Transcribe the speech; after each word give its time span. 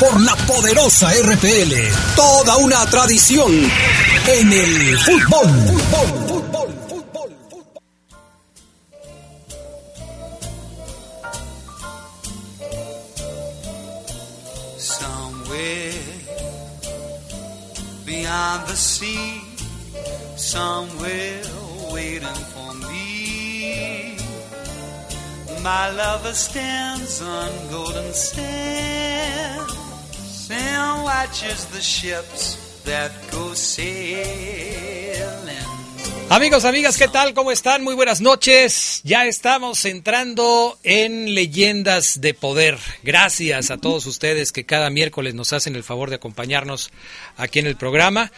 Por 0.00 0.18
la 0.22 0.34
poderosa 0.34 1.10
RPL. 1.12 1.74
Toda 2.16 2.56
una 2.56 2.86
tradición 2.86 3.52
en 4.26 4.52
el 4.52 4.98
fútbol. 4.98 5.46
fútbol, 5.68 6.08
fútbol, 6.88 7.36
fútbol. 7.50 7.82
Somewhere 14.78 15.92
beyond 18.06 18.66
the 18.68 18.76
sea, 18.76 19.42
somewhere 20.36 21.42
waiting 21.92 22.42
for 22.54 22.72
me. 22.88 24.16
My 25.62 25.90
lover 25.90 26.32
stands 26.32 27.20
on 27.20 27.50
golden 27.70 28.14
sands 28.14 29.79
and 30.52 31.04
watches 31.04 31.66
the 31.66 31.80
ships 31.80 32.82
that 32.84 33.10
go 33.30 33.54
sailing. 33.54 35.00
Amigos, 36.32 36.64
amigas, 36.64 36.96
¿qué 36.96 37.08
tal? 37.08 37.34
¿Cómo 37.34 37.50
están? 37.50 37.82
Muy 37.82 37.96
buenas 37.96 38.20
noches. 38.20 39.00
Ya 39.02 39.26
estamos 39.26 39.84
entrando 39.84 40.78
en 40.84 41.34
Leyendas 41.34 42.20
de 42.20 42.34
Poder. 42.34 42.78
Gracias 43.02 43.72
a 43.72 43.78
todos 43.78 44.06
ustedes 44.06 44.52
que 44.52 44.64
cada 44.64 44.90
miércoles 44.90 45.34
nos 45.34 45.52
hacen 45.52 45.74
el 45.74 45.82
favor 45.82 46.08
de 46.08 46.16
acompañarnos 46.16 46.92
aquí 47.36 47.58
en 47.58 47.66
el 47.66 47.76
programa. 47.76 48.30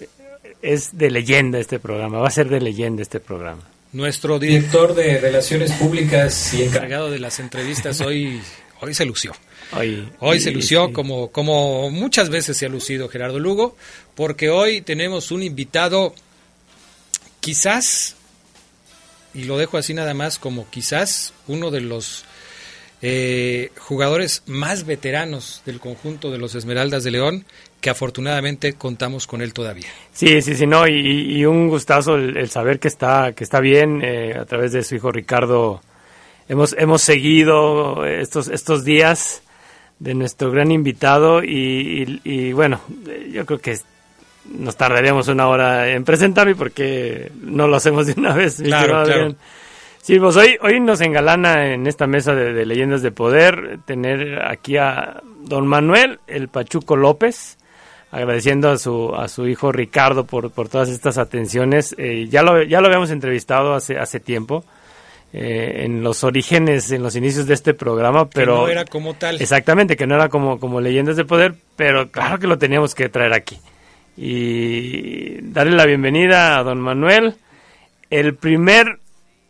es 0.63 0.97
de 0.97 1.11
leyenda 1.11 1.59
este 1.59 1.79
programa, 1.79 2.19
va 2.19 2.29
a 2.29 2.33
ser 2.33 2.49
de 2.49 2.61
leyenda 2.61 3.03
este 3.03 3.21
programa. 3.21 3.63
Nuestro 3.93 4.39
director 4.39 4.95
de 4.95 5.19
Relaciones 5.19 5.73
Públicas 5.73 6.53
y 6.55 6.63
encargado 6.63 7.11
de 7.11 7.19
las 7.19 7.41
entrevistas 7.41 8.01
hoy, 8.01 8.41
hoy 8.81 8.95
se 8.95 9.07
lució. 9.07 9.33
Hoy, 9.73 10.09
Hoy 10.21 10.41
se 10.41 10.51
lució 10.51 10.93
como, 10.93 11.31
como 11.31 11.91
muchas 11.91 12.31
veces 12.31 12.57
se 12.57 12.67
ha 12.67 12.69
lucido 12.71 13.09
Gerardo 13.09 13.39
Lugo, 13.39 13.77
porque 14.15 14.49
hoy 14.51 14.81
tenemos 14.81 15.31
un 15.31 15.43
invitado 15.43 16.15
quizás, 17.41 18.17
y 19.35 19.45
lo 19.45 19.59
dejo 19.59 19.79
así 19.79 19.95
nada 19.95 20.15
más 20.15 20.39
como 20.39 20.69
quizás 20.71 21.33
uno 21.47 21.71
de 21.71 21.81
los 21.83 22.25
eh, 23.01 23.71
jugadores 23.79 24.43
más 24.47 24.85
veteranos 24.85 25.63
del 25.65 25.81
conjunto 25.81 26.31
de 26.31 26.39
los 26.39 26.55
Esmeraldas 26.55 27.05
de 27.05 27.13
León, 27.13 27.45
que 27.81 27.91
afortunadamente 27.91 28.73
contamos 28.75 29.27
con 29.27 29.41
él 29.43 29.53
todavía. 29.53 29.87
Sí, 30.13 30.43
sí, 30.43 30.55
sí, 30.57 30.67
no, 30.67 30.87
y, 30.89 31.37
y 31.39 31.45
un 31.45 31.69
gustazo 31.69 32.17
el, 32.17 32.37
el 32.37 32.49
saber 32.51 32.79
que 32.81 32.89
está, 32.89 33.33
que 33.33 33.45
está 33.45 33.61
bien 33.61 34.01
eh, 34.03 34.35
a 34.39 34.45
través 34.45 34.73
de 34.73 34.83
su 34.83 34.97
hijo 34.97 35.13
Ricardo. 35.13 35.81
Hemos, 36.49 36.75
hemos 36.79 37.03
seguido 37.03 38.05
estos, 38.07 38.49
estos 38.49 38.85
días 38.85 39.43
de 39.99 40.15
nuestro 40.15 40.51
gran 40.51 40.71
invitado 40.73 41.43
y, 41.45 42.21
y- 42.25 42.31
y, 42.49 42.53
bueno, 42.53 42.81
yo 43.33 43.45
creo 43.47 43.59
que 43.61 43.77
nos 44.59 44.77
tardaríamos 44.77 45.29
una 45.29 45.47
hora 45.49 45.89
en 45.91 46.05
presentarme 46.05 46.55
porque 46.55 47.31
no 47.43 47.69
lo 47.69 47.77
hacemos 47.77 48.07
de 48.07 48.15
una 48.17 48.33
vez. 48.35 48.63
Claro, 48.63 49.05
claro. 49.05 49.35
Sí, 50.01 50.19
pues 50.19 50.37
hoy, 50.37 50.57
hoy 50.63 50.81
nos 50.81 51.03
engalana 51.03 51.75
en 51.75 51.87
esta 51.87 52.07
mesa 52.07 52.35
de, 52.35 52.55
de 52.55 52.65
leyendas 52.65 53.03
de 53.03 53.11
poder 53.11 53.81
tener 53.85 54.41
aquí 54.43 54.79
a 54.79 55.21
don 55.43 55.67
Manuel, 55.67 56.21
el 56.27 56.49
Pachuco 56.49 56.97
López, 56.97 57.58
agradeciendo 58.11 58.71
a 58.71 58.79
su, 58.79 59.15
a 59.15 59.29
su 59.29 59.47
hijo 59.47 59.73
Ricardo 59.73 60.25
por, 60.25 60.51
por 60.51 60.69
todas 60.69 60.89
estas 60.89 61.19
atenciones. 61.19 61.95
Eh, 61.99 62.27
ya, 62.29 62.43
lo, 62.43 62.63
ya 62.63 62.81
lo 62.81 62.87
habíamos 62.87 63.11
entrevistado 63.11 63.75
hace, 63.75 63.99
hace 63.99 64.21
tiempo, 64.21 64.65
eh, 65.33 65.83
en 65.85 66.03
los 66.03 66.25
orígenes, 66.25 66.91
en 66.91 67.03
los 67.03 67.15
inicios 67.17 67.47
de 67.47 67.55
este 67.55 67.75
programa, 67.75 68.31
pero... 68.31 68.55
que 68.55 68.61
no 68.61 68.69
era 68.69 68.85
como 68.87 69.15
tal. 69.15 69.41
Exactamente, 69.41 69.97
que 69.97 70.07
no 70.07 70.15
era 70.15 70.29
como, 70.29 70.59
como 70.59 70.81
leyendas 70.81 71.17
de 71.17 71.25
poder, 71.25 71.55
pero 71.77 72.11
claro 72.11 72.39
que 72.39 72.47
lo 72.47 72.59
teníamos 72.59 72.95
que 72.95 73.09
traer 73.09 73.35
aquí. 73.35 73.59
Y 74.17 75.41
darle 75.43 75.77
la 75.77 75.87
bienvenida 75.87 76.59
a 76.59 76.63
don 76.63 76.81
Manuel, 76.81 77.37
el 78.11 78.35
primer 78.35 78.99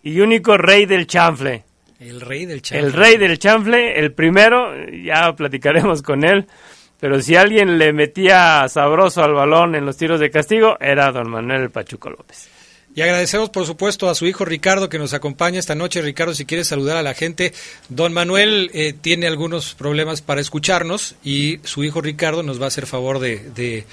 y 0.03 0.21
único 0.21 0.57
rey 0.59 0.85
del 0.85 1.07
chanfle. 1.07 1.65
El 2.01 2.21
rey 2.21 2.45
del 2.45 2.61
chanfle. 2.61 2.87
El 2.87 2.93
rey 2.93 3.17
del 3.17 3.39
chanfle, 3.39 3.99
el 3.99 4.13
primero, 4.13 4.73
ya 4.91 5.33
platicaremos 5.35 6.03
con 6.03 6.23
él, 6.25 6.47
pero 7.00 7.20
si 7.22 7.36
alguien 7.36 7.78
le 7.78 7.92
metía 7.92 8.66
sabroso 8.69 9.22
al 9.22 9.34
balón 9.34 9.75
en 9.75 9.86
los 9.86 9.97
tiros 9.97 10.20
de 10.20 10.31
castigo, 10.31 10.76
era 10.81 11.12
don 11.12 11.31
Manuel 11.31 11.70
Pachuco 11.70 12.10
López. 12.10 12.48
Y 12.94 13.03
agradecemos, 13.03 13.50
por 13.50 13.64
supuesto, 13.64 14.09
a 14.10 14.14
su 14.16 14.26
hijo 14.26 14.44
Ricardo 14.44 14.88
que 14.88 14.98
nos 14.98 15.14
acompaña 15.14 15.60
esta 15.60 15.76
noche. 15.76 16.03
Ricardo, 16.03 16.34
si 16.34 16.47
quieres 16.47 16.66
saludar 16.66 16.97
a 16.97 17.03
la 17.03 17.14
gente. 17.14 17.53
Don 17.88 18.12
Manuel 18.12 18.70
eh, 18.75 18.92
tiene 18.92 19.28
algunos 19.28 19.75
problemas 19.76 20.20
para 20.20 20.41
escucharnos 20.41 21.14
y 21.22 21.60
su 21.62 21.84
hijo 21.84 22.00
Ricardo 22.00 22.42
nos 22.42 22.60
va 22.60 22.64
a 22.64 22.69
hacer 22.69 22.86
favor 22.86 23.20
de, 23.20 23.38
de, 23.54 23.84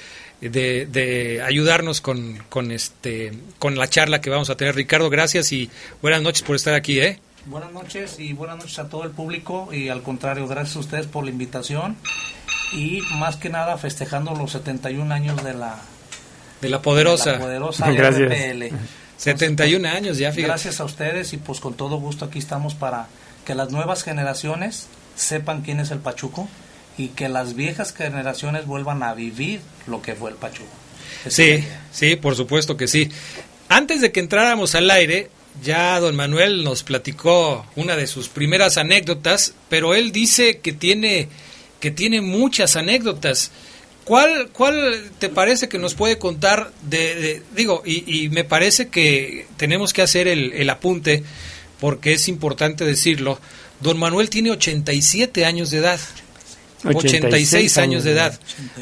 de- 0.41 0.87
de 0.87 1.41
ayudarnos 1.43 2.01
con, 2.01 2.39
con, 2.49 2.71
este, 2.71 3.31
con 3.59 3.75
la 3.77 3.87
charla 3.87 4.21
que 4.21 4.31
vamos 4.31 4.49
a 4.49 4.57
tener. 4.57 4.73
Ricardo, 4.73 5.11
gracias 5.11 5.51
y 5.51 5.69
buenas 6.01 6.23
noches 6.23 6.41
por 6.41 6.55
estar 6.55 6.73
aquí. 6.73 6.99
¿eh? 6.99 7.19
Buenas 7.45 7.71
noches 7.73 8.15
y 8.19 8.33
buenas 8.33 8.57
noches 8.57 8.79
a 8.79 8.89
todo 8.89 9.03
el 9.03 9.11
público 9.11 9.69
y 9.71 9.89
al 9.89 10.01
contrario, 10.01 10.47
gracias 10.47 10.77
a 10.77 10.79
ustedes 10.79 11.05
por 11.05 11.25
la 11.25 11.29
invitación 11.29 11.95
y 12.73 13.01
más 13.11 13.37
que 13.37 13.49
nada 13.49 13.77
festejando 13.77 14.33
los 14.35 14.51
71 14.51 15.13
años 15.13 15.43
de 15.43 15.53
la, 15.53 15.79
De 16.61 16.69
la 16.69 16.81
poderosa. 16.81 17.31
de 17.33 17.37
la 17.37 17.43
poderosa 17.43 17.91
Gracias. 17.91 18.31
RPL. 18.31 18.75
71 19.17 19.87
años 19.87 20.17
ya, 20.17 20.31
fíjate. 20.31 20.47
Gracias 20.47 20.79
a 20.79 20.85
ustedes 20.85 21.33
y 21.33 21.37
pues 21.37 21.59
con 21.59 21.73
todo 21.73 21.97
gusto 21.97 22.25
aquí 22.25 22.39
estamos 22.39 22.75
para 22.75 23.07
que 23.45 23.55
las 23.55 23.71
nuevas 23.71 24.03
generaciones 24.03 24.87
sepan 25.15 25.61
quién 25.61 25.79
es 25.79 25.91
el 25.91 25.99
Pachuco 25.99 26.49
y 26.97 27.09
que 27.09 27.29
las 27.29 27.55
viejas 27.55 27.93
generaciones 27.93 28.65
vuelvan 28.65 29.03
a 29.03 29.13
vivir 29.13 29.61
lo 29.87 30.01
que 30.01 30.15
fue 30.15 30.31
el 30.31 30.37
Pachuco. 30.37 30.69
Esa 31.25 31.35
Sí, 31.35 31.63
sí, 31.91 32.15
por 32.15 32.35
supuesto 32.35 32.75
que 32.75 32.87
sí. 32.87 33.09
Antes 33.69 34.01
de 34.01 34.11
que 34.11 34.19
entráramos 34.19 34.75
al 34.75 34.89
aire, 34.91 35.29
ya 35.63 35.99
don 35.99 36.15
Manuel 36.15 36.63
nos 36.63 36.83
platicó 36.83 37.65
una 37.75 37.95
de 37.95 38.07
sus 38.07 38.27
primeras 38.27 38.77
anécdotas, 38.77 39.53
pero 39.69 39.95
él 39.95 40.11
dice 40.11 40.59
que 40.59 40.73
tiene 40.73 41.29
que 41.85 41.91
tiene 41.91 42.19
muchas 42.19 42.75
anécdotas. 42.77 43.51
¿Cuál, 44.05 44.49
¿Cuál 44.51 45.03
te 45.19 45.29
parece 45.29 45.69
que 45.69 45.77
nos 45.77 45.93
puede 45.93 46.17
contar 46.17 46.71
de, 46.81 47.13
de- 47.13 47.41
digo, 47.55 47.83
y, 47.85 48.21
y 48.25 48.29
me 48.29 48.43
parece 48.43 48.87
que 48.87 49.45
tenemos 49.55 49.93
que 49.93 50.01
hacer 50.01 50.27
el, 50.27 50.51
el 50.53 50.67
apunte, 50.71 51.21
porque 51.79 52.13
es 52.13 52.27
importante 52.27 52.85
decirlo, 52.85 53.39
don 53.81 53.99
Manuel 53.99 54.31
tiene 54.31 54.49
87 54.49 55.45
años 55.45 55.69
de 55.69 55.77
edad. 55.77 55.99
86 56.83 57.77
años 57.77 58.03
de 58.03 58.11
edad. 58.13 58.39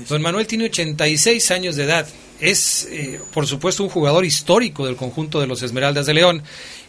Don 0.08 0.22
Manuel 0.22 0.48
tiene 0.48 0.64
86 0.66 1.52
años 1.52 1.76
de 1.76 1.84
edad. 1.84 2.08
Es, 2.40 2.88
eh, 2.90 3.20
por 3.34 3.46
supuesto, 3.48 3.84
un 3.84 3.90
jugador 3.90 4.24
histórico 4.24 4.86
del 4.86 4.96
conjunto 4.96 5.42
de 5.42 5.48
los 5.48 5.62
Esmeraldas 5.62 6.06
de 6.06 6.14
León. 6.14 6.42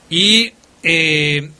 Y 0.09 0.53
eh, 0.85 1.51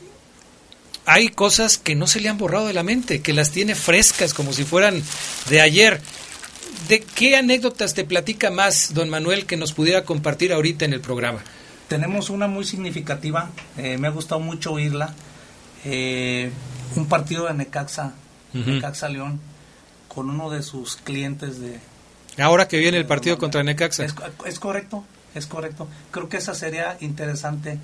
hay 1.05 1.29
cosas 1.29 1.77
que 1.77 1.95
no 1.95 2.07
se 2.07 2.19
le 2.19 2.29
han 2.29 2.37
borrado 2.37 2.67
de 2.67 2.73
la 2.73 2.83
mente, 2.83 3.21
que 3.21 3.33
las 3.33 3.51
tiene 3.51 3.75
frescas 3.75 4.33
como 4.33 4.53
si 4.53 4.63
fueran 4.63 5.01
de 5.49 5.61
ayer. 5.61 6.01
¿De 6.89 6.99
qué 6.99 7.35
anécdotas 7.35 7.93
te 7.93 8.03
platica 8.03 8.51
más, 8.51 8.93
don 8.93 9.09
Manuel, 9.09 9.45
que 9.45 9.57
nos 9.57 9.73
pudiera 9.73 10.03
compartir 10.03 10.51
ahorita 10.53 10.85
en 10.85 10.93
el 10.93 11.01
programa? 11.01 11.39
Tenemos 11.87 12.29
una 12.29 12.47
muy 12.47 12.65
significativa, 12.65 13.49
eh, 13.77 13.97
me 13.97 14.07
ha 14.07 14.11
gustado 14.11 14.41
mucho 14.41 14.73
oírla. 14.73 15.13
Eh, 15.83 16.51
un 16.95 17.07
partido 17.07 17.45
de 17.45 17.53
Necaxa, 17.53 18.13
Necaxa 18.53 19.09
León, 19.09 19.39
con 20.07 20.29
uno 20.29 20.49
de 20.49 20.63
sus 20.63 20.95
clientes 20.95 21.59
de... 21.59 21.79
Ahora 22.37 22.67
que 22.67 22.77
viene 22.77 22.97
el 22.97 23.05
partido 23.05 23.37
contra 23.37 23.63
Necaxa. 23.63 24.03
Es, 24.05 24.15
es 24.45 24.59
correcto, 24.59 25.03
es 25.35 25.45
correcto. 25.45 25.87
Creo 26.11 26.27
que 26.29 26.37
esa 26.37 26.55
sería 26.55 26.97
interesante 27.01 27.77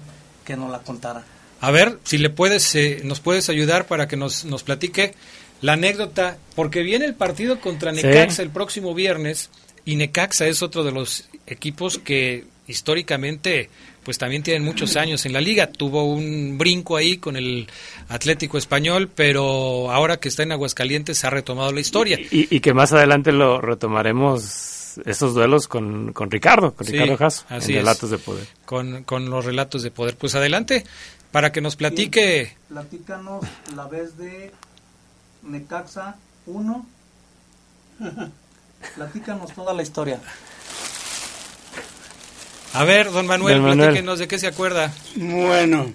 que 0.46 0.58
nos 0.58 0.72
la 0.72 0.80
contara. 0.80 1.24
A 1.62 1.72
ver, 1.72 2.00
si 2.04 2.18
le 2.18 2.30
puedes, 2.30 2.76
eh, 2.76 3.02
nos 3.04 3.20
puedes 3.20 3.50
ayudar 3.50 3.86
para 3.88 4.08
que 4.08 4.18
nos, 4.18 4.46
nos 4.46 4.64
platique 4.64 5.14
la 5.62 5.74
anécdota, 5.74 6.38
porque 6.56 6.82
viene 6.82 7.06
el 7.06 7.14
partido 7.14 7.60
contra 7.60 7.92
Necaxa 7.92 8.42
el 8.42 8.50
próximo 8.50 8.94
viernes 8.96 9.52
y 9.86 9.96
Necaxa 9.96 10.48
es 10.48 10.64
otro 10.64 10.84
de 10.84 10.92
los 10.92 11.30
equipos 11.46 12.00
que 12.00 12.46
históricamente 12.68 13.70
pues 14.04 14.18
también 14.18 14.42
tienen 14.42 14.64
muchos 14.64 14.98
años 14.98 15.26
en 15.28 15.34
la 15.34 15.42
liga. 15.42 15.68
Tuvo 15.68 16.06
un 16.06 16.58
brinco 16.58 16.98
ahí 16.98 17.18
con 17.18 17.36
el 17.36 17.68
Atlético 18.10 18.58
Español, 18.58 19.10
pero 19.14 19.92
ahora 19.92 20.18
que 20.18 20.30
está 20.30 20.42
en 20.42 20.54
Aguascalientes 20.54 21.20
se 21.20 21.28
ha 21.28 21.30
retomado 21.30 21.72
la 21.72 21.82
historia. 21.82 22.20
Y, 22.32 22.60
que 22.60 22.74
más 22.74 22.94
adelante 22.94 23.32
lo 23.32 23.62
retomaremos 23.62 24.98
esos 25.06 25.36
duelos 25.36 25.68
con, 25.68 26.14
con 26.14 26.32
Ricardo, 26.32 26.74
con 26.74 26.88
Ricardo 26.88 27.16
Jasso, 27.16 27.46
en 27.52 27.62
Relatos 27.62 28.10
de 28.10 28.18
Poder. 28.18 28.48
Con, 28.66 29.04
con 29.04 29.30
los 29.30 29.46
relatos 29.46 29.84
de 29.84 29.92
poder. 29.92 30.16
Pues 30.16 30.34
adelante, 30.34 30.84
para 31.32 31.52
que 31.52 31.62
nos 31.62 31.76
platique. 31.76 32.56
platícanos 32.68 33.46
la 33.76 33.88
vez 33.88 34.18
de 34.18 34.52
Necaxa 35.44 36.16
1. 36.46 36.86
Platícanos 38.96 39.54
toda 39.54 39.74
la 39.74 39.84
historia. 39.84 40.20
A 42.74 42.84
ver, 42.84 43.12
don 43.12 43.28
Manuel, 43.28 43.62
platíquenos 43.62 44.18
de 44.20 44.28
qué 44.28 44.40
se 44.40 44.48
acuerda. 44.48 44.92
Bueno, 45.16 45.92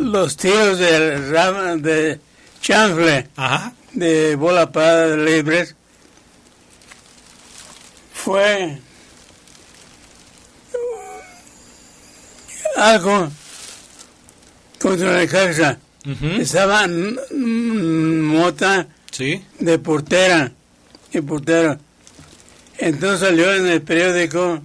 los 0.00 0.36
tiros 0.36 0.78
de, 0.78 1.20
de 1.78 2.20
chanfle 2.60 3.28
de 3.92 4.36
bola 4.36 4.72
parada 4.72 5.08
de 5.08 5.16
libres 5.18 5.76
fue 8.12 8.80
algo 12.76 13.30
contra 14.78 15.12
la 15.12 15.26
casa. 15.26 15.78
Estaba 16.38 16.86
Mota 16.86 18.86
de 19.58 19.78
portera 19.78 20.52
y 21.12 21.20
portero. 21.20 21.78
Entonces 22.78 23.20
salió 23.20 23.54
en 23.54 23.66
el 23.66 23.82
periódico, 23.82 24.60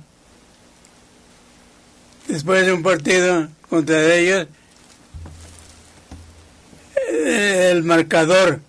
después 2.28 2.66
de 2.66 2.74
un 2.74 2.84
partido 2.84 3.48
contra 3.70 4.14
ellos, 4.14 4.48
el 7.26 7.84
marcador. 7.84 8.60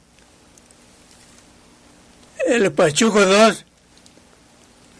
El 2.46 2.72
Pachuco 2.72 3.24
2, 3.24 3.64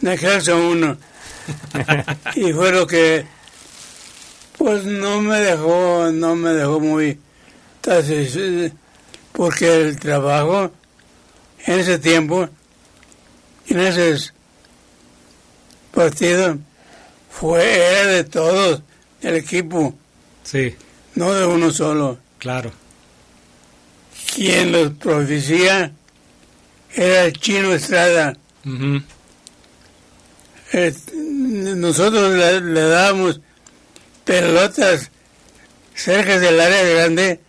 Necaxa 0.00 0.54
1. 0.54 0.96
y 2.36 2.52
fue 2.52 2.72
lo 2.72 2.86
que 2.86 3.26
pues 4.62 4.84
no 4.84 5.20
me 5.20 5.40
dejó, 5.40 6.12
no 6.12 6.36
me 6.36 6.50
dejó 6.50 6.78
muy 6.78 7.18
porque 9.32 9.88
el 9.88 9.98
trabajo 9.98 10.70
en 11.66 11.80
ese 11.80 11.98
tiempo, 11.98 12.48
en 13.66 13.80
ese 13.80 14.30
partido, 15.92 16.58
fue, 17.28 17.76
era 17.76 18.06
de 18.06 18.22
todos, 18.22 18.82
el 19.22 19.34
equipo. 19.34 19.96
Sí. 20.44 20.76
No 21.16 21.34
de 21.34 21.44
uno 21.44 21.72
solo. 21.72 22.18
Claro. 22.38 22.70
Quien 24.32 24.70
los 24.70 24.92
producía 24.92 25.90
era 26.94 27.24
el 27.24 27.32
chino 27.32 27.72
Estrada. 27.72 28.36
nosotros 30.72 32.32
le, 32.32 32.60
le 32.60 32.80
dábamos 32.82 33.40
pelotas 34.24 35.10
cerca 35.94 36.38
del 36.38 36.60
área 36.60 36.82
grande 36.82 37.40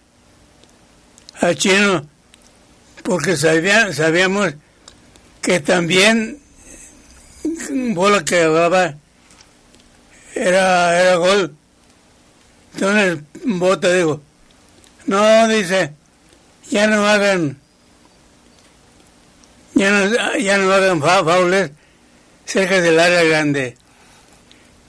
al 1.39 1.55
chino 1.55 2.07
porque 3.03 3.35
sabía, 3.35 3.91
sabíamos 3.93 4.53
que 5.41 5.59
también 5.59 6.39
bola 7.93 8.23
que 8.23 8.45
jugaba 8.45 8.95
era, 10.33 11.01
era 11.01 11.15
gol. 11.15 11.55
Entonces 12.73 13.19
Bota 13.45 13.91
dijo, 13.91 14.21
no, 15.05 15.47
dice, 15.47 15.93
ya 16.69 16.87
no 16.87 17.05
hagan, 17.05 17.59
ya 19.75 19.91
no, 19.91 20.37
ya 20.37 20.57
no 20.57 20.71
hagan 20.71 21.01
faules 21.01 21.71
cerca 22.45 22.81
del 22.81 22.99
área 22.99 23.23
grande. 23.23 23.77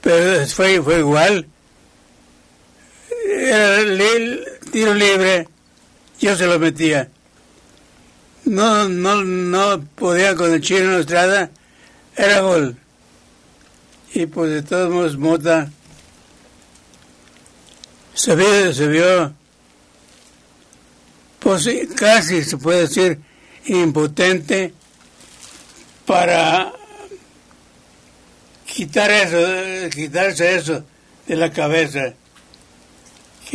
Pero 0.01 0.47
fue, 0.47 0.81
fue 0.81 0.99
igual 0.99 1.47
era 3.49 3.79
el 3.79 4.43
tiro 4.71 4.93
libre, 4.93 5.47
yo 6.19 6.35
se 6.35 6.47
lo 6.47 6.59
metía. 6.59 7.09
No, 8.45 8.87
no, 8.87 9.23
no 9.23 9.81
podía 9.95 10.35
con 10.35 10.53
el 10.53 10.61
chino 10.61 10.99
Estrada, 10.99 11.49
era 12.15 12.41
gol. 12.41 12.77
Y 14.13 14.25
pues 14.27 14.51
de 14.51 14.61
todos 14.63 14.91
modos 14.91 15.17
Mota 15.17 15.69
se 18.13 18.35
vio, 18.35 18.73
se 18.73 18.87
vio 18.87 19.33
pues 21.45 21.69
casi 21.95 22.43
se 22.43 22.57
puede 22.57 22.81
decir 22.81 23.19
impotente 23.65 24.73
para 26.05 26.73
quitar 28.65 29.11
eso, 29.11 29.89
quitarse 29.93 30.55
eso 30.55 30.83
de 31.27 31.35
la 31.35 31.51
cabeza 31.51 32.15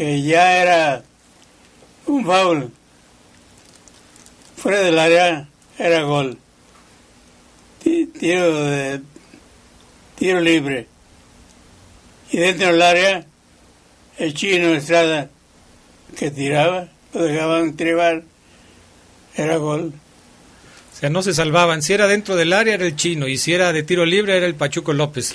que 0.00 0.22
ya 0.22 0.62
era 0.62 1.02
un 2.06 2.24
foul. 2.24 2.72
Fuera 4.56 4.80
del 4.80 4.98
área 4.98 5.46
era 5.78 6.04
gol. 6.04 6.38
Tiro 7.84 8.64
de 8.64 9.02
tiro 10.16 10.40
libre. 10.40 10.86
Y 12.32 12.38
dentro 12.38 12.68
del 12.68 12.80
área 12.80 13.26
el 14.16 14.32
chino 14.32 14.68
Estrada 14.68 15.28
que 16.16 16.30
tiraba, 16.30 16.88
lo 17.12 17.22
dejaban 17.22 17.76
tribar, 17.76 18.22
era 19.34 19.58
gol. 19.58 19.92
O 20.94 20.98
sea, 20.98 21.10
no 21.10 21.22
se 21.22 21.34
salvaban. 21.34 21.82
Si 21.82 21.92
era 21.92 22.08
dentro 22.08 22.36
del 22.36 22.54
área 22.54 22.72
era 22.72 22.86
el 22.86 22.96
chino 22.96 23.28
y 23.28 23.36
si 23.36 23.52
era 23.52 23.70
de 23.74 23.82
tiro 23.82 24.06
libre 24.06 24.34
era 24.34 24.46
el 24.46 24.54
Pachuco 24.54 24.94
López. 24.94 25.34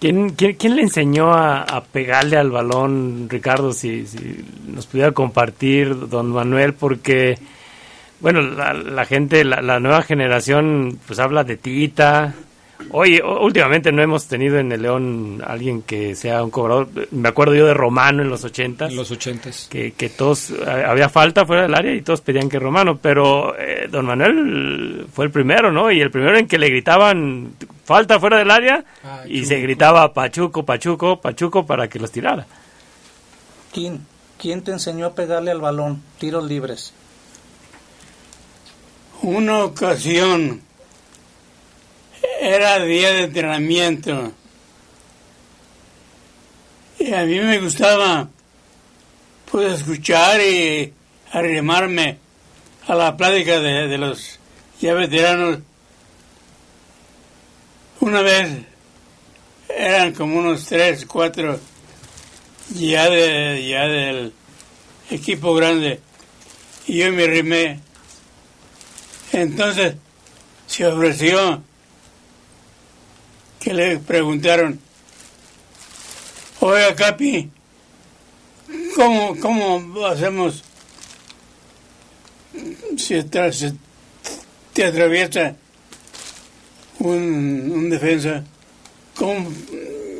¿Quién, 0.00 0.30
quién, 0.30 0.76
le 0.76 0.82
enseñó 0.82 1.32
a, 1.32 1.82
pegarle 1.92 2.36
al 2.36 2.50
balón, 2.50 3.28
Ricardo? 3.30 3.72
Si, 3.72 4.06
si, 4.06 4.44
nos 4.66 4.86
pudiera 4.86 5.12
compartir, 5.12 6.08
don 6.08 6.30
Manuel, 6.32 6.74
porque, 6.74 7.38
bueno, 8.20 8.42
la, 8.42 8.74
la 8.74 9.04
gente, 9.04 9.44
la, 9.44 9.80
nueva 9.80 10.02
generación, 10.02 10.98
pues 11.06 11.18
habla 11.18 11.44
de 11.44 11.56
Tita, 11.56 12.34
Oye, 12.90 13.22
últimamente 13.22 13.92
no 13.92 14.02
hemos 14.02 14.26
tenido 14.26 14.58
en 14.58 14.70
el 14.72 14.82
León 14.82 15.42
alguien 15.44 15.82
que 15.82 16.14
sea 16.14 16.42
un 16.42 16.50
cobrador. 16.50 16.88
Me 17.10 17.28
acuerdo 17.28 17.54
yo 17.54 17.66
de 17.66 17.74
Romano 17.74 18.22
en 18.22 18.28
los 18.28 18.44
ochentas. 18.44 18.90
En 18.90 18.96
los 18.96 19.10
ochentas. 19.10 19.68
Que, 19.70 19.92
que 19.92 20.08
todos, 20.08 20.52
había 20.66 21.08
falta 21.08 21.44
fuera 21.46 21.62
del 21.62 21.74
área 21.74 21.94
y 21.94 22.02
todos 22.02 22.20
pedían 22.20 22.48
que 22.48 22.58
Romano, 22.58 22.98
pero 23.00 23.56
eh, 23.58 23.88
don 23.90 24.06
Manuel 24.06 25.06
fue 25.12 25.26
el 25.26 25.30
primero, 25.30 25.72
¿no? 25.72 25.90
Y 25.90 26.00
el 26.00 26.10
primero 26.10 26.36
en 26.38 26.46
que 26.46 26.58
le 26.58 26.68
gritaban 26.68 27.54
falta 27.84 28.18
fuera 28.18 28.38
del 28.38 28.50
área 28.50 28.84
ah, 29.04 29.22
y 29.26 29.44
se 29.44 29.60
gritaba 29.60 30.12
Pachuco, 30.12 30.64
Pachuco, 30.64 31.20
Pachuco 31.20 31.66
para 31.66 31.88
que 31.88 31.98
los 31.98 32.10
tirara. 32.10 32.46
¿Quién, 33.72 34.06
¿Quién 34.38 34.62
te 34.62 34.72
enseñó 34.72 35.06
a 35.06 35.14
pegarle 35.14 35.50
al 35.50 35.60
balón? 35.60 36.02
Tiros 36.18 36.44
libres. 36.44 36.92
Una 39.22 39.64
ocasión 39.64 40.62
era 42.40 42.78
día 42.80 43.12
de 43.12 43.24
entrenamiento. 43.24 44.32
Y 46.98 47.12
a 47.12 47.24
mí 47.24 47.38
me 47.40 47.58
gustaba 47.58 48.28
pues 49.50 49.80
escuchar 49.80 50.40
y 50.40 50.92
arrimarme 51.32 52.18
a 52.86 52.94
la 52.94 53.16
plática 53.16 53.60
de, 53.60 53.98
los 53.98 54.38
ya 54.80 54.94
veteranos. 54.94 55.58
Una 58.00 58.22
vez 58.22 58.50
eran 59.68 60.12
como 60.14 60.38
unos 60.38 60.66
tres, 60.66 61.06
cuatro 61.06 61.58
ya 62.74 63.08
de 63.08 63.66
ya 63.68 63.86
del 63.86 64.32
equipo 65.10 65.54
grande 65.54 66.00
y 66.86 66.98
yo 66.98 67.12
me 67.12 67.24
arrimé. 67.24 67.80
Entonces 69.32 69.94
se 70.66 70.86
ofreció 70.86 71.62
que 73.66 73.74
le 73.74 73.98
preguntaron, 73.98 74.78
oiga 76.60 76.94
Capi, 76.94 77.50
¿cómo, 78.94 79.36
cómo 79.40 80.06
hacemos 80.06 80.62
si, 82.96 83.20
si 83.20 83.74
te 84.72 84.84
atraviesa 84.84 85.56
un, 87.00 87.72
un 87.74 87.90
defensa 87.90 88.44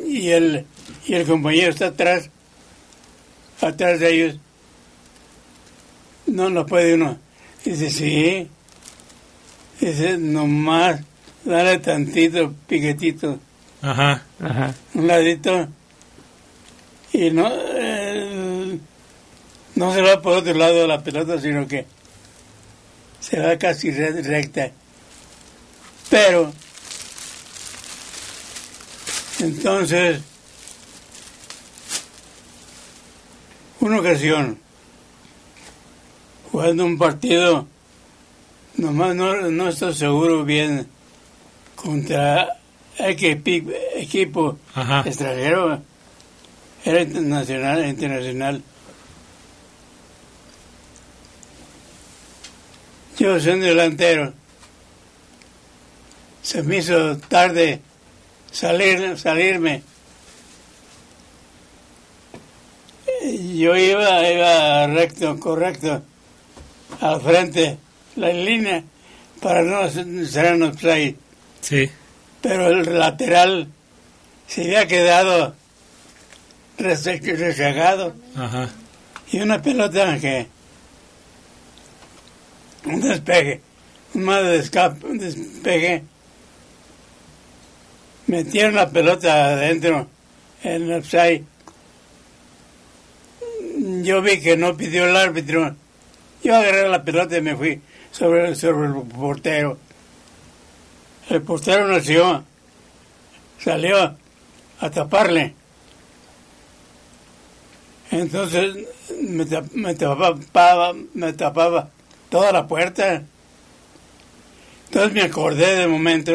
y 0.05 0.27
el 0.31 0.65
y 1.05 1.13
el 1.13 1.25
compañero 1.25 1.69
está 1.69 1.85
atrás 1.87 2.29
atrás 3.61 4.01
de 4.01 4.13
ellos. 4.13 4.39
No 6.25 6.49
lo 6.49 6.65
puede 6.65 6.95
uno. 6.95 7.17
Dice 7.63 7.91
sí 7.91 8.49
dice 9.79 10.17
nomás 10.17 10.99
dale 11.47 11.79
tantito 11.79 12.53
piquetito 12.67 13.39
Ajá. 13.81 14.21
Ajá. 14.39 14.73
un 14.95 15.07
ladito 15.07 15.67
y 17.13 17.29
no 17.31 17.49
eh, 17.51 18.77
no 19.75 19.93
se 19.93 20.01
va 20.01 20.21
por 20.21 20.33
otro 20.37 20.53
lado 20.53 20.75
de 20.81 20.87
la 20.87 21.03
pelota 21.03 21.39
sino 21.39 21.67
que 21.67 21.85
se 23.19 23.39
va 23.39 23.57
casi 23.57 23.91
re- 23.91 24.21
recta 24.21 24.71
pero 26.09 26.51
entonces 29.39 30.19
una 33.79 33.99
ocasión 33.99 34.57
jugando 36.51 36.85
un 36.85 36.97
partido 36.97 37.67
nomás 38.77 39.15
no, 39.15 39.33
no 39.51 39.69
estoy 39.69 39.93
seguro 39.93 40.43
bien 40.43 40.87
contra 41.77 42.57
equipo 42.97 44.57
Ajá. 44.73 45.03
extranjero 45.05 45.81
era 46.83 47.01
internacional 47.01 47.85
internacional. 47.85 48.63
Yo 53.19 53.39
soy 53.39 53.53
un 53.53 53.61
delantero. 53.61 54.33
Se 56.41 56.63
me 56.63 56.77
hizo 56.77 57.17
tarde 57.17 57.81
salir 58.51 59.17
salirme. 59.17 59.83
Yo 63.55 63.75
iba 63.75 64.29
iba 64.29 64.87
recto 64.87 65.39
correcto 65.39 66.01
al 67.01 67.21
frente 67.21 67.77
la 68.15 68.29
línea 68.29 68.83
para 69.41 69.61
no 69.63 69.89
ser 69.89 70.53
un 70.53 70.63
offside 70.63 71.15
Sí. 71.67 71.89
pero 72.41 72.69
el 72.69 72.97
lateral 72.97 73.67
se 74.47 74.61
había 74.63 74.87
quedado 74.87 75.53
rezagado 76.77 78.15
Ajá. 78.37 78.69
y 79.31 79.39
una 79.41 79.61
pelota 79.61 80.17
que 80.17 80.47
un 82.85 83.01
despegue 83.01 83.59
un 84.13 84.23
mal 84.23 84.45
de 84.45 84.59
escape 84.59 85.05
un 85.07 85.17
despegue 85.17 86.03
metieron 88.27 88.75
la 88.75 88.89
pelota 88.89 89.47
adentro 89.47 90.07
en 90.63 90.83
el 90.83 90.93
offside 90.93 91.43
yo 94.03 94.21
vi 94.21 94.39
que 94.39 94.55
no 94.55 94.77
pidió 94.77 95.05
el 95.05 95.17
árbitro 95.17 95.75
yo 96.43 96.55
agarré 96.55 96.87
la 96.87 97.03
pelota 97.03 97.37
y 97.37 97.41
me 97.41 97.57
fui 97.57 97.81
sobre, 98.11 98.55
sobre 98.55 98.87
el 98.87 98.93
portero 99.07 99.77
el 101.29 101.41
portero 101.41 101.87
nació 101.87 102.43
salió 103.59 104.15
a 104.79 104.89
taparle. 104.91 105.53
Entonces 108.11 108.75
me, 109.21 109.45
me 109.73 109.95
tapaba 109.95 110.93
me 111.13 111.33
tapaba 111.33 111.89
toda 112.29 112.51
la 112.51 112.67
puerta. 112.67 113.23
Entonces 114.85 115.13
me 115.13 115.23
acordé 115.23 115.75
de 115.75 115.87
momento 115.87 116.31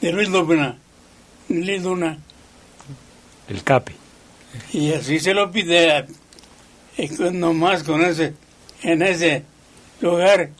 de 0.00 0.12
Luis 0.12 0.28
Luna 0.28 0.76
Luis 1.48 1.82
Luna. 1.82 2.18
El 3.48 3.62
Capi. 3.62 3.92
y 4.72 4.92
así 4.92 5.20
se 5.20 5.32
lo 5.32 5.50
pide 5.52 6.04
y 6.98 7.08
con- 7.08 7.38
nomás 7.40 7.82
con 7.84 8.02
ese 8.04 8.34
en 8.82 9.00
ese 9.02 9.44
lugar 10.00 10.50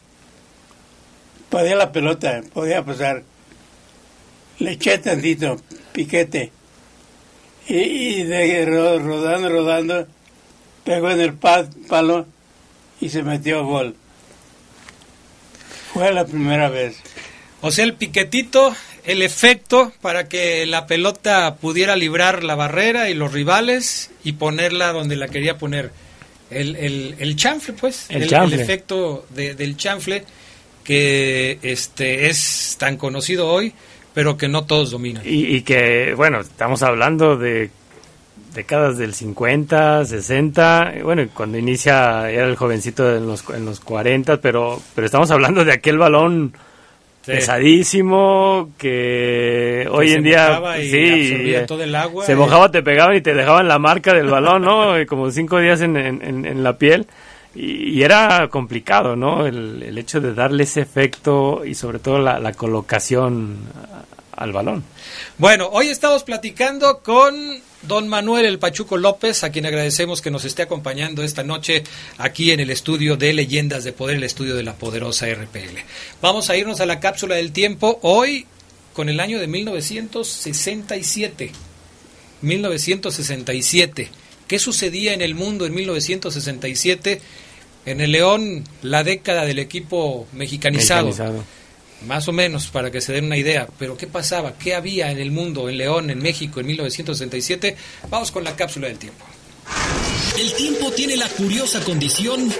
podía 1.48 1.76
la 1.76 1.92
pelota 1.92 2.42
podía 2.52 2.84
pasar 2.84 3.22
le 4.58 4.72
eché 4.72 4.98
tantito 4.98 5.60
piquete 5.92 6.50
y, 7.68 7.74
y 7.76 8.22
de 8.24 8.64
ro- 8.64 8.98
rodando 8.98 9.48
rodando 9.48 10.06
pegó 10.84 11.10
en 11.10 11.20
el 11.20 11.34
pa- 11.34 11.68
palo 11.88 12.26
y 13.00 13.08
se 13.10 13.22
metió 13.22 13.64
gol 13.64 13.96
fue 15.92 16.12
la 16.12 16.24
primera 16.26 16.68
vez 16.68 16.96
O 17.62 17.70
sea, 17.70 17.84
el 17.84 17.94
piquetito, 17.94 18.74
el 19.04 19.22
efecto 19.22 19.92
para 20.02 20.28
que 20.28 20.66
la 20.66 20.86
pelota 20.86 21.56
pudiera 21.56 21.96
librar 21.96 22.44
la 22.44 22.54
barrera 22.54 23.08
y 23.08 23.14
los 23.14 23.32
rivales 23.32 24.10
y 24.22 24.32
ponerla 24.34 24.92
donde 24.92 25.16
la 25.16 25.28
quería 25.28 25.56
poner. 25.58 25.90
El, 26.50 26.76
el, 26.76 27.16
el 27.18 27.34
chanfle, 27.34 27.72
pues. 27.72 28.06
El 28.10 28.28
chanfle. 28.28 28.62
efecto 28.62 29.26
de- 29.30 29.54
del 29.54 29.76
chanfle 29.76 30.24
que 30.86 31.58
este 31.62 32.28
es 32.28 32.76
tan 32.78 32.96
conocido 32.96 33.48
hoy, 33.48 33.72
pero 34.14 34.36
que 34.36 34.48
no 34.48 34.64
todos 34.64 34.90
dominan. 34.92 35.22
Y, 35.26 35.56
y 35.56 35.62
que, 35.62 36.14
bueno, 36.16 36.40
estamos 36.40 36.82
hablando 36.82 37.36
de 37.36 37.70
décadas 38.54 38.96
del 38.96 39.12
50, 39.12 40.04
60, 40.06 40.94
y 40.98 41.02
bueno, 41.02 41.26
cuando 41.34 41.58
inicia 41.58 42.30
era 42.30 42.46
el 42.46 42.56
jovencito 42.56 43.14
en 43.14 43.26
los, 43.26 43.44
en 43.50 43.64
los 43.66 43.80
40, 43.80 44.40
pero, 44.40 44.80
pero 44.94 45.04
estamos 45.04 45.30
hablando 45.30 45.64
de 45.64 45.72
aquel 45.72 45.98
balón 45.98 46.54
Sí. 47.22 47.32
pesadísimo 47.32 48.70
que 48.78 49.88
hoy 49.90 50.10
se 50.10 50.14
en 50.14 50.22
día 50.22 50.62
y 50.80 50.88
sí, 50.90 51.54
todo 51.66 51.82
el 51.82 51.92
agua 51.92 52.24
se 52.24 52.32
y- 52.32 52.36
mojaba, 52.36 52.70
te 52.70 52.84
pegaban 52.84 53.16
y 53.16 53.20
te 53.20 53.34
dejaban 53.34 53.66
la 53.66 53.80
marca 53.80 54.14
del 54.14 54.28
balón, 54.28 54.62
¿no? 54.62 54.92
Como 55.08 55.28
cinco 55.32 55.58
días 55.58 55.80
en- 55.80 55.96
en- 55.96 56.46
en 56.46 56.62
la 56.62 56.78
piel. 56.78 57.08
Y, 57.56 58.02
era 58.02 58.48
complicado, 58.50 59.16
¿no? 59.16 59.46
El, 59.46 59.96
hecho 59.98 60.20
de 60.20 60.34
darle 60.34 60.64
ese 60.64 60.82
efecto 60.82 61.64
y 61.64 61.74
sobre 61.74 61.98
todo 61.98 62.18
la, 62.18 62.38
la 62.38 62.52
colocación 62.52 63.56
al 64.32 64.52
balón. 64.52 64.84
Bueno, 65.38 65.70
hoy 65.72 65.88
estamos 65.88 66.22
platicando 66.22 67.00
con 67.00 67.62
don 67.82 68.08
Manuel 68.08 68.44
El 68.44 68.58
Pachuco 68.58 68.96
López, 68.96 69.44
a 69.44 69.50
quien 69.50 69.66
agradecemos 69.66 70.20
que 70.20 70.30
nos 70.30 70.44
esté 70.44 70.62
acompañando 70.62 71.22
esta 71.22 71.42
noche 71.42 71.84
aquí 72.18 72.50
en 72.50 72.60
el 72.60 72.70
estudio 72.70 73.16
de 73.16 73.32
Leyendas 73.32 73.84
de 73.84 73.92
Poder, 73.92 74.16
el 74.16 74.24
estudio 74.24 74.56
de 74.56 74.62
la 74.62 74.74
poderosa 74.74 75.26
RPL. 75.26 75.78
Vamos 76.20 76.50
a 76.50 76.56
irnos 76.56 76.80
a 76.80 76.86
la 76.86 77.00
cápsula 77.00 77.36
del 77.36 77.52
tiempo 77.52 77.98
hoy 78.02 78.46
con 78.92 79.08
el 79.08 79.20
año 79.20 79.38
de 79.38 79.46
1967. 79.46 81.52
1967. 82.42 84.10
¿Qué 84.46 84.58
sucedía 84.58 85.14
en 85.14 85.22
el 85.22 85.34
mundo 85.34 85.66
en 85.66 85.74
1967? 85.74 87.20
En 87.86 88.00
el 88.00 88.10
León, 88.10 88.64
la 88.82 89.04
década 89.04 89.44
del 89.44 89.60
equipo 89.60 90.26
mexicanizado 90.32 91.06
Mexicanizado. 91.06 91.44
más 92.06 92.26
o 92.26 92.32
menos 92.32 92.66
para 92.66 92.90
que 92.90 93.00
se 93.00 93.12
den 93.12 93.26
una 93.26 93.36
idea. 93.36 93.68
Pero 93.78 93.96
¿qué 93.96 94.08
pasaba? 94.08 94.58
¿Qué 94.58 94.74
había 94.74 95.12
en 95.12 95.18
el 95.18 95.30
mundo, 95.30 95.68
en 95.68 95.78
León, 95.78 96.10
en 96.10 96.18
México, 96.18 96.58
en 96.60 96.66
1967? 96.66 97.76
Vamos 98.10 98.32
con 98.32 98.42
la 98.42 98.56
cápsula 98.56 98.88
del 98.88 98.98
tiempo. 98.98 99.24
El 100.38 100.52
tiempo 100.52 100.90
tiene 100.90 101.16
la 101.16 101.28
curiosa 101.28 101.80
condición 101.80 102.52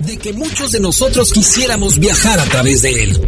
de 0.00 0.18
que 0.18 0.32
muchos 0.32 0.72
de 0.72 0.80
nosotros 0.80 1.32
quisiéramos 1.32 1.98
viajar 1.98 2.40
a 2.40 2.44
través 2.44 2.82
de 2.82 3.04
él, 3.04 3.20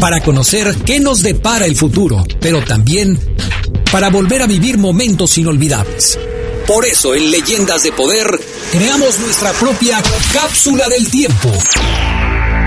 para 0.00 0.20
conocer 0.22 0.74
qué 0.84 0.98
nos 0.98 1.22
depara 1.22 1.66
el 1.66 1.76
futuro, 1.76 2.26
pero 2.40 2.62
también 2.62 3.18
para 3.92 4.10
volver 4.10 4.42
a 4.42 4.46
vivir 4.46 4.76
momentos 4.78 5.38
inolvidables. 5.38 6.18
Por 6.68 6.84
eso 6.84 7.14
en 7.14 7.30
Leyendas 7.30 7.82
de 7.82 7.92
Poder 7.92 8.26
creamos 8.70 9.18
nuestra 9.20 9.54
propia 9.54 10.02
cápsula 10.34 10.86
del 10.90 11.10
tiempo. 11.10 11.50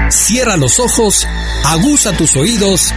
Cierra 0.09 0.57
los 0.57 0.79
ojos, 0.79 1.27
aguza 1.63 2.17
tus 2.17 2.35
oídos 2.35 2.91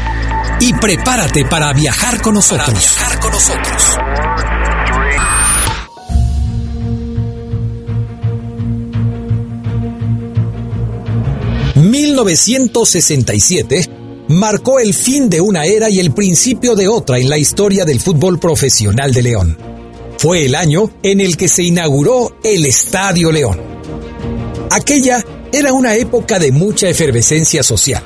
y 0.60 0.72
prepárate 0.72 1.44
para 1.44 1.74
viajar 1.74 2.22
con 2.22 2.32
nosotros. 2.32 2.80
viajar 2.80 3.20
con 3.20 3.32
nosotros. 3.32 3.98
1967 11.74 13.90
marcó 14.28 14.78
el 14.78 14.94
fin 14.94 15.28
de 15.28 15.42
una 15.42 15.66
era 15.66 15.90
y 15.90 16.00
el 16.00 16.14
principio 16.14 16.74
de 16.74 16.88
otra 16.88 17.18
en 17.18 17.28
la 17.28 17.36
historia 17.36 17.84
del 17.84 18.00
fútbol 18.00 18.40
profesional 18.40 19.12
de 19.12 19.22
León. 19.22 19.73
Fue 20.24 20.46
el 20.46 20.54
año 20.54 20.90
en 21.02 21.20
el 21.20 21.36
que 21.36 21.48
se 21.48 21.64
inauguró 21.64 22.38
el 22.42 22.64
Estadio 22.64 23.30
León. 23.30 23.60
Aquella 24.70 25.22
era 25.52 25.74
una 25.74 25.96
época 25.96 26.38
de 26.38 26.50
mucha 26.50 26.88
efervescencia 26.88 27.62
social. 27.62 28.02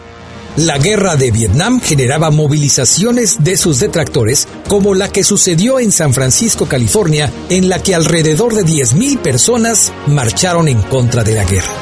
La 0.57 0.79
guerra 0.79 1.15
de 1.15 1.31
Vietnam 1.31 1.81
generaba 1.81 2.33
movilizaciones 2.33 3.45
de 3.45 3.57
sus 3.57 3.79
detractores, 3.79 4.49
como 4.67 4.97
la 4.97 5.13
que 5.13 5.23
sucedió 5.23 5.79
en 5.79 5.93
San 5.93 6.13
Francisco, 6.13 6.67
California, 6.67 7.33
en 7.51 7.69
la 7.69 7.81
que 7.81 7.95
alrededor 7.95 8.53
de 8.53 8.65
10.000 8.65 9.19
personas 9.19 9.93
marcharon 10.09 10.67
en 10.67 10.83
contra 10.83 11.23
de 11.23 11.37
la 11.37 11.45
guerra. 11.45 11.73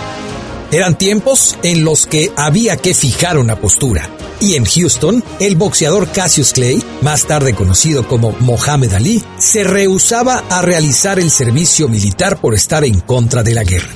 Eran 0.71 0.99
tiempos 0.99 1.57
en 1.63 1.83
los 1.83 2.07
que 2.07 2.31
había 2.37 2.77
que 2.77 2.93
fijar 2.93 3.39
una 3.39 3.59
postura. 3.59 4.11
Y 4.41 4.55
en 4.55 4.65
Houston, 4.65 5.25
el 5.41 5.57
boxeador 5.57 6.09
Cassius 6.13 6.53
Clay, 6.53 6.83
más 7.01 7.27
tarde 7.27 7.55
conocido 7.55 8.07
como 8.07 8.33
Mohammed 8.41 8.93
Ali, 8.93 9.23
se 9.39 9.65
rehusaba 9.65 10.45
a 10.51 10.63
realizar 10.63 11.19
el 11.19 11.31
servicio 11.31 11.89
militar 11.89 12.41
por 12.41 12.55
estar 12.55 12.85
en 12.85 13.01
contra 13.01 13.43
de 13.43 13.55
la 13.55 13.65
guerra. 13.65 13.89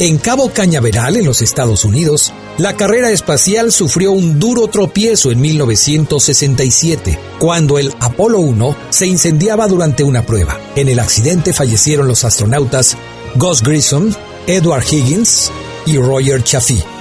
En 0.00 0.18
Cabo 0.18 0.50
Cañaveral, 0.50 1.16
en 1.16 1.24
los 1.24 1.40
Estados 1.40 1.84
Unidos, 1.84 2.32
la 2.58 2.76
carrera 2.76 3.10
espacial 3.10 3.72
sufrió 3.72 4.12
un 4.12 4.38
duro 4.38 4.66
tropiezo 4.66 5.30
en 5.30 5.40
1967, 5.40 7.18
cuando 7.38 7.78
el 7.78 7.94
Apolo 8.00 8.40
1 8.40 8.76
se 8.90 9.06
incendiaba 9.06 9.66
durante 9.68 10.02
una 10.02 10.26
prueba. 10.26 10.58
En 10.76 10.88
el 10.88 10.98
accidente 10.98 11.52
fallecieron 11.52 12.08
los 12.08 12.24
astronautas 12.24 12.96
Gus 13.36 13.62
Grissom, 13.62 14.12
Edward 14.46 14.84
Higgins 14.90 15.50
y 15.86 15.96
Roger 15.96 16.42
Chaffee. 16.42 16.93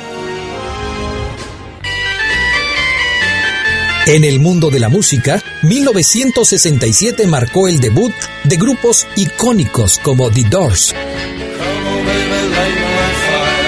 En 4.05 4.25
el 4.25 4.41
mundo 4.41 4.69
de 4.69 4.81
la 4.81 4.89
música, 4.89 5.41
1967 5.61 7.25
marcó 7.25 7.69
el 7.69 7.79
debut 7.79 8.13
de 8.43 8.57
grupos 8.57 9.07
icónicos 9.15 9.97
como 10.03 10.29
The 10.29 10.43
Doors, 10.43 10.93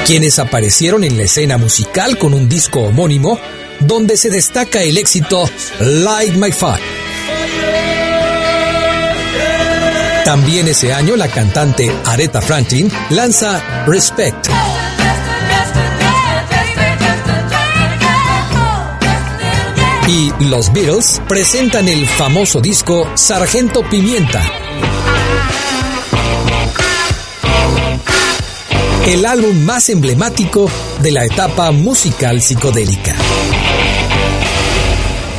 quienes 0.06 0.38
aparecieron 0.38 1.06
en 1.06 1.16
la 1.16 1.24
escena 1.24 1.58
musical 1.58 2.18
con 2.18 2.34
un 2.34 2.50
disco 2.50 2.82
homónimo 2.82 3.40
donde 3.80 4.18
se 4.18 4.30
destaca 4.30 4.82
el 4.82 4.98
éxito 4.98 5.50
Light 5.80 6.34
My 6.34 6.52
Fire. 6.52 6.84
También 10.26 10.68
ese 10.68 10.92
año 10.92 11.16
la 11.16 11.30
cantante 11.30 11.90
Aretha 12.04 12.42
Franklin 12.42 12.92
lanza 13.10 13.86
Respect. 13.88 14.50
Y 20.08 20.32
los 20.40 20.72
Beatles 20.72 21.20
presentan 21.28 21.88
el 21.88 22.06
famoso 22.06 22.62
disco 22.62 23.10
Sargento 23.16 23.82
Pimienta, 23.90 24.44
el 29.08 29.26
álbum 29.26 29.66
más 29.66 29.90
emblemático 29.90 30.70
de 31.02 31.12
la 31.12 31.26
etapa 31.26 31.72
musical 31.72 32.40
psicodélica. 32.40 33.16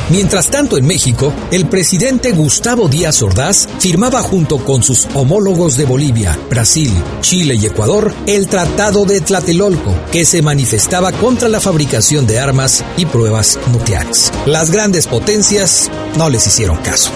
Mientras 0.09 0.49
tanto, 0.49 0.77
en 0.77 0.85
México, 0.85 1.33
el 1.51 1.67
presidente 1.67 2.31
Gustavo 2.31 2.87
Díaz 2.87 3.21
Ordaz 3.21 3.67
firmaba 3.79 4.21
junto 4.21 4.57
con 4.63 4.81
sus 4.81 5.07
homólogos 5.13 5.75
de 5.75 5.85
Bolivia, 5.85 6.39
Brasil, 6.49 6.91
Chile 7.21 7.55
y 7.55 7.65
Ecuador 7.65 8.13
el 8.25 8.47
Tratado 8.47 9.05
de 9.05 9.21
Tlatelolco, 9.21 9.93
que 10.11 10.25
se 10.25 10.41
manifestaba 10.41 11.11
contra 11.11 11.49
la 11.49 11.59
fabricación 11.59 12.25
de 12.25 12.39
armas 12.39 12.85
y 12.95 13.05
pruebas 13.05 13.59
nucleares. 13.71 14.31
Las 14.45 14.71
grandes 14.71 15.07
potencias 15.07 15.91
no 16.17 16.29
les 16.29 16.47
hicieron 16.47 16.77
caso. 16.77 17.11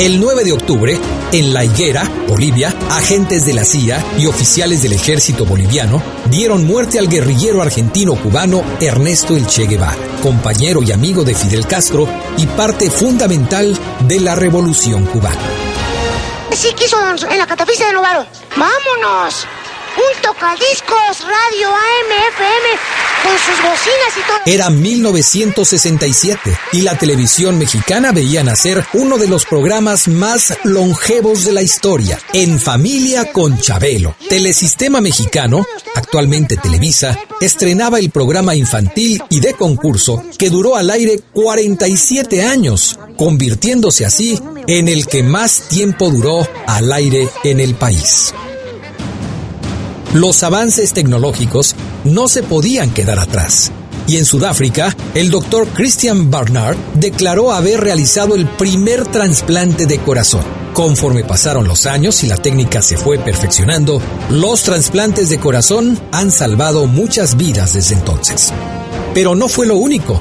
El 0.00 0.18
9 0.18 0.44
de 0.44 0.52
octubre, 0.52 0.98
en 1.30 1.52
La 1.52 1.62
Higuera, 1.62 2.04
Bolivia, 2.26 2.74
agentes 2.88 3.44
de 3.44 3.52
la 3.52 3.66
CIA 3.66 4.02
y 4.16 4.24
oficiales 4.24 4.82
del 4.82 4.94
ejército 4.94 5.44
boliviano 5.44 6.02
dieron 6.30 6.66
muerte 6.66 6.98
al 6.98 7.06
guerrillero 7.06 7.60
argentino-cubano 7.60 8.64
Ernesto 8.80 9.36
El 9.36 9.46
Che 9.46 9.66
Guevara, 9.66 9.98
compañero 10.22 10.82
y 10.82 10.90
amigo 10.90 11.22
de 11.22 11.34
Fidel 11.34 11.66
Castro 11.66 12.08
y 12.38 12.46
parte 12.46 12.90
fundamental 12.90 13.78
de 14.08 14.20
la 14.20 14.34
revolución 14.34 15.04
cubana. 15.04 15.36
Sí 16.52 16.72
quiso 16.72 16.96
en 17.06 17.36
la 17.36 17.44
de 17.44 17.92
Novaro. 17.92 18.24
¡Vámonos! 18.56 19.46
Un 19.98 20.22
tocadiscos 20.22 21.20
radio 21.20 21.68
AM, 21.68 22.10
FM, 22.30 23.09
con 23.22 23.32
sus 23.32 23.62
bocinas 23.62 24.16
y 24.16 24.26
todo. 24.26 24.38
Era 24.46 24.70
1967 24.70 26.58
y 26.72 26.82
la 26.82 26.96
televisión 26.96 27.58
mexicana 27.58 28.12
veía 28.12 28.42
nacer 28.42 28.84
uno 28.94 29.18
de 29.18 29.28
los 29.28 29.46
programas 29.46 30.08
más 30.08 30.56
longevos 30.64 31.44
de 31.44 31.52
la 31.52 31.62
historia, 31.62 32.18
En 32.32 32.58
Familia 32.58 33.32
con 33.32 33.58
Chabelo. 33.58 34.16
Telesistema 34.28 35.00
Mexicano, 35.00 35.66
actualmente 35.94 36.56
Televisa, 36.56 37.18
estrenaba 37.40 37.98
el 37.98 38.10
programa 38.10 38.54
infantil 38.54 39.22
y 39.28 39.40
de 39.40 39.54
concurso 39.54 40.22
que 40.38 40.50
duró 40.50 40.76
al 40.76 40.90
aire 40.90 41.20
47 41.32 42.42
años, 42.44 42.98
convirtiéndose 43.16 44.04
así 44.04 44.40
en 44.66 44.88
el 44.88 45.06
que 45.06 45.22
más 45.22 45.68
tiempo 45.68 46.10
duró 46.10 46.46
al 46.66 46.92
aire 46.92 47.28
en 47.44 47.60
el 47.60 47.74
país. 47.74 48.34
Los 50.14 50.42
avances 50.42 50.92
tecnológicos 50.92 51.76
no 52.02 52.26
se 52.26 52.42
podían 52.42 52.90
quedar 52.90 53.20
atrás. 53.20 53.70
Y 54.08 54.16
en 54.16 54.24
Sudáfrica, 54.24 54.96
el 55.14 55.30
doctor 55.30 55.68
Christian 55.68 56.32
Barnard 56.32 56.76
declaró 56.94 57.52
haber 57.52 57.80
realizado 57.80 58.34
el 58.34 58.48
primer 58.48 59.06
trasplante 59.06 59.86
de 59.86 60.00
corazón. 60.00 60.42
Conforme 60.74 61.22
pasaron 61.22 61.68
los 61.68 61.86
años 61.86 62.24
y 62.24 62.26
la 62.26 62.36
técnica 62.36 62.82
se 62.82 62.96
fue 62.96 63.20
perfeccionando, 63.20 64.02
los 64.30 64.64
trasplantes 64.64 65.30
de 65.30 65.38
corazón 65.38 65.96
han 66.10 66.32
salvado 66.32 66.88
muchas 66.88 67.36
vidas 67.36 67.74
desde 67.74 67.94
entonces. 67.94 68.52
Pero 69.14 69.36
no 69.36 69.46
fue 69.46 69.66
lo 69.66 69.76
único. 69.76 70.20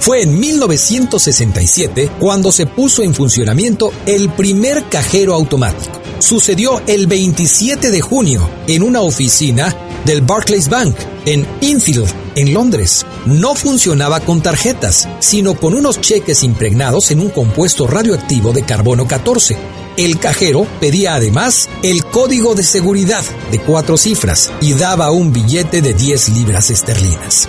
Fue 0.00 0.22
en 0.22 0.40
1967 0.40 2.10
cuando 2.18 2.50
se 2.50 2.66
puso 2.66 3.04
en 3.04 3.14
funcionamiento 3.14 3.92
el 4.06 4.28
primer 4.30 4.88
cajero 4.88 5.34
automático 5.34 5.99
sucedió 6.20 6.80
el 6.86 7.06
27 7.06 7.90
de 7.90 8.00
junio 8.00 8.48
en 8.66 8.82
una 8.82 9.00
oficina 9.00 9.74
del 10.04 10.22
Barclays 10.22 10.68
Bank 10.68 10.94
en 11.26 11.46
Infield, 11.60 12.08
en 12.34 12.54
Londres. 12.54 13.04
No 13.26 13.54
funcionaba 13.54 14.20
con 14.20 14.42
tarjetas, 14.42 15.08
sino 15.18 15.54
con 15.54 15.74
unos 15.74 16.00
cheques 16.00 16.42
impregnados 16.42 17.10
en 17.10 17.20
un 17.20 17.30
compuesto 17.30 17.86
radioactivo 17.86 18.52
de 18.52 18.62
carbono 18.62 19.06
14. 19.06 19.56
El 19.96 20.18
cajero 20.18 20.66
pedía 20.80 21.14
además 21.14 21.68
el 21.82 22.04
código 22.04 22.54
de 22.54 22.62
seguridad 22.62 23.24
de 23.50 23.60
cuatro 23.60 23.96
cifras 23.96 24.50
y 24.60 24.74
daba 24.74 25.10
un 25.10 25.32
billete 25.32 25.82
de 25.82 25.94
10 25.94 26.30
libras 26.30 26.70
esterlinas. 26.70 27.48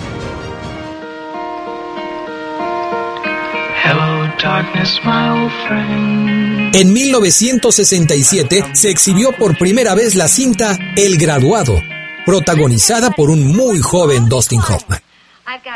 En 6.74 6.92
1967 6.92 8.64
se 8.72 8.90
exhibió 8.90 9.32
por 9.32 9.58
primera 9.58 9.94
vez 9.94 10.14
la 10.14 10.28
cinta 10.28 10.78
El 10.96 11.18
Graduado, 11.18 11.80
protagonizada 12.24 13.10
por 13.10 13.30
un 13.30 13.46
muy 13.46 13.80
joven 13.80 14.28
Dustin 14.28 14.60
Hoffman. 14.60 15.00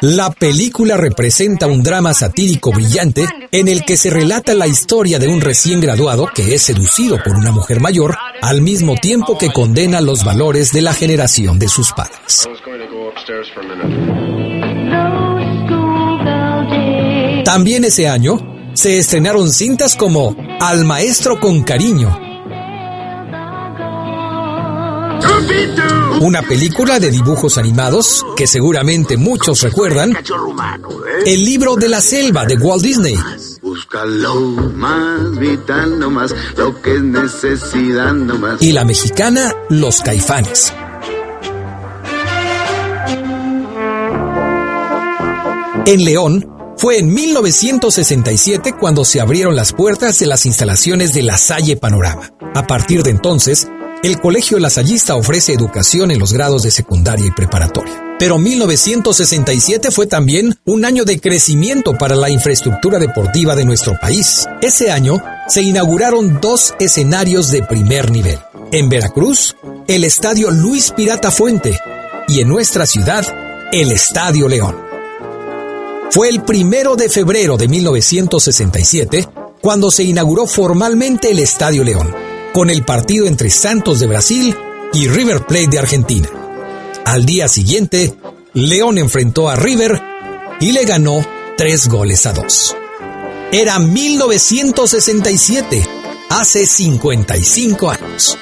La 0.00 0.30
película 0.30 0.96
representa 0.96 1.66
un 1.66 1.82
drama 1.82 2.14
satírico 2.14 2.72
brillante 2.72 3.26
en 3.52 3.68
el 3.68 3.84
que 3.84 3.96
se 3.96 4.10
relata 4.10 4.54
la 4.54 4.66
historia 4.66 5.18
de 5.18 5.28
un 5.28 5.40
recién 5.40 5.80
graduado 5.80 6.28
que 6.34 6.54
es 6.54 6.62
seducido 6.62 7.18
por 7.22 7.36
una 7.36 7.50
mujer 7.50 7.80
mayor 7.80 8.16
al 8.40 8.62
mismo 8.62 8.94
tiempo 8.94 9.36
que 9.36 9.52
condena 9.52 10.00
los 10.00 10.24
valores 10.24 10.72
de 10.72 10.82
la 10.82 10.94
generación 10.94 11.58
de 11.58 11.68
sus 11.68 11.92
padres. 11.92 12.48
También 17.44 17.84
ese 17.84 18.08
año, 18.08 18.55
se 18.76 18.98
estrenaron 18.98 19.50
cintas 19.50 19.96
como 19.96 20.36
Al 20.60 20.84
Maestro 20.84 21.40
con 21.40 21.62
Cariño, 21.62 22.14
una 26.20 26.42
película 26.42 27.00
de 27.00 27.10
dibujos 27.10 27.56
animados 27.56 28.24
que 28.36 28.46
seguramente 28.46 29.16
muchos 29.16 29.62
recuerdan, 29.62 30.14
El 31.24 31.44
libro 31.44 31.76
de 31.76 31.88
la 31.88 32.02
selva 32.02 32.44
de 32.44 32.56
Walt 32.56 32.82
Disney. 32.82 33.16
Y 38.60 38.72
la 38.72 38.84
mexicana 38.84 39.54
Los 39.70 40.00
Caifanes. 40.02 40.72
En 45.86 46.04
León, 46.04 46.55
fue 46.76 46.98
en 46.98 47.12
1967 47.12 48.74
cuando 48.78 49.04
se 49.04 49.20
abrieron 49.20 49.56
las 49.56 49.72
puertas 49.72 50.18
de 50.18 50.26
las 50.26 50.44
instalaciones 50.46 51.14
de 51.14 51.22
La 51.22 51.38
Salle 51.38 51.76
Panorama. 51.76 52.32
A 52.54 52.66
partir 52.66 53.02
de 53.02 53.10
entonces, 53.10 53.68
el 54.02 54.20
Colegio 54.20 54.58
Lasallista 54.58 55.16
ofrece 55.16 55.52
educación 55.52 56.10
en 56.10 56.18
los 56.18 56.32
grados 56.32 56.62
de 56.62 56.70
secundaria 56.70 57.26
y 57.26 57.30
preparatoria. 57.30 58.16
Pero 58.18 58.38
1967 58.38 59.90
fue 59.90 60.06
también 60.06 60.58
un 60.64 60.84
año 60.84 61.04
de 61.04 61.18
crecimiento 61.18 61.94
para 61.94 62.14
la 62.14 62.30
infraestructura 62.30 62.98
deportiva 62.98 63.56
de 63.56 63.64
nuestro 63.64 63.98
país. 64.00 64.46
Ese 64.60 64.90
año 64.90 65.22
se 65.48 65.62
inauguraron 65.62 66.40
dos 66.40 66.74
escenarios 66.78 67.50
de 67.50 67.62
primer 67.62 68.10
nivel. 68.10 68.38
En 68.70 68.88
Veracruz, 68.88 69.56
el 69.88 70.04
Estadio 70.04 70.50
Luis 70.50 70.90
Pirata 70.90 71.30
Fuente 71.30 71.78
y 72.28 72.40
en 72.40 72.48
nuestra 72.48 72.86
ciudad, 72.86 73.24
el 73.72 73.92
Estadio 73.92 74.48
León. 74.48 74.76
Fue 76.10 76.28
el 76.28 76.42
primero 76.42 76.96
de 76.96 77.08
febrero 77.08 77.56
de 77.56 77.68
1967 77.68 79.28
cuando 79.60 79.90
se 79.90 80.04
inauguró 80.04 80.46
formalmente 80.46 81.30
el 81.30 81.40
Estadio 81.40 81.84
León, 81.84 82.14
con 82.52 82.70
el 82.70 82.84
partido 82.84 83.26
entre 83.26 83.50
Santos 83.50 84.00
de 84.00 84.06
Brasil 84.06 84.56
y 84.92 85.08
River 85.08 85.46
Plate 85.46 85.68
de 85.68 85.78
Argentina. 85.78 86.28
Al 87.04 87.26
día 87.26 87.48
siguiente, 87.48 88.14
León 88.54 88.98
enfrentó 88.98 89.48
a 89.48 89.56
River 89.56 90.00
y 90.60 90.72
le 90.72 90.84
ganó 90.84 91.24
tres 91.56 91.88
goles 91.88 92.26
a 92.26 92.32
dos. 92.32 92.76
Era 93.52 93.78
1967, 93.78 95.86
hace 96.30 96.66
55 96.66 97.90
años. 97.90 98.36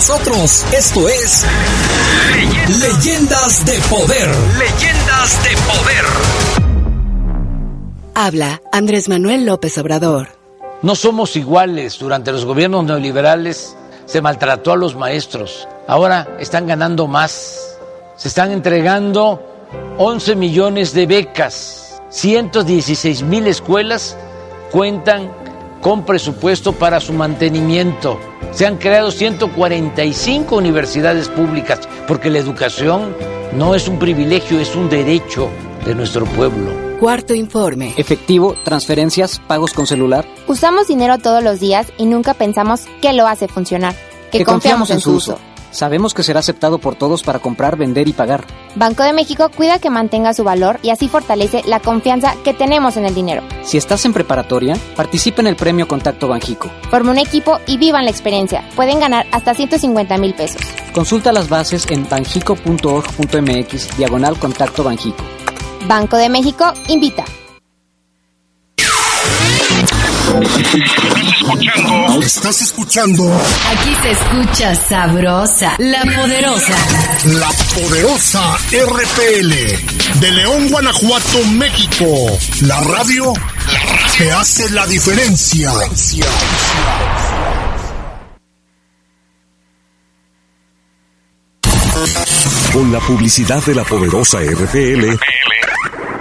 Nosotros, 0.00 0.64
esto 0.72 1.06
es 1.10 1.44
Leyendas 2.80 3.66
de 3.66 3.78
Poder. 3.90 4.28
Leyendas 4.58 5.44
de 5.44 5.50
Poder. 5.66 6.04
Habla 8.14 8.62
Andrés 8.72 9.10
Manuel 9.10 9.44
López 9.44 9.76
Obrador. 9.76 10.28
No 10.80 10.94
somos 10.94 11.36
iguales. 11.36 11.98
Durante 11.98 12.32
los 12.32 12.46
gobiernos 12.46 12.82
neoliberales 12.84 13.76
se 14.06 14.22
maltrató 14.22 14.72
a 14.72 14.76
los 14.76 14.96
maestros. 14.96 15.68
Ahora 15.86 16.26
están 16.40 16.66
ganando 16.66 17.06
más. 17.06 17.76
Se 18.16 18.28
están 18.28 18.52
entregando 18.52 19.42
11 19.98 20.34
millones 20.34 20.94
de 20.94 21.04
becas. 21.04 22.00
116 22.08 23.22
mil 23.22 23.46
escuelas 23.46 24.16
cuentan 24.72 25.30
con 25.80 26.04
presupuesto 26.04 26.72
para 26.72 27.00
su 27.00 27.12
mantenimiento. 27.12 28.18
Se 28.52 28.66
han 28.66 28.76
creado 28.76 29.10
145 29.10 30.56
universidades 30.56 31.28
públicas 31.28 31.80
porque 32.06 32.30
la 32.30 32.38
educación 32.38 33.14
no 33.54 33.74
es 33.74 33.88
un 33.88 33.98
privilegio, 33.98 34.60
es 34.60 34.74
un 34.76 34.88
derecho 34.88 35.48
de 35.84 35.94
nuestro 35.94 36.24
pueblo. 36.26 36.72
Cuarto 37.00 37.34
informe. 37.34 37.94
Efectivo, 37.96 38.54
transferencias, 38.62 39.40
pagos 39.46 39.72
con 39.72 39.86
celular. 39.86 40.26
Usamos 40.46 40.88
dinero 40.88 41.18
todos 41.18 41.42
los 41.42 41.58
días 41.58 41.86
y 41.96 42.04
nunca 42.04 42.34
pensamos 42.34 42.82
qué 43.00 43.12
lo 43.12 43.26
hace 43.26 43.48
funcionar. 43.48 43.94
Que, 44.30 44.38
que 44.38 44.44
confiamos, 44.44 44.88
confiamos, 44.88 44.90
en 44.90 45.00
su 45.00 45.12
uso. 45.12 45.38
Sabemos 45.70 46.14
que 46.14 46.22
será 46.22 46.40
aceptado 46.40 46.78
por 46.78 46.96
todos 46.96 47.22
para 47.22 47.38
comprar, 47.38 47.76
vender 47.76 48.08
y 48.08 48.12
pagar. 48.12 48.44
Banco 48.74 49.02
de 49.02 49.12
México 49.12 49.50
cuida 49.54 49.78
que 49.78 49.90
mantenga 49.90 50.34
su 50.34 50.44
valor 50.44 50.78
y 50.82 50.90
así 50.90 51.08
fortalece 51.08 51.62
la 51.66 51.80
confianza 51.80 52.34
que 52.44 52.54
tenemos 52.54 52.96
en 52.96 53.04
el 53.04 53.14
dinero. 53.14 53.42
Si 53.62 53.76
estás 53.76 54.04
en 54.04 54.12
preparatoria, 54.12 54.76
participa 54.96 55.40
en 55.42 55.48
el 55.48 55.56
premio 55.56 55.88
Contacto 55.88 56.28
Banjico. 56.28 56.70
Forma 56.90 57.12
un 57.12 57.18
equipo 57.18 57.58
y 57.66 57.78
vivan 57.78 58.04
la 58.04 58.10
experiencia. 58.10 58.68
Pueden 58.76 59.00
ganar 59.00 59.26
hasta 59.32 59.54
150 59.54 60.18
mil 60.18 60.34
pesos. 60.34 60.60
Consulta 60.92 61.32
las 61.32 61.48
bases 61.48 61.86
en 61.90 62.08
banjico.org.mx, 62.08 63.96
diagonal 63.96 64.38
Contacto 64.38 64.84
Banjico. 64.84 65.24
Banco 65.86 66.16
de 66.16 66.28
México 66.28 66.72
invita. 66.88 67.24
Estás 72.22 72.62
escuchando. 72.62 73.24
Aquí 73.70 73.96
se 74.02 74.10
escucha 74.12 74.74
sabrosa, 74.74 75.74
la 75.78 76.02
poderosa. 76.02 76.74
La 77.24 77.48
poderosa 77.74 78.56
RPL. 78.70 80.20
De 80.20 80.30
León, 80.30 80.68
Guanajuato, 80.68 81.44
México. 81.52 82.06
La 82.62 82.80
radio, 82.80 83.32
la 83.32 83.78
radio 83.80 84.12
que 84.16 84.30
hace 84.30 84.70
la 84.70 84.86
diferencia. 84.86 85.72
Con 92.72 92.92
la 92.92 93.00
publicidad 93.00 93.64
de 93.64 93.74
la 93.74 93.84
poderosa 93.84 94.38
RPL. 94.40 95.18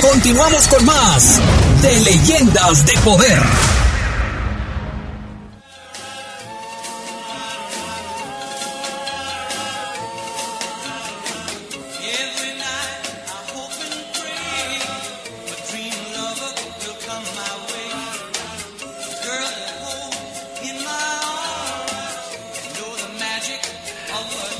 Continuamos 0.00 0.68
con 0.68 0.84
más 0.84 1.40
de 1.80 2.00
Leyendas 2.00 2.84
de 2.84 2.92
Poder. 3.04 3.40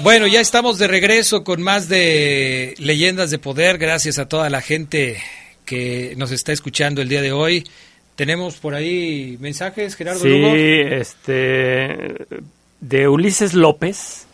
Bueno, 0.02 0.26
ya 0.26 0.40
estamos 0.40 0.78
de 0.78 0.88
regreso 0.88 1.44
con 1.44 1.62
más 1.62 1.88
de 1.88 2.74
Leyendas 2.78 3.30
de 3.30 3.38
Poder. 3.38 3.78
Gracias 3.78 4.18
a 4.18 4.28
toda 4.28 4.50
la 4.50 4.60
gente 4.60 5.18
que 5.64 6.14
nos 6.16 6.32
está 6.32 6.52
escuchando 6.52 7.02
el 7.02 7.08
día 7.08 7.22
de 7.22 7.30
hoy. 7.32 7.64
Tenemos 8.16 8.56
por 8.56 8.74
ahí 8.74 9.36
mensajes, 9.40 9.94
Gerardo 9.94 10.20
Sí, 10.20 10.28
Lugo. 10.28 10.54
este 10.54 12.26
de 12.80 13.08
Ulises 13.08 13.54
López 13.54 14.26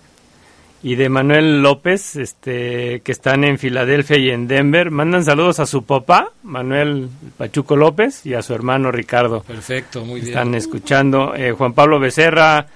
y 0.83 0.95
de 0.95 1.09
Manuel 1.11 1.61
López, 1.63 2.17
este 2.17 3.01
que 3.01 3.13
están 3.13 3.45
en 3.45 3.59
Filadelfia 3.59 4.17
y 4.17 4.31
en 4.31 4.49
Denver. 4.49 4.91
Mandan 4.91 5.25
saludos 5.25 5.61
a 5.61 5.67
su 5.67 5.85
papá, 5.85 6.33
Manuel 6.45 7.09
Pachuco 7.37 7.77
López, 7.77 8.25
y 8.25 8.33
a 8.35 8.43
su 8.43 8.55
hermano 8.55 8.91
Ricardo. 8.91 9.43
Perfecto, 9.43 10.05
muy 10.05 10.21
bien. 10.21 10.33
Están 10.33 10.55
escuchando. 10.55 11.35
Eh, 11.35 11.53
Juan 11.53 11.75
Pablo 11.75 12.01
Becerra, 12.01 12.67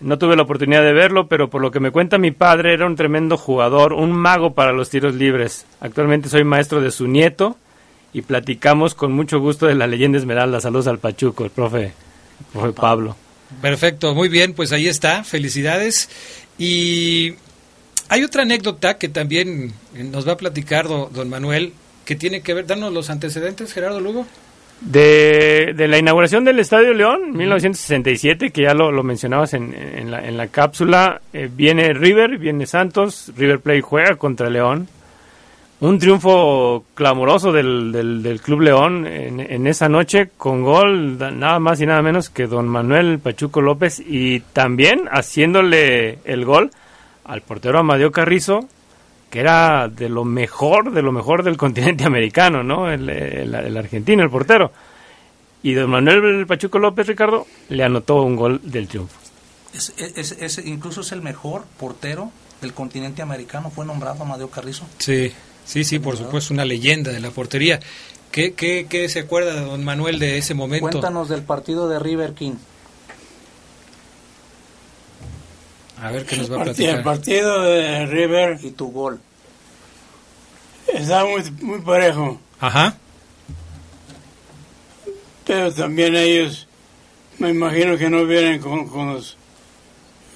no 0.00 0.18
tuve 0.18 0.36
la 0.36 0.42
oportunidad 0.42 0.82
de 0.82 0.92
verlo, 0.92 1.26
pero 1.28 1.48
por 1.50 1.62
lo 1.62 1.70
que 1.70 1.80
me 1.80 1.90
cuenta 1.90 2.18
mi 2.18 2.30
padre, 2.30 2.74
era 2.74 2.86
un 2.86 2.96
tremendo 2.96 3.36
jugador, 3.36 3.92
un 3.92 4.12
mago 4.12 4.54
para 4.54 4.72
los 4.72 4.90
tiros 4.90 5.14
libres. 5.14 5.64
Actualmente 5.80 6.28
soy 6.28 6.44
maestro 6.44 6.80
de 6.80 6.90
su 6.90 7.06
nieto 7.06 7.56
y 8.12 8.22
platicamos 8.22 8.94
con 8.94 9.12
mucho 9.12 9.40
gusto 9.40 9.66
de 9.66 9.74
la 9.74 9.86
leyenda 9.86 10.18
Esmeralda. 10.18 10.60
Saludos 10.60 10.86
al 10.86 10.98
Pachuco, 10.98 11.44
el 11.44 11.50
profe, 11.50 11.84
el 11.84 11.92
profe 12.52 12.72
Pablo. 12.72 13.16
Perfecto, 13.62 14.14
muy 14.14 14.28
bien, 14.28 14.54
pues 14.54 14.72
ahí 14.72 14.88
está, 14.88 15.22
felicidades. 15.24 16.08
Y 16.58 17.34
hay 18.08 18.24
otra 18.24 18.42
anécdota 18.42 18.98
que 18.98 19.08
también 19.08 19.72
nos 19.94 20.26
va 20.26 20.32
a 20.32 20.36
platicar 20.36 20.88
do- 20.88 21.10
don 21.12 21.28
Manuel, 21.28 21.72
que 22.04 22.16
tiene 22.16 22.40
que 22.40 22.54
ver, 22.54 22.66
danos 22.66 22.92
los 22.92 23.08
antecedentes, 23.10 23.72
Gerardo 23.72 24.00
Lugo. 24.00 24.26
De, 24.80 25.72
de 25.74 25.88
la 25.88 25.98
inauguración 25.98 26.44
del 26.44 26.58
Estadio 26.58 26.92
León, 26.92 27.32
1967, 27.34 28.50
que 28.50 28.62
ya 28.62 28.74
lo, 28.74 28.92
lo 28.92 29.02
mencionabas 29.02 29.54
en, 29.54 29.74
en 29.74 30.10
la, 30.10 30.26
en 30.26 30.36
la 30.36 30.48
cápsula, 30.48 31.22
eh, 31.32 31.48
viene 31.50 31.94
River, 31.94 32.36
viene 32.38 32.66
Santos, 32.66 33.32
River 33.36 33.60
Plate 33.60 33.80
juega 33.80 34.16
contra 34.16 34.50
León. 34.50 34.86
Un 35.80 35.98
triunfo 35.98 36.84
clamoroso 36.94 37.52
del, 37.52 37.90
del, 37.92 38.22
del 38.22 38.40
Club 38.40 38.60
León 38.62 39.06
en, 39.06 39.40
en 39.40 39.66
esa 39.66 39.88
noche 39.88 40.30
con 40.36 40.62
gol 40.62 41.18
da- 41.18 41.30
nada 41.30 41.58
más 41.58 41.80
y 41.80 41.86
nada 41.86 42.00
menos 42.00 42.30
que 42.30 42.46
don 42.46 42.66
Manuel 42.68 43.18
Pachuco 43.18 43.60
López 43.60 44.00
y 44.06 44.40
también 44.40 45.02
haciéndole 45.10 46.18
el 46.24 46.44
gol 46.46 46.70
al 47.24 47.42
portero 47.42 47.78
Amadeo 47.78 48.10
Carrizo, 48.10 48.68
que 49.36 49.40
era 49.40 49.88
de 49.88 50.08
lo 50.08 50.24
mejor, 50.24 50.92
de 50.92 51.02
lo 51.02 51.12
mejor 51.12 51.42
del 51.42 51.58
continente 51.58 52.04
americano, 52.06 52.62
¿no? 52.62 52.90
El, 52.90 53.06
el- 53.10 53.54
el 53.54 53.76
argentino, 53.76 54.22
el 54.22 54.30
portero. 54.30 54.72
Y 55.62 55.74
don 55.74 55.90
Manuel 55.90 56.46
Pachuco 56.46 56.78
López, 56.78 57.06
Ricardo, 57.06 57.46
le 57.68 57.84
anotó 57.84 58.22
un 58.22 58.34
gol 58.34 58.60
del 58.64 58.88
triunfo. 58.88 59.14
Es, 59.74 59.92
es- 59.98 60.32
es- 60.40 60.64
incluso 60.64 61.02
es 61.02 61.12
el 61.12 61.20
mejor 61.20 61.64
portero 61.78 62.30
del 62.62 62.72
continente 62.72 63.20
americano. 63.20 63.70
Fue 63.70 63.84
nombrado 63.84 64.22
Amadeo 64.22 64.48
Carrizo. 64.48 64.86
Sí, 64.96 65.30
sí, 65.66 65.84
sí, 65.84 65.98
por 65.98 66.16
supuesto, 66.16 66.54
una 66.54 66.64
leyenda 66.64 67.12
de 67.12 67.20
la 67.20 67.30
portería. 67.30 67.78
¿Qué, 68.32 68.54
qué, 68.54 68.86
qué 68.88 69.06
se 69.10 69.20
acuerda 69.20 69.60
don 69.60 69.84
Manuel 69.84 70.18
de 70.18 70.38
ese 70.38 70.54
momento? 70.54 70.88
Cuéntanos 70.88 71.28
del 71.28 71.42
partido 71.42 71.90
de 71.90 71.98
River 71.98 72.32
King. 72.32 72.54
A 76.02 76.10
ver 76.10 76.24
qué 76.26 76.36
nos 76.36 76.50
va 76.52 76.60
a 76.60 76.64
platicar. 76.64 76.96
El 76.98 77.02
partido 77.04 77.62
de 77.62 78.06
River 78.06 78.58
Y 78.62 78.70
tu 78.70 78.90
gol. 78.92 79.18
Está 80.92 81.24
muy, 81.24 81.42
muy 81.62 81.80
parejo, 81.80 82.38
Ajá. 82.60 82.96
pero 85.46 85.72
también 85.72 86.14
ellos, 86.16 86.66
me 87.38 87.50
imagino 87.50 87.96
que 87.96 88.10
no 88.10 88.24
vienen 88.24 88.60
con, 88.60 88.88
con 88.88 89.14
los 89.14 89.36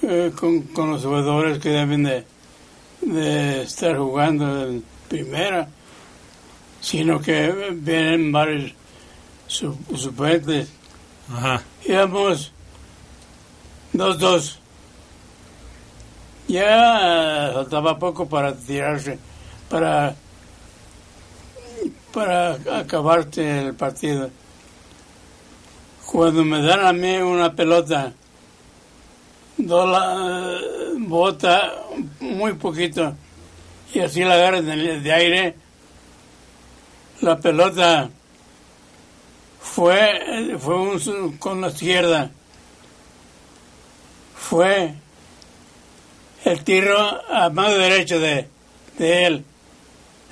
eh, 0.03 0.31
con, 0.39 0.61
con 0.63 0.91
los 0.91 1.03
jugadores 1.03 1.59
que 1.59 1.69
deben 1.69 2.03
de, 2.03 2.25
de 3.01 3.63
estar 3.63 3.97
jugando 3.97 4.67
en 4.67 4.83
primera, 5.09 5.67
sino 6.79 7.19
que 7.21 7.51
vienen 7.73 8.31
varios 8.31 8.71
su- 9.47 9.77
suplentes. 9.95 10.69
Ajá. 11.31 11.61
Íbamos 11.85 12.51
dos 13.93 14.17
dos. 14.19 14.57
Ya 16.47 17.51
faltaba 17.53 17.97
poco 17.99 18.27
para 18.27 18.53
tirarse, 18.55 19.19
para 19.69 20.15
para 22.13 22.53
acabarse 22.79 23.67
el 23.67 23.73
partido. 23.73 24.29
Cuando 26.05 26.43
me 26.43 26.61
dan 26.61 26.85
a 26.85 26.93
mí 26.93 27.15
una 27.17 27.55
pelota, 27.55 28.13
do 29.57 29.85
la 29.85 30.59
bota 30.97 31.73
muy 32.19 32.53
poquito 32.53 33.15
y 33.93 33.99
así 33.99 34.23
la 34.23 34.33
agarran 34.33 34.65
de, 34.65 35.13
aire, 35.13 35.55
la 37.21 37.37
pelota 37.39 38.09
fue, 39.59 40.57
fue 40.59 40.75
un 40.75 41.37
con 41.37 41.61
la 41.61 41.67
izquierda. 41.67 42.31
Fue 44.35 44.93
el 46.43 46.63
tiro 46.63 46.97
a 47.31 47.49
mano 47.49 47.77
derecha 47.77 48.17
de, 48.17 48.47
de 48.97 49.25
él. 49.25 49.45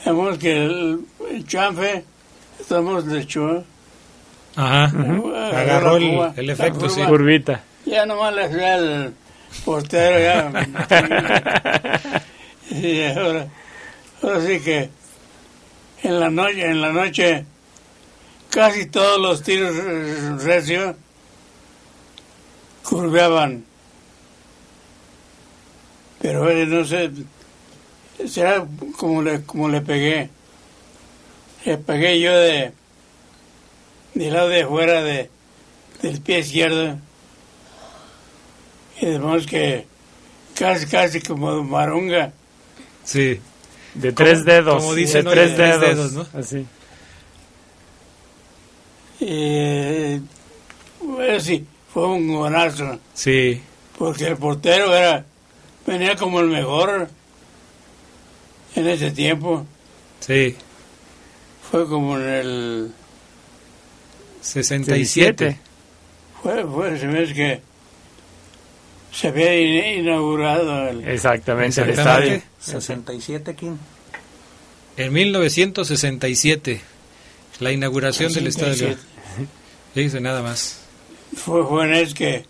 Vemos 0.05 0.37
que 0.37 0.97
chanfe, 1.45 2.03
estamos 2.59 3.05
de 3.05 3.19
hecho, 3.21 3.63
Ajá. 4.55 4.85
Agarró 5.53 5.97
el, 5.97 6.31
el 6.35 6.49
efecto, 6.49 6.89
sí. 6.89 6.95
curva. 6.95 7.07
Curvita. 7.09 7.63
ya 7.85 8.05
nomás 8.05 8.33
le 8.35 8.43
hacía 8.45 8.75
el 8.75 9.13
portero, 9.63 10.19
ya. 10.19 10.51
y 12.71 13.03
ahora, 13.03 13.47
ahora 14.21 14.41
sí 14.41 14.59
que 14.59 14.89
en 16.03 16.19
la 16.19 16.29
noche, 16.29 16.65
en 16.65 16.81
la 16.81 16.91
noche, 16.91 17.45
casi 18.49 18.85
todos 18.87 19.19
los 19.21 19.43
tiros 19.43 19.75
eh, 19.75 20.35
recios 20.39 20.95
curveaban. 22.83 23.63
Pero 26.21 26.49
eh, 26.49 26.65
no 26.65 26.83
sé, 26.83 27.11
será 28.27 28.65
como 28.97 29.21
le, 29.21 29.43
como 29.43 29.69
le 29.69 29.81
pegué. 29.81 30.29
Le 31.65 31.77
pegué 31.77 32.19
yo 32.19 32.37
de, 32.37 32.71
del 34.13 34.33
lado 34.33 34.49
de 34.49 34.63
afuera 34.63 35.03
de, 35.03 35.29
del 36.01 36.21
pie 36.21 36.39
izquierdo. 36.39 36.97
Y 39.01 39.05
además 39.05 39.45
que 39.45 39.85
casi, 40.55 40.85
casi 40.87 41.21
como 41.21 41.63
marunga. 41.63 42.31
Sí. 43.03 43.39
De 43.93 44.11
tres 44.11 44.45
dedos. 44.45 44.83
como 44.83 44.93
dicen 44.93 45.25
de 45.25 45.31
tres 45.31 45.49
de 45.51 45.55
tres 45.55 45.81
dedos. 45.81 46.13
dedos, 46.13 46.29
¿no? 46.33 46.39
Así. 46.39 46.65
Y 49.19 50.21
pues 50.99 51.43
sí, 51.43 51.65
fue 51.93 52.07
un 52.07 52.33
golazo. 52.33 52.99
Sí. 53.13 53.61
Porque 53.97 54.27
el 54.27 54.37
portero 54.37 54.95
era, 54.95 55.25
venía 55.85 56.15
como 56.15 56.39
el 56.39 56.47
mejor 56.47 57.09
en 58.75 58.87
ese 58.87 59.11
tiempo. 59.11 59.65
Sí. 60.21 60.55
Fue 61.71 61.87
como 61.87 62.17
en 62.17 62.27
el... 62.29 62.91
67. 64.41 65.59
Fue, 66.41 66.63
fue 66.65 66.95
ese 66.95 67.07
mes 67.07 67.33
que 67.33 67.61
se 69.11 69.27
había 69.27 69.55
in- 69.59 69.99
inaugurado 70.05 70.87
el... 70.89 71.07
Exactamente, 71.07 71.81
el 71.81 71.89
estadio. 71.91 72.41
67, 72.59 73.55
King. 73.55 73.75
En 74.97 75.13
1967. 75.13 76.81
La 77.59 77.71
inauguración 77.73 78.31
del 78.33 78.47
Estadio 78.47 78.73
67. 78.75 79.01
Dice 79.95 80.21
nada 80.21 80.41
más. 80.41 80.79
Fue, 81.35 81.65
ese 81.91 82.13
que, 82.13 82.45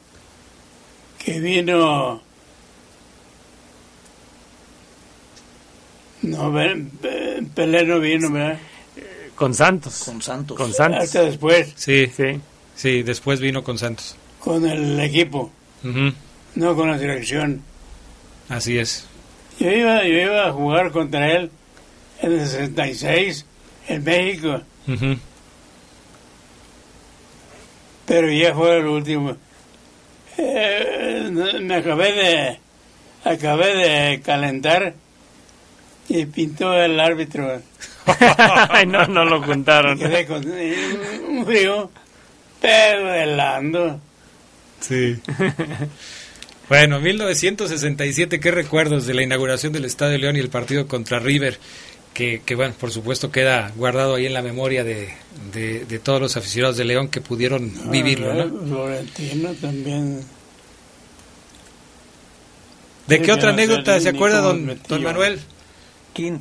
que 1.17 1.39
vino... 1.39 2.21
No, 6.21 6.51
Pelé 7.55 7.85
no 7.85 7.99
vino, 7.99 8.29
¿verdad? 8.29 8.59
Con 9.39 9.53
Santos. 9.53 10.03
Con 10.05 10.21
Santos. 10.21 10.57
Con 10.57 10.73
Santos. 10.73 11.01
Hasta 11.03 11.21
después, 11.23 11.71
Sí. 11.77 12.07
Sí. 12.15 12.41
Sí, 12.75 13.03
después 13.03 13.39
vino 13.39 13.63
con 13.63 13.77
Santos. 13.77 14.15
con 14.39 14.65
el 14.65 14.99
equipo, 14.99 15.49
no 16.55 16.75
con 16.75 16.91
la 16.91 16.99
selección. 16.99 17.61
Así 18.49 18.77
es. 18.77 19.05
Yo 19.59 19.71
iba, 19.71 20.03
yo 20.03 20.13
iba 20.17 20.47
a 20.47 20.51
jugar 20.51 20.91
contra 20.91 21.31
él 21.31 21.49
en 22.21 22.33
el 22.33 22.45
66 22.47 23.45
en 23.87 24.03
México, 24.03 24.61
Ujú. 24.87 25.17
pero 28.05 28.31
ya 28.31 28.53
fue 28.53 28.77
el 28.79 28.85
último. 28.87 29.35
Eh, 30.37 31.29
me 31.61 31.75
acabé 31.75 32.11
de 32.13 32.59
acabé 33.23 33.75
de 33.75 34.21
calentar 34.21 34.93
y 36.07 36.25
pintó 36.25 36.73
el 36.73 36.99
árbitro. 36.99 37.61
Ay, 38.69 38.85
no, 38.85 39.05
no 39.07 39.25
lo 39.25 39.41
Me 39.41 39.47
contaron. 39.47 39.97
quedé 39.97 40.25
con 40.25 40.45
un 40.47 41.45
frío, 41.45 41.89
pero 42.61 43.13
helando. 43.13 43.99
Sí. 44.81 45.17
bueno, 46.69 46.99
1967, 46.99 48.39
¿qué 48.39 48.51
recuerdos 48.51 49.05
de 49.05 49.13
la 49.13 49.23
inauguración 49.23 49.73
del 49.73 49.85
Estadio 49.85 50.17
León 50.17 50.35
y 50.35 50.39
el 50.39 50.49
partido 50.49 50.87
contra 50.87 51.19
River? 51.19 51.59
Que, 52.13 52.41
que, 52.45 52.55
bueno, 52.55 52.73
por 52.79 52.91
supuesto 52.91 53.31
queda 53.31 53.71
guardado 53.75 54.15
ahí 54.15 54.25
en 54.25 54.33
la 54.33 54.41
memoria 54.41 54.83
de, 54.83 55.13
de, 55.53 55.85
de 55.85 55.99
todos 55.99 56.19
los 56.19 56.35
aficionados 56.37 56.75
de 56.77 56.85
León 56.85 57.07
que 57.07 57.21
pudieron 57.21 57.71
vivirlo, 57.91 58.33
¿no? 58.33 58.49
Florentino 58.67 59.53
también. 59.53 60.23
¿De 63.07 63.17
Sí, 63.17 63.21
qué 63.21 63.31
otra 63.31 63.49
anécdota 63.51 63.99
se 63.99 64.09
acuerda, 64.09 64.41
don, 64.41 64.79
don 64.87 65.03
Manuel? 65.03 65.39
King, 66.13 66.39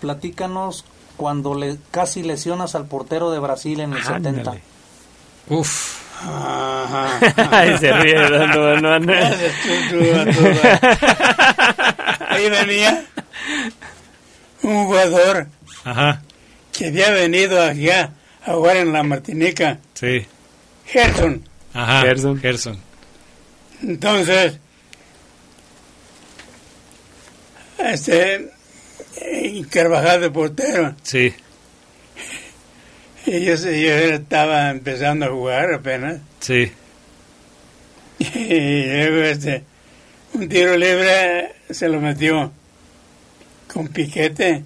platícanos 0.00 0.84
cuando 1.20 1.54
le 1.54 1.76
casi 1.90 2.22
lesionas 2.22 2.74
al 2.74 2.86
portero 2.86 3.30
de 3.30 3.38
Brasil 3.38 3.78
en 3.80 3.92
el 3.92 4.02
70. 4.02 4.28
Ándale. 4.40 4.62
Uf. 5.50 6.00
Ajá. 6.22 7.18
Ay, 7.50 7.76
se 7.76 7.92
ríe 7.92 8.14
tú, 8.14 8.28
tú, 9.90 9.98
tú. 10.32 10.48
Ahí 12.26 12.48
venía 12.48 13.04
un 14.62 14.86
jugador 14.86 15.48
Ajá. 15.84 16.22
que 16.72 16.86
había 16.86 17.10
venido 17.10 17.60
allá 17.62 18.14
a 18.46 18.52
jugar 18.54 18.78
en 18.78 18.94
la 18.94 19.02
Martinica, 19.02 19.78
Sí. 19.92 20.26
Gerson. 20.86 21.46
Ajá. 21.74 22.00
Gerson. 22.00 22.38
Gerson. 22.40 22.78
Entonces, 23.82 24.58
este, 27.78 28.50
eh, 29.16 29.64
Carvajal 29.70 30.20
de 30.20 30.30
portero, 30.30 30.94
Sí. 31.02 31.34
y 33.26 33.40
yo, 33.44 33.54
yo 33.54 33.94
estaba 34.14 34.70
empezando 34.70 35.26
a 35.26 35.30
jugar 35.30 35.72
apenas, 35.74 36.20
Sí. 36.40 36.72
y 38.18 38.84
luego 38.86 39.22
este, 39.24 39.64
un 40.34 40.48
tiro 40.48 40.76
libre 40.76 41.54
se 41.70 41.88
lo 41.88 42.00
metió 42.00 42.52
con 43.72 43.88
piquete, 43.88 44.64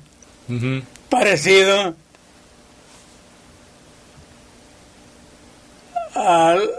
parecido 1.08 1.94
al 6.14 6.70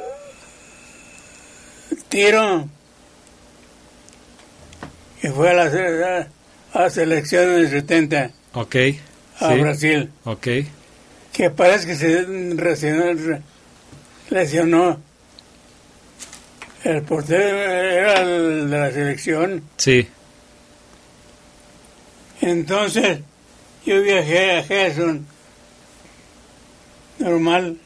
tiro 2.09 2.67
que 5.21 5.31
fue 5.31 5.49
a 5.49 5.53
la, 5.53 6.27
a 6.75 6.89
selección 6.89 7.49
en 7.49 7.55
el 7.61 7.69
70 7.69 8.31
Ok. 8.53 8.75
a 9.39 9.53
Sí. 9.53 9.59
Brasil, 9.59 10.11
Ok. 10.25 10.47
que 11.33 11.49
parece 11.49 11.87
que 11.87 11.95
se 11.95 12.23
lesionó, 12.27 13.41
lesionó. 14.29 15.01
El 16.83 17.01
portero 17.01 17.43
era 17.57 18.21
el 18.21 18.69
de 18.69 18.77
la 18.77 18.91
selección. 18.91 19.63
Sí. 19.77 20.07
Entonces, 22.41 23.19
yo 23.85 24.01
viajé 24.03 24.57
a 24.59 24.63
Gerson, 24.63 25.25
normal, 27.19 27.77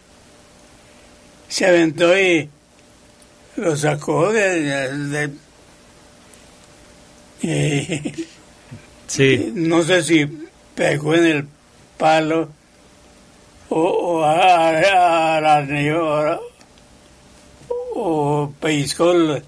se 1.47 1.65
aventó 1.65 2.17
y 2.19 2.49
lo 3.56 3.75
sacó 3.78 4.32
de... 4.34 4.62
de- 5.08 5.32
y 7.41 8.28
Sí. 9.10 9.52
no 9.56 9.82
sé 9.84 10.04
si 10.04 10.26
pegó 10.76 11.15
en 11.15 11.26
el 11.26 11.45
palo 11.98 12.50
o, 13.69 13.80
o 13.82 14.26
o, 17.95 18.54
pellizcó 18.62 19.12
el- 19.12 19.43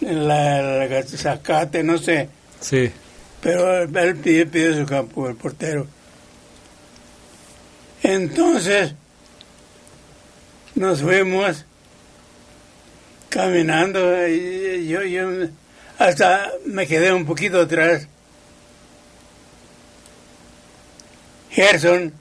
la, 0.00 0.62
la 0.62 1.02
zacate, 1.04 1.82
no 1.82 1.98
sé. 1.98 2.28
Sí. 2.60 2.90
Pero 3.40 3.82
él 3.82 4.16
pide, 4.16 4.46
pide 4.46 4.76
su 4.76 4.86
campo, 4.86 5.28
el 5.28 5.36
portero. 5.36 5.86
Entonces, 8.02 8.94
nos 10.74 11.00
fuimos 11.02 11.64
caminando 13.28 14.26
y 14.28 14.86
yo, 14.88 15.02
yo 15.02 15.28
hasta 15.98 16.50
me 16.66 16.86
quedé 16.86 17.12
un 17.12 17.24
poquito 17.26 17.60
atrás. 17.60 18.08
Gerson 21.56 22.12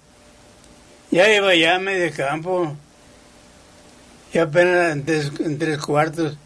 ya 1.11 1.29
iba 1.29 1.53
ya 1.55 1.75
a 1.75 1.79
medio 1.79 2.09
campo, 2.15 2.73
ya 4.33 4.43
apenas 4.43 4.93
en 4.93 5.03
tres, 5.03 5.31
en 5.39 5.59
tres 5.59 5.77
cuartos. 5.77 6.37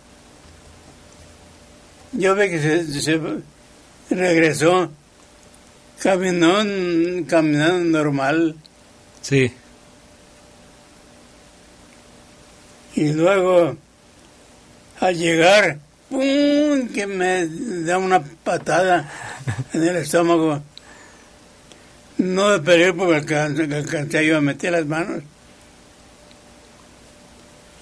Yo 2.13 2.35
vi 2.35 2.49
que 2.49 2.59
se, 2.59 3.01
se 3.01 3.19
regresó, 4.09 4.89
caminó, 6.01 6.55
caminando 7.27 7.99
normal. 7.99 8.55
Sí. 9.21 9.53
Y 12.95 13.13
luego, 13.13 13.77
al 14.99 15.15
llegar, 15.15 15.77
¡pum! 16.09 16.89
que 16.89 17.05
me 17.05 17.47
da 17.85 17.99
una 17.99 18.23
patada 18.23 19.07
en 19.73 19.83
el 19.83 19.97
estómago. 19.97 20.63
No 22.19 22.49
de 22.51 22.59
peligro 22.59 22.95
porque 22.97 23.35
alcancé, 23.35 24.25
yo 24.25 24.37
a 24.37 24.41
meter 24.41 24.73
las 24.73 24.85
manos. 24.85 25.23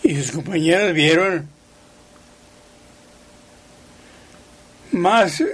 Y 0.04 0.16
sus 0.22 0.32
compañeros 0.32 0.94
vieron. 0.94 1.50
Más 4.92 5.42
eh, 5.42 5.48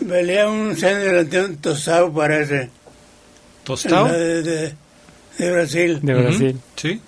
velía 0.00 0.48
un 0.48 0.76
centro 0.76 1.04
delantero 1.04 1.54
tostado 1.60 2.12
parece. 2.12 2.68
¿Tostado? 3.64 4.08
De, 4.08 4.42
de, 4.42 4.74
de 5.38 5.52
Brasil. 5.52 6.00
De 6.02 6.14
Brasil. 6.14 6.60
Sí. 6.76 7.00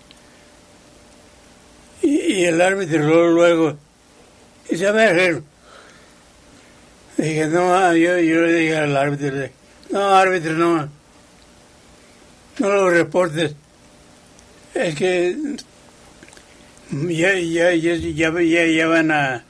Y, 2.02 2.14
y 2.32 2.44
el 2.44 2.60
árbitro 2.60 3.00
luego, 3.00 3.28
luego 3.28 3.76
dice, 4.70 4.86
a 4.86 4.92
ver, 4.92 5.42
Dije, 7.16 7.46
no, 7.46 7.94
yo, 7.94 8.18
yo 8.18 8.40
le 8.42 8.52
dije 8.54 8.76
al 8.76 8.96
árbitro, 8.96 9.48
no, 9.94 10.16
árbitro, 10.16 10.52
no, 10.54 10.88
no 12.58 12.68
lo 12.68 12.90
reportes. 12.90 13.54
Es 14.74 14.92
que 14.96 15.36
ya, 16.90 17.34
ya, 17.38 17.74
ya, 17.74 17.94
ya, 17.94 18.66
ya, 18.66 18.86
van 18.88 19.10
a, 19.12 19.44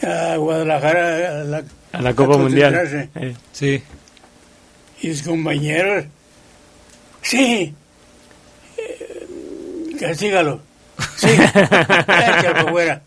a 0.00 0.36
Guadalajara 0.36 1.40
a 1.40 1.44
la, 1.44 1.64
A 1.92 2.02
la 2.02 2.14
Copa 2.14 2.38
Mundial. 2.38 3.10
Eh. 3.16 3.34
Sí. 3.50 3.82
Y 5.00 5.12
sus 5.12 5.26
compañeros, 5.26 6.04
sí, 7.20 7.74
eh, 8.76 9.96
castígalo, 9.98 10.60
sí, 11.16 11.26
échalo 11.30 12.68
fuera. 12.68 13.02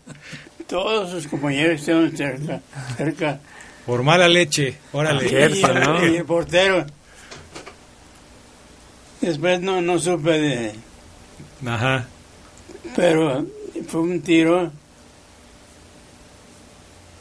Todos 0.66 1.12
sus 1.12 1.26
compañeros 1.26 1.80
estaban 1.80 2.14
cerca, 2.14 2.60
cerca. 2.98 3.40
Por 3.86 4.02
mala 4.02 4.28
leche. 4.28 4.76
Órale. 4.92 5.28
Y, 5.30 5.34
el- 5.34 5.56
y 6.12 6.16
el 6.16 6.24
portero. 6.24 6.84
Después 9.20 9.60
no, 9.60 9.80
no 9.80 9.98
supe 9.98 10.32
de... 10.38 10.72
Ajá. 11.66 12.06
Pero 12.94 13.46
fue 13.88 14.00
un 14.00 14.20
tiro. 14.20 14.70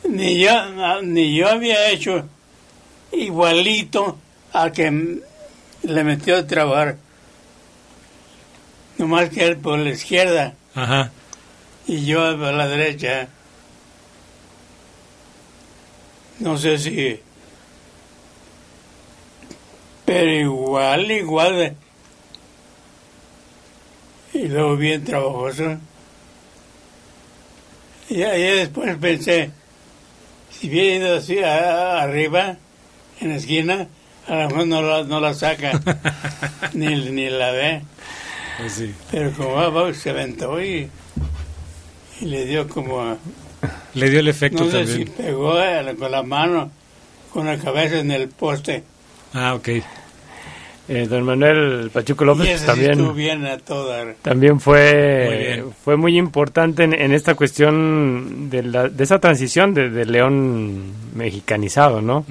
Ni 0.10 0.40
yo, 0.40 1.02
ni 1.02 1.36
yo 1.36 1.50
había 1.50 1.90
hecho 1.90 2.26
igualito 3.12 4.18
a 4.54 4.72
que 4.72 5.20
le 5.84 6.04
metió 6.04 6.38
a 6.38 6.46
trabar. 6.48 6.98
Nomás 8.98 9.30
que 9.30 9.46
él 9.46 9.58
por 9.58 9.78
la 9.80 9.90
izquierda 9.90 10.54
Ajá. 10.74 11.12
y 11.88 12.06
yo 12.06 12.38
por 12.38 12.54
la 12.54 12.68
derecha. 12.68 13.28
No 16.40 16.58
sé 16.58 16.78
si... 16.78 17.20
Pero 20.06 20.30
igual, 20.32 21.10
igual. 21.12 21.76
Y 24.34 24.48
luego 24.48 24.76
bien 24.78 25.04
trabajoso. 25.04 25.78
Y 28.10 28.22
ahí 28.22 28.44
después 28.58 28.96
pensé, 28.98 29.50
si 30.52 30.70
hubiera 30.70 30.96
ido 31.08 31.18
así 31.18 31.40
a- 31.40 32.02
arriba, 32.04 32.58
en 33.20 33.30
la 33.30 33.36
esquina, 33.38 33.88
a 34.28 34.36
lo 34.36 34.50
mejor 34.50 34.68
no 34.68 34.82
la, 34.84 35.04
no 35.04 35.20
la 35.20 35.34
saca, 35.34 35.82
ni, 36.74 36.88
ni 37.10 37.30
la 37.30 37.52
ve. 37.52 37.82
Pues 38.60 38.74
sí. 38.74 38.94
Pero 39.10 39.32
como 39.32 39.54
va, 39.54 39.70
va, 39.70 39.94
se 39.94 40.12
aventó 40.12 40.62
y, 40.62 40.88
y 42.22 42.26
le 42.26 42.46
dio 42.46 42.68
como... 42.70 43.18
Le 43.94 44.10
dio 44.10 44.20
el 44.20 44.28
efecto 44.28 44.64
no 44.66 44.72
sé 44.72 44.78
también. 44.80 44.98
si 44.98 45.06
pegó 45.06 45.54
la- 45.56 45.94
con 45.96 46.12
la 46.12 46.24
mano, 46.24 46.72
con 47.32 47.46
la 47.46 47.58
cabeza 47.58 48.00
en 48.00 48.12
el 48.12 48.28
poste. 48.30 48.84
Ah, 49.34 49.54
ok. 49.56 49.70
Eh, 50.88 51.08
don 51.10 51.24
Manuel 51.24 51.90
Pachuco 51.92 52.24
López 52.26 52.64
también... 52.64 52.92
estuvo 52.92 53.14
bien 53.14 53.44
a 53.48 53.58
toda. 53.58 54.14
También 54.22 54.54
Muy 54.54 54.62
fue, 54.62 55.54
bien. 55.56 55.66
fue 55.84 55.98
muy 55.98 56.16
importante 56.18 56.84
en, 56.84 56.94
en 56.94 57.12
esta 57.12 57.34
cuestión 57.34 58.50
de, 58.52 58.62
la, 58.62 58.88
de 58.90 59.04
esa 59.04 59.18
transición 59.20 59.74
de, 59.74 59.90
de 59.90 60.06
León 60.06 60.94
mexicanizado, 61.16 62.02
¿no? 62.02 62.24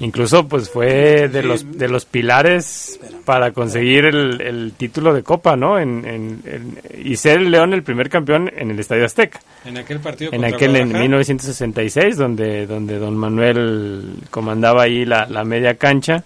Incluso 0.00 0.46
pues 0.46 0.70
fue 0.70 1.28
de 1.28 1.42
los 1.42 1.76
de 1.76 1.88
los 1.88 2.04
pilares 2.04 3.00
para 3.24 3.50
conseguir 3.50 4.04
el, 4.04 4.40
el 4.42 4.72
título 4.76 5.12
de 5.12 5.24
Copa, 5.24 5.56
¿no? 5.56 5.76
En, 5.78 6.04
en- 6.04 6.40
en- 6.44 6.78
y 7.04 7.16
ser 7.16 7.38
el 7.40 7.50
León 7.50 7.74
el 7.74 7.82
primer 7.82 8.08
campeón 8.08 8.48
en 8.56 8.70
el 8.70 8.78
Estadio 8.78 9.06
Azteca. 9.06 9.40
En 9.64 9.76
aquel 9.76 9.98
partido 9.98 10.30
En 10.32 10.44
aquel 10.44 10.68
en 10.76 10.88
Guadalajara. 10.90 11.02
1966, 11.02 12.16
donde, 12.16 12.66
donde 12.68 12.98
don 13.00 13.16
Manuel 13.16 14.18
comandaba 14.30 14.84
ahí 14.84 15.04
la, 15.04 15.26
la 15.26 15.42
media 15.42 15.74
cancha. 15.74 16.22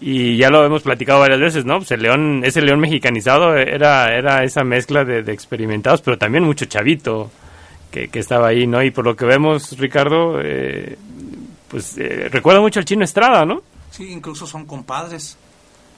Y 0.00 0.36
ya 0.38 0.48
lo 0.48 0.64
hemos 0.64 0.82
platicado 0.82 1.20
varias 1.20 1.40
veces, 1.40 1.64
¿no? 1.66 1.76
Pues 1.78 1.90
el 1.90 2.02
León, 2.02 2.42
ese 2.44 2.62
León 2.62 2.80
mexicanizado 2.80 3.54
era, 3.56 4.14
era 4.16 4.44
esa 4.44 4.64
mezcla 4.64 5.04
de, 5.04 5.22
de 5.22 5.32
experimentados, 5.32 6.00
pero 6.00 6.16
también 6.16 6.42
mucho 6.44 6.64
chavito 6.64 7.30
que, 7.90 8.08
que 8.08 8.18
estaba 8.18 8.48
ahí, 8.48 8.66
¿no? 8.66 8.82
Y 8.82 8.90
por 8.90 9.04
lo 9.04 9.14
que 9.14 9.26
vemos, 9.26 9.76
Ricardo, 9.78 10.40
eh, 10.42 10.96
pues 11.68 11.98
eh, 11.98 12.28
recuerda 12.30 12.60
mucho 12.60 12.78
al 12.80 12.86
chino 12.86 13.04
Estrada, 13.04 13.44
¿no? 13.44 13.62
Sí, 13.90 14.10
incluso 14.10 14.46
son 14.46 14.64
compadres. 14.64 15.36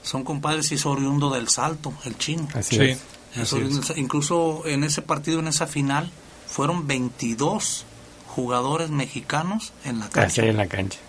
Son 0.01 0.23
compadres 0.25 0.69
y 0.73 0.75
es 0.75 0.85
oriundo 0.85 1.29
del 1.29 1.47
salto, 1.47 1.93
el 2.03 2.17
chino. 2.17 2.45
Así 2.55 2.75
Sí. 2.75 2.81
es. 2.83 3.03
Así 3.39 3.57
Incluso 3.95 4.63
en 4.65 4.83
ese 4.83 5.01
partido, 5.01 5.39
en 5.39 5.47
esa 5.47 5.65
final, 5.65 6.11
fueron 6.45 6.85
22 6.87 7.85
jugadores 8.27 8.89
mexicanos 8.89 9.71
en 9.85 9.99
la 9.99 10.05
Así 10.07 10.13
cancha. 10.13 10.41
ahí 10.41 10.49
en 10.49 10.57
la 10.57 10.67
cancha. 10.67 10.99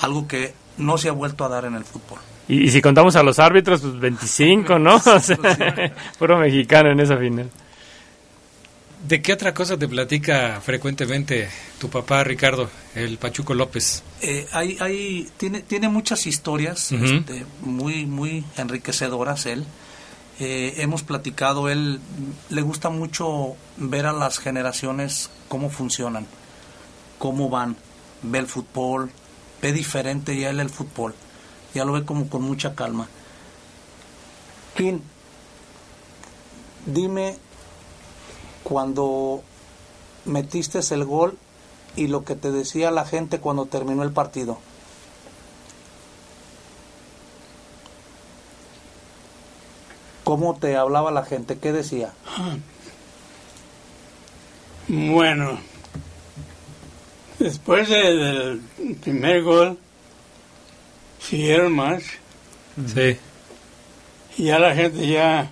Algo 0.00 0.26
que 0.26 0.54
no 0.76 0.98
se 0.98 1.08
ha 1.08 1.12
vuelto 1.12 1.44
a 1.44 1.48
dar 1.48 1.66
en 1.66 1.74
el 1.76 1.84
fútbol. 1.84 2.18
Y, 2.48 2.64
y 2.64 2.70
si 2.70 2.82
contamos 2.82 3.16
a 3.16 3.22
los 3.22 3.38
árbitros, 3.38 3.80
pues 3.80 3.98
25, 3.98 4.78
¿no? 4.78 4.96
O 5.06 5.20
sea, 5.20 5.38
puro 6.18 6.38
mexicano 6.38 6.90
en 6.90 7.00
esa 7.00 7.16
final. 7.16 7.50
¿De 9.06 9.20
qué 9.20 9.32
otra 9.32 9.52
cosa 9.52 9.76
te 9.76 9.88
platica 9.88 10.60
frecuentemente 10.60 11.48
tu 11.80 11.90
papá, 11.90 12.22
Ricardo, 12.22 12.70
el 12.94 13.18
Pachuco 13.18 13.52
López? 13.52 14.04
Eh, 14.20 14.46
hay, 14.52 14.76
hay, 14.78 15.28
tiene, 15.36 15.62
tiene 15.62 15.88
muchas 15.88 16.24
historias 16.28 16.92
este, 16.92 17.44
muy, 17.62 18.06
muy 18.06 18.44
enriquecedoras 18.56 19.46
él. 19.46 19.64
Eh, 20.38 20.74
hemos 20.78 21.02
platicado, 21.02 21.68
él 21.68 21.98
le 22.48 22.62
gusta 22.62 22.90
mucho 22.90 23.56
ver 23.76 24.06
a 24.06 24.12
las 24.12 24.38
generaciones 24.38 25.30
cómo 25.48 25.68
funcionan, 25.68 26.26
cómo 27.18 27.48
van, 27.50 27.76
ve 28.22 28.38
el 28.38 28.46
fútbol, 28.46 29.10
ve 29.60 29.72
diferente 29.72 30.36
ya 30.38 30.50
él 30.50 30.60
el 30.60 30.70
fútbol, 30.70 31.14
ya 31.74 31.84
lo 31.84 31.92
ve 31.92 32.04
como 32.04 32.28
con 32.28 32.42
mucha 32.42 32.74
calma. 32.74 33.08
Kim, 34.76 35.00
dime 36.86 37.36
cuando 38.64 39.42
metiste 40.24 40.80
el 40.94 41.04
gol 41.04 41.36
y 41.96 42.06
lo 42.08 42.24
que 42.24 42.34
te 42.36 42.50
decía 42.50 42.90
la 42.90 43.04
gente 43.04 43.38
cuando 43.40 43.66
terminó 43.66 44.02
el 44.02 44.12
partido. 44.12 44.58
¿Cómo 50.24 50.56
te 50.56 50.76
hablaba 50.76 51.10
la 51.10 51.24
gente? 51.24 51.58
¿Qué 51.58 51.72
decía? 51.72 52.12
Bueno, 54.88 55.58
después 57.38 57.88
de- 57.88 58.14
del 58.78 58.96
primer 59.02 59.42
gol, 59.42 59.78
siguieron 61.22 61.74
más. 61.74 62.02
Sí. 62.86 63.16
Y 64.38 64.44
ya 64.44 64.58
la 64.58 64.74
gente 64.74 65.06
ya 65.06 65.50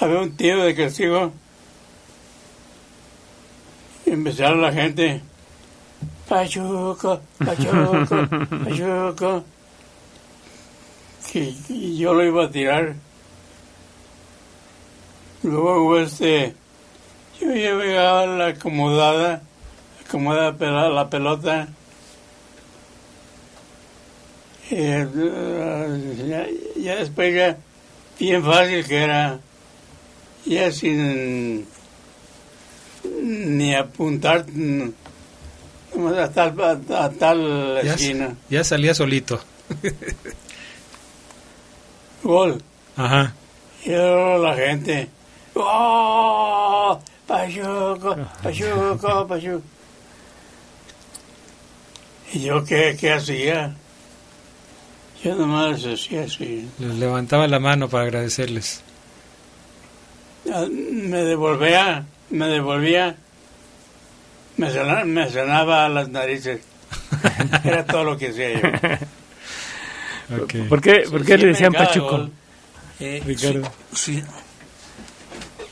había 0.00 0.20
un 0.20 0.36
tiro 0.36 0.64
de 0.64 0.74
castigo. 0.74 1.32
Y 4.06 4.10
empezaron 4.10 4.60
la 4.60 4.72
gente 4.72 5.22
Pachuco, 6.28 7.20
Pachuco, 7.38 8.06
Pachuco. 8.64 9.44
Que, 11.30 11.54
que 11.66 11.96
yo 11.96 12.14
lo 12.14 12.24
iba 12.24 12.44
a 12.44 12.50
tirar. 12.50 12.94
Luego, 15.42 15.98
este, 15.98 16.54
yo 17.40 17.48
llegaba 17.48 18.26
la 18.26 18.46
acomodada, 18.48 19.42
acomodada 20.06 20.88
la 20.88 21.10
pelota. 21.10 21.68
Eh, 24.70 25.06
ya, 26.26 26.46
ya 26.80 26.96
después 26.96 27.34
ya, 27.34 27.56
bien 28.18 28.42
fácil 28.44 28.84
que 28.86 28.96
era, 28.96 29.38
ya 30.46 30.72
sin 30.72 31.66
ni 33.22 33.74
apuntar 33.74 34.46
a 36.18 36.28
tal, 36.30 36.60
a, 36.60 37.04
a 37.04 37.10
tal 37.10 37.80
Ya, 37.84 37.94
esquina. 37.94 38.34
ya 38.48 38.64
salía 38.64 38.94
solito. 38.94 39.38
Gol. 42.22 42.62
Ajá. 42.96 43.34
Y 43.84 43.90
luego 43.90 44.38
la 44.38 44.54
gente. 44.56 45.08
¡Oh! 45.54 46.98
Pachuco, 47.26 48.16
Pachuco, 48.42 49.26
Pachuco. 49.26 49.62
¿Y 52.32 52.40
yo 52.40 52.64
qué, 52.64 52.96
qué 52.98 53.12
hacía? 53.12 53.74
Yo 55.24 55.34
nomás 55.34 55.84
hacía 55.86 56.24
así. 56.24 56.68
Les 56.78 56.94
levantaba 56.96 57.48
la 57.48 57.58
mano 57.58 57.88
para 57.88 58.04
agradecerles. 58.04 58.82
Ah, 60.52 60.66
Me 60.70 61.24
devolvía, 61.24 62.04
me 62.28 62.46
devolvía, 62.48 63.16
me 64.58 64.70
sonaba, 64.70 65.04
me 65.04 65.30
sonaba 65.30 65.88
las 65.88 66.08
narices. 66.10 66.60
Era 67.64 67.86
todo 67.86 68.04
lo 68.04 68.18
que 68.18 68.28
hacía 68.28 68.60
yo. 68.60 68.68
Ok. 70.42 70.54
¿Por 70.70 70.80
qué, 70.80 71.04
por 71.10 71.22
qué 71.22 71.36
le 71.36 71.48
decían 71.48 71.70
Pachuco? 71.74 72.30
Eh, 72.98 73.22
Ricardo. 73.26 73.70
sí, 73.92 74.16
sí. 74.16 74.24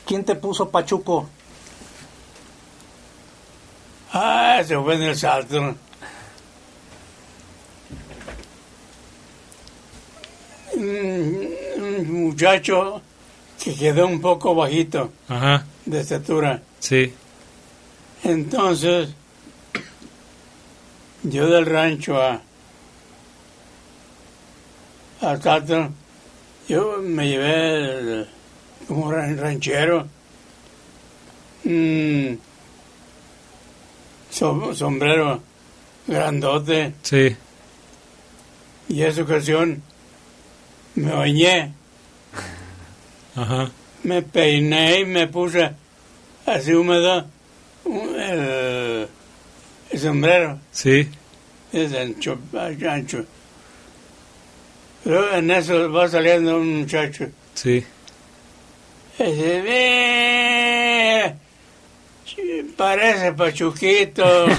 ¿Quién 0.05 0.23
te 0.23 0.35
puso 0.35 0.69
Pachuco? 0.69 1.27
Ah, 4.13 4.61
se 4.63 4.77
fue 4.77 4.93
en 4.93 5.01
el 5.01 5.15
salto. 5.17 5.75
Un 10.83 12.11
muchacho 12.25 13.01
que 13.63 13.73
quedó 13.75 14.07
un 14.07 14.19
poco 14.19 14.53
bajito 14.53 15.11
Ajá. 15.29 15.65
de 15.85 16.01
estatura. 16.01 16.61
Sí. 16.79 17.13
Entonces, 18.23 19.09
yo 21.23 21.47
del 21.47 21.65
rancho 21.65 22.21
a 22.21 22.41
al 25.21 25.41
salto, 25.41 25.89
yo 26.67 26.97
me 27.01 27.27
llevé 27.29 27.75
el- 27.99 28.29
como 28.87 29.09
ran- 29.11 29.37
ranchero. 29.37 30.07
un 31.65 32.37
som- 34.29 34.73
sombrero 34.75 35.41
grandote 36.05 36.93
Sí. 37.03 37.33
y 38.89 39.01
esa 39.01 39.21
ocasión 39.21 39.81
me 40.95 41.11
bañé, 41.11 41.73
Ajá. 43.35 43.69
me 44.03 44.21
peiné 44.21 44.99
y 45.01 45.05
me 45.05 45.27
puse 45.27 45.71
así 46.45 46.73
húmedo 46.73 47.25
el, 47.85 49.07
el 49.91 49.99
sombrero. 49.99 50.59
Sí. 50.71 51.07
Es 51.71 51.93
ancho, 51.93 52.37
ancho. 52.87 53.25
Luego 55.05 55.35
en 55.35 55.51
eso 55.51 55.91
va 55.91 56.07
saliendo 56.07 56.57
un 56.57 56.81
muchacho. 56.81 57.27
Sí. 57.55 57.83
Y 59.19 59.23
dice, 59.23 59.61
"Ve, 59.61 61.35
sí, 62.25 62.73
parece 62.77 63.33
pachuquito. 63.33 64.45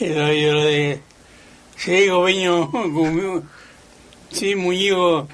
y 0.00 0.06
luego 0.06 0.32
yo 0.32 0.52
le 0.54 0.66
dije, 0.66 1.00
sí, 1.84 2.08
gobiño, 2.08 2.66
gobiño, 2.68 3.42
sí, 4.32 4.54
muñeco. 4.54 5.28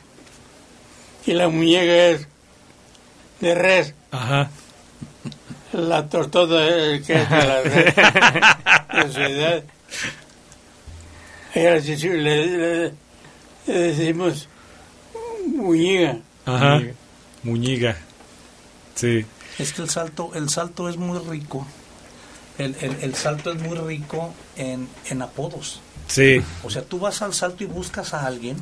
Y 1.27 1.33
la 1.35 1.49
muñeca 1.49 2.07
es 2.11 2.27
de 3.41 3.55
res. 3.55 3.95
Ajá. 4.11 4.51
La 5.73 6.09
tortota 6.09 6.67
es 6.67 7.07
que 7.07 7.21
es 7.23 7.29
de 7.31 7.37
la 7.37 7.63
res. 7.63 7.95
de 9.07 9.13
su 9.13 9.21
edad. 9.21 9.65
Le, 11.55 12.47
le- 12.47 12.93
le 13.67 13.75
decimos 13.75 14.49
muñeca. 15.47 16.19
Ajá. 16.47 16.81
Muñiga. 17.43 17.97
Sí. 18.95 19.25
Es 19.59 19.73
que 19.73 19.83
el 19.83 19.91
salto, 19.91 20.31
el 20.35 20.49
salto 20.49 20.89
es 20.89 20.97
muy 20.97 21.19
rico. 21.19 21.67
El, 22.59 22.75
el, 22.81 22.97
el 23.03 23.15
salto 23.15 23.53
es 23.53 23.61
muy 23.61 23.77
rico 23.77 24.33
en, 24.57 24.89
en 25.07 25.23
apodos. 25.23 25.81
Sí. 26.09 26.41
O 26.65 26.71
sea, 26.71 26.83
tú 26.83 26.99
vas 26.99 27.23
al 27.23 27.33
salto 27.35 27.63
y 27.63 27.67
buscas 27.67 28.13
a 28.15 28.27
alguien. 28.27 28.57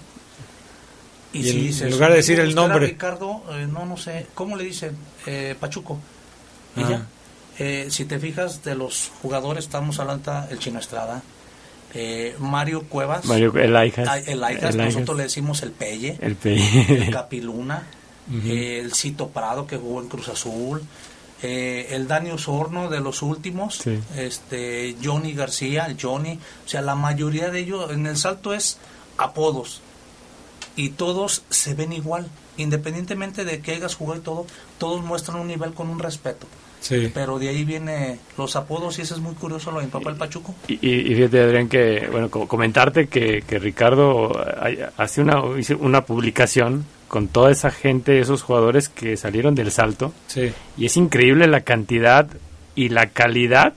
Y, 1.32 1.38
Y 1.40 1.42
si 1.44 1.50
en- 1.50 1.56
en 1.58 1.62
dices, 1.66 1.90
lugar 1.92 2.10
de 2.10 2.16
decir 2.16 2.40
el 2.40 2.46
"Buscar 2.48 2.64
a 2.64 2.68
nombre". 2.68 2.86
Ricardo, 2.86 3.42
eh, 3.50 3.66
no, 3.70 3.84
no 3.86 3.96
sé, 3.96 4.26
¿cómo 4.34 4.56
le 4.56 4.64
dicen? 4.64 4.96
Eh, 5.26 5.54
Pachuco. 5.58 5.98
Y 6.76 6.80
Ajá. 6.80 6.90
ya. 6.90 7.06
Eh, 7.58 7.86
si 7.90 8.04
te 8.04 8.18
fijas 8.18 8.62
de 8.64 8.74
los 8.74 9.10
jugadores, 9.22 9.64
estamos 9.64 9.98
hablando 9.98 10.44
el 10.50 10.58
Chino 10.58 10.78
Estrada, 10.78 11.22
eh, 11.94 12.34
Mario 12.38 12.82
Cuevas, 12.82 13.24
Mario- 13.24 13.54
el 13.56 13.74
Aijas. 13.76 14.08
Ah, 14.10 14.18
el 14.18 14.44
Aijas, 14.44 14.74
El 14.74 14.84
nosotros 14.84 15.16
le 15.16 15.22
decimos 15.24 15.62
el 15.62 15.70
Pelle, 15.72 16.18
El 16.20 16.36
Pelle. 16.36 17.06
el 17.06 17.10
Capiluna, 17.12 17.82
eh, 18.44 18.80
el 18.82 18.92
Cito 18.94 19.28
Prado 19.28 19.66
que 19.66 19.76
jugó 19.78 20.02
en 20.02 20.08
Cruz 20.08 20.28
Azul, 20.28 20.82
eh, 21.48 21.94
el 21.94 22.08
Dani 22.08 22.30
Osorno 22.30 22.88
de 22.90 23.00
los 23.00 23.22
últimos, 23.22 23.76
Sí. 23.76 23.98
este 24.16 24.96
Johnny 25.02 25.32
García, 25.32 25.86
el 25.86 25.96
Johnny, 26.00 26.38
o 26.64 26.68
sea, 26.68 26.82
la 26.82 26.94
mayoría 26.94 27.50
de 27.50 27.60
ellos 27.60 27.90
en 27.90 28.06
el 28.06 28.16
salto 28.16 28.52
es 28.52 28.78
apodos 29.18 29.80
y 30.74 30.90
todos 30.90 31.42
se 31.48 31.74
ven 31.74 31.92
igual, 31.92 32.28
independientemente 32.56 33.44
de 33.44 33.60
que 33.60 33.72
hayas 33.72 33.94
jugado 33.94 34.20
y 34.20 34.22
todo, 34.24 34.46
todos 34.78 35.02
muestran 35.02 35.40
un 35.40 35.46
nivel 35.48 35.72
con 35.72 35.88
un 35.88 35.98
respeto. 35.98 36.46
Sí. 36.80 37.10
Pero 37.14 37.38
de 37.38 37.48
ahí 37.48 37.64
viene 37.64 38.18
los 38.36 38.54
apodos 38.54 38.98
y 38.98 39.02
eso 39.02 39.14
es 39.14 39.20
muy 39.20 39.34
curioso 39.34 39.70
lo 39.72 39.78
de 39.80 39.86
mi 39.86 39.90
papá 39.90 40.10
el 40.10 40.16
Pachuco. 40.16 40.54
Y, 40.68 40.74
y- 40.86 41.12
y 41.12 41.14
fíjate, 41.16 41.40
Adrián, 41.40 41.68
que, 41.68 42.06
bueno, 42.12 42.30
co- 42.30 42.46
comentarte 42.46 43.08
que, 43.08 43.42
que 43.46 43.58
Ricardo 43.58 44.30
hay- 44.60 44.78
hace 44.96 45.22
una, 45.22 45.42
hizo 45.58 45.76
una 45.78 46.04
publicación 46.04 46.84
con 47.08 47.28
toda 47.28 47.50
esa 47.50 47.70
gente, 47.70 48.20
esos 48.20 48.42
jugadores 48.42 48.88
que 48.88 49.16
salieron 49.16 49.54
del 49.54 49.70
salto. 49.70 50.12
Sí. 50.26 50.52
Y 50.76 50.86
es 50.86 50.96
increíble 50.96 51.46
la 51.46 51.60
cantidad 51.60 52.28
y 52.74 52.88
la 52.88 53.08
calidad 53.08 53.74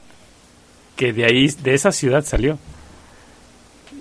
que 0.96 1.14
de 1.14 1.26
ahí, 1.26 1.48
de 1.48 1.74
esa 1.74 1.92
ciudad 1.92 2.26
salió. 2.26 2.58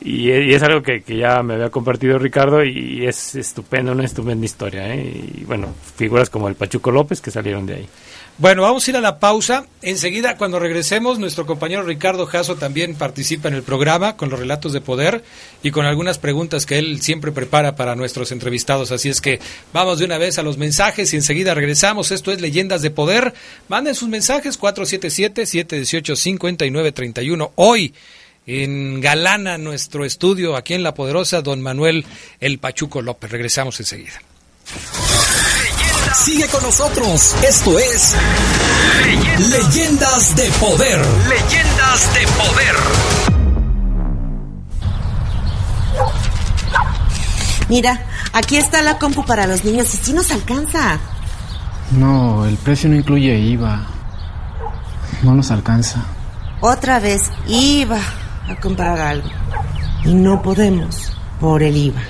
Y, 0.00 0.30
y 0.30 0.54
es 0.54 0.62
algo 0.62 0.82
que, 0.82 1.02
que 1.02 1.16
ya 1.16 1.42
me 1.42 1.54
había 1.54 1.70
compartido 1.70 2.18
Ricardo 2.18 2.64
y 2.64 3.06
es 3.06 3.34
estupendo, 3.34 3.92
una 3.92 4.04
estupenda 4.04 4.44
historia. 4.44 4.94
¿eh? 4.94 5.24
Y 5.38 5.44
bueno, 5.44 5.68
figuras 5.96 6.30
como 6.30 6.48
el 6.48 6.54
Pachuco 6.54 6.90
López 6.90 7.20
que 7.20 7.30
salieron 7.30 7.66
de 7.66 7.74
ahí. 7.74 7.88
Bueno, 8.40 8.62
vamos 8.62 8.86
a 8.86 8.90
ir 8.92 8.96
a 8.96 9.00
la 9.00 9.18
pausa. 9.18 9.66
Enseguida, 9.82 10.36
cuando 10.36 10.60
regresemos, 10.60 11.18
nuestro 11.18 11.44
compañero 11.44 11.82
Ricardo 11.82 12.24
Jasso 12.24 12.54
también 12.54 12.94
participa 12.94 13.48
en 13.48 13.54
el 13.54 13.64
programa 13.64 14.16
con 14.16 14.30
los 14.30 14.38
relatos 14.38 14.72
de 14.72 14.80
poder 14.80 15.24
y 15.64 15.72
con 15.72 15.86
algunas 15.86 16.18
preguntas 16.18 16.64
que 16.64 16.78
él 16.78 17.02
siempre 17.02 17.32
prepara 17.32 17.74
para 17.74 17.96
nuestros 17.96 18.30
entrevistados. 18.30 18.92
Así 18.92 19.08
es 19.08 19.20
que 19.20 19.40
vamos 19.72 19.98
de 19.98 20.04
una 20.04 20.18
vez 20.18 20.38
a 20.38 20.44
los 20.44 20.56
mensajes 20.56 21.12
y 21.12 21.16
enseguida 21.16 21.52
regresamos. 21.52 22.12
Esto 22.12 22.30
es 22.30 22.40
Leyendas 22.40 22.80
de 22.80 22.92
Poder. 22.92 23.34
Manden 23.66 23.96
sus 23.96 24.08
mensajes 24.08 24.56
477-718-5931. 24.60 27.50
Hoy 27.56 27.92
en 28.46 29.00
Galana, 29.00 29.58
nuestro 29.58 30.04
estudio 30.04 30.54
aquí 30.54 30.74
en 30.74 30.84
La 30.84 30.94
Poderosa, 30.94 31.42
don 31.42 31.60
Manuel 31.60 32.06
El 32.38 32.60
Pachuco 32.60 33.02
López. 33.02 33.32
Regresamos 33.32 33.80
enseguida. 33.80 34.22
Sigue 36.14 36.46
con 36.48 36.62
nosotros. 36.62 37.34
Esto 37.46 37.78
es 37.78 38.14
Leyendas 39.38 40.36
de 40.36 40.50
Poder. 40.52 41.00
Leyendas 41.28 42.14
de 42.14 42.26
Poder. 42.28 42.76
Mira, 47.68 48.00
aquí 48.32 48.56
está 48.56 48.82
la 48.82 48.98
compu 48.98 49.24
para 49.24 49.46
los 49.46 49.64
niños 49.64 49.92
y 49.94 49.98
sí 49.98 50.12
nos 50.12 50.30
alcanza. 50.30 50.98
No, 51.92 52.46
el 52.46 52.56
precio 52.56 52.88
no 52.88 52.96
incluye 52.96 53.38
IVA. 53.38 53.86
No 55.22 55.34
nos 55.34 55.50
alcanza. 55.50 56.04
Otra 56.60 56.98
vez 56.98 57.20
iba 57.46 58.00
a 58.48 58.56
comprar 58.60 58.98
algo 58.98 59.28
y 60.04 60.14
no 60.14 60.42
podemos 60.42 61.12
por 61.40 61.62
el 61.62 61.76
IVA. 61.76 62.00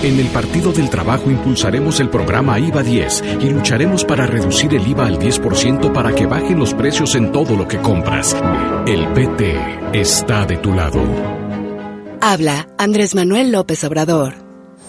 En 0.00 0.20
el 0.20 0.28
Partido 0.28 0.70
del 0.70 0.90
Trabajo 0.90 1.28
impulsaremos 1.28 1.98
el 1.98 2.08
programa 2.08 2.56
IVA 2.60 2.84
10 2.84 3.24
y 3.40 3.50
lucharemos 3.50 4.04
para 4.04 4.26
reducir 4.26 4.72
el 4.72 4.86
IVA 4.86 5.06
al 5.06 5.18
10% 5.18 5.92
para 5.92 6.14
que 6.14 6.24
bajen 6.24 6.56
los 6.56 6.72
precios 6.72 7.16
en 7.16 7.32
todo 7.32 7.56
lo 7.56 7.66
que 7.66 7.78
compras. 7.78 8.36
El 8.86 9.08
PT 9.08 9.56
está 9.92 10.46
de 10.46 10.56
tu 10.58 10.72
lado. 10.72 11.00
Habla 12.20 12.68
Andrés 12.78 13.16
Manuel 13.16 13.50
López 13.50 13.82
Obrador. 13.82 14.34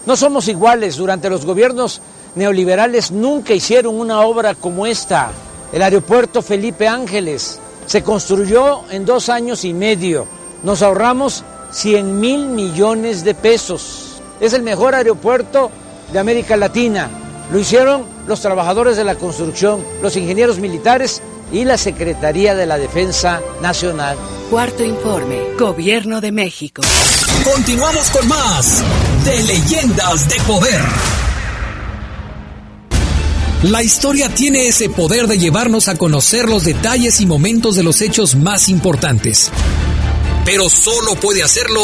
No 0.06 0.16
somos 0.16 0.48
iguales. 0.48 0.98
Durante 0.98 1.28
los 1.32 1.44
gobiernos 1.44 2.02
neoliberales 2.36 3.10
nunca 3.10 3.56
hicieron 3.56 4.00
una 4.00 4.22
obra 4.22 4.54
como 4.54 4.86
esta. 4.86 5.32
El 5.74 5.82
aeropuerto 5.82 6.44
Felipe 6.44 6.88
Ángeles 6.88 7.60
se 7.88 8.04
construyó 8.04 8.82
en 8.92 9.06
dos 9.06 9.30
años 9.30 9.66
y 9.66 9.74
medio. 9.74 10.28
Nos 10.62 10.84
ahorramos 10.84 11.44
100 11.72 12.20
mil 12.20 12.46
millones 12.46 13.24
de 13.24 13.34
pesos. 13.34 14.09
Es 14.40 14.54
el 14.54 14.64
mejor 14.64 14.96
aeropuerto 14.96 15.70
de 16.14 16.20
América 16.20 16.56
Latina. 16.56 17.10
Lo 17.52 17.60
hicieron 17.60 18.06
los 18.28 18.42
trabajadores 18.42 18.96
de 18.96 19.04
la 19.04 19.16
construcción, 19.16 19.84
los 20.02 20.16
ingenieros 20.16 20.60
militares 20.60 21.22
y 21.52 21.66
la 21.66 21.78
Secretaría 21.78 22.56
de 22.56 22.66
la 22.66 22.78
Defensa 22.78 23.42
Nacional. 23.62 24.18
Cuarto 24.50 24.84
informe, 24.84 25.56
Gobierno 25.58 26.22
de 26.22 26.32
México. 26.32 26.82
Continuamos 27.44 28.10
con 28.10 28.28
más 28.28 28.84
de 29.26 29.44
Leyendas 29.44 30.30
de 30.30 30.36
Poder. 30.42 30.82
La 33.64 33.84
historia 33.84 34.30
tiene 34.34 34.68
ese 34.68 34.90
poder 34.90 35.28
de 35.28 35.38
llevarnos 35.38 35.90
a 35.90 35.96
conocer 35.96 36.48
los 36.48 36.64
detalles 36.64 37.20
y 37.20 37.26
momentos 37.26 37.76
de 37.76 37.84
los 37.84 38.02
hechos 38.02 38.36
más 38.36 38.70
importantes. 38.70 39.52
Pero 40.46 40.70
solo 40.70 41.16
puede 41.16 41.44
hacerlo 41.44 41.82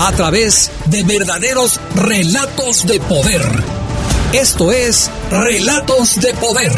a 0.00 0.12
través 0.12 0.70
de 0.86 1.02
verdaderos 1.02 1.80
relatos 1.94 2.86
de 2.86 3.00
poder. 3.00 3.42
Esto 4.32 4.72
es 4.72 5.10
Relatos 5.30 6.16
de 6.20 6.34
Poder. 6.34 6.72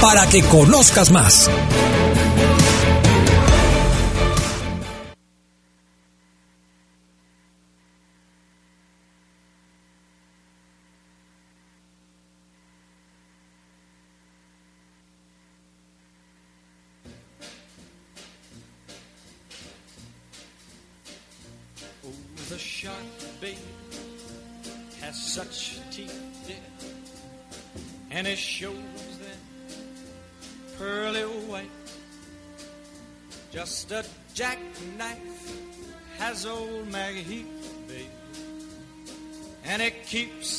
Para 0.00 0.26
que 0.28 0.42
conozcas 0.44 1.10
más. 1.10 1.50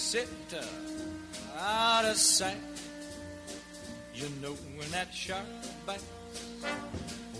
Keeps 0.09 0.15
it 0.15 0.57
uh, 0.57 1.59
out 1.59 2.05
of 2.05 2.15
sight. 2.17 2.57
You 4.13 4.27
know 4.41 4.53
when 4.75 4.89
that 4.91 5.13
shark 5.13 5.45
bites 5.85 6.03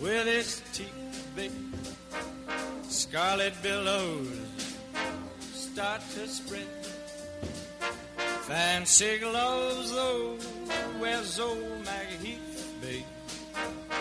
with 0.02 0.28
its 0.28 0.62
teeth, 0.74 1.28
baby. 1.36 1.54
Scarlet 2.84 3.54
billows 3.62 4.28
start 5.42 6.02
to 6.14 6.28
spread. 6.28 6.68
Fancy 8.48 9.20
gloves, 9.20 9.92
though, 9.92 10.38
wears 11.00 11.40
old 11.40 11.86
Maggie 11.86 12.28
Heath, 12.28 12.74
babe. 12.82 13.04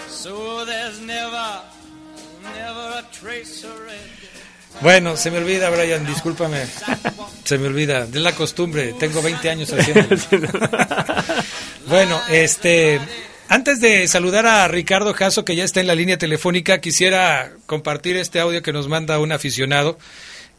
So 0.09 0.65
there's 0.65 1.01
never, 1.01 1.61
never 2.43 3.03
a 3.03 3.05
trace 3.13 3.65
of 3.65 3.79
red. 3.81 4.28
Bueno, 4.81 5.17
se 5.17 5.31
me 5.31 5.39
olvida, 5.39 5.71
Brian, 5.71 6.07
discúlpame. 6.07 6.67
Se 7.45 7.59
me 7.59 7.67
olvida, 7.67 8.07
de 8.07 8.21
la 8.21 8.33
costumbre, 8.33 8.95
tengo 8.99 9.23
20 9.23 9.51
años 9.51 9.73
haciendo. 9.73 10.17
bueno, 11.87 12.21
este, 12.31 13.01
antes 13.49 13.81
de 13.81 14.07
saludar 14.07 14.47
a 14.47 14.69
Ricardo 14.69 15.15
Jasso, 15.15 15.45
que 15.45 15.57
ya 15.57 15.65
está 15.65 15.81
en 15.81 15.87
la 15.87 15.95
línea 15.95 16.19
telefónica, 16.19 16.81
quisiera 16.81 17.53
compartir 17.67 18.17
este 18.17 18.41
audio 18.41 18.63
que 18.63 18.73
nos 18.73 18.89
manda 18.89 19.19
un 19.19 19.33
aficionado, 19.33 19.99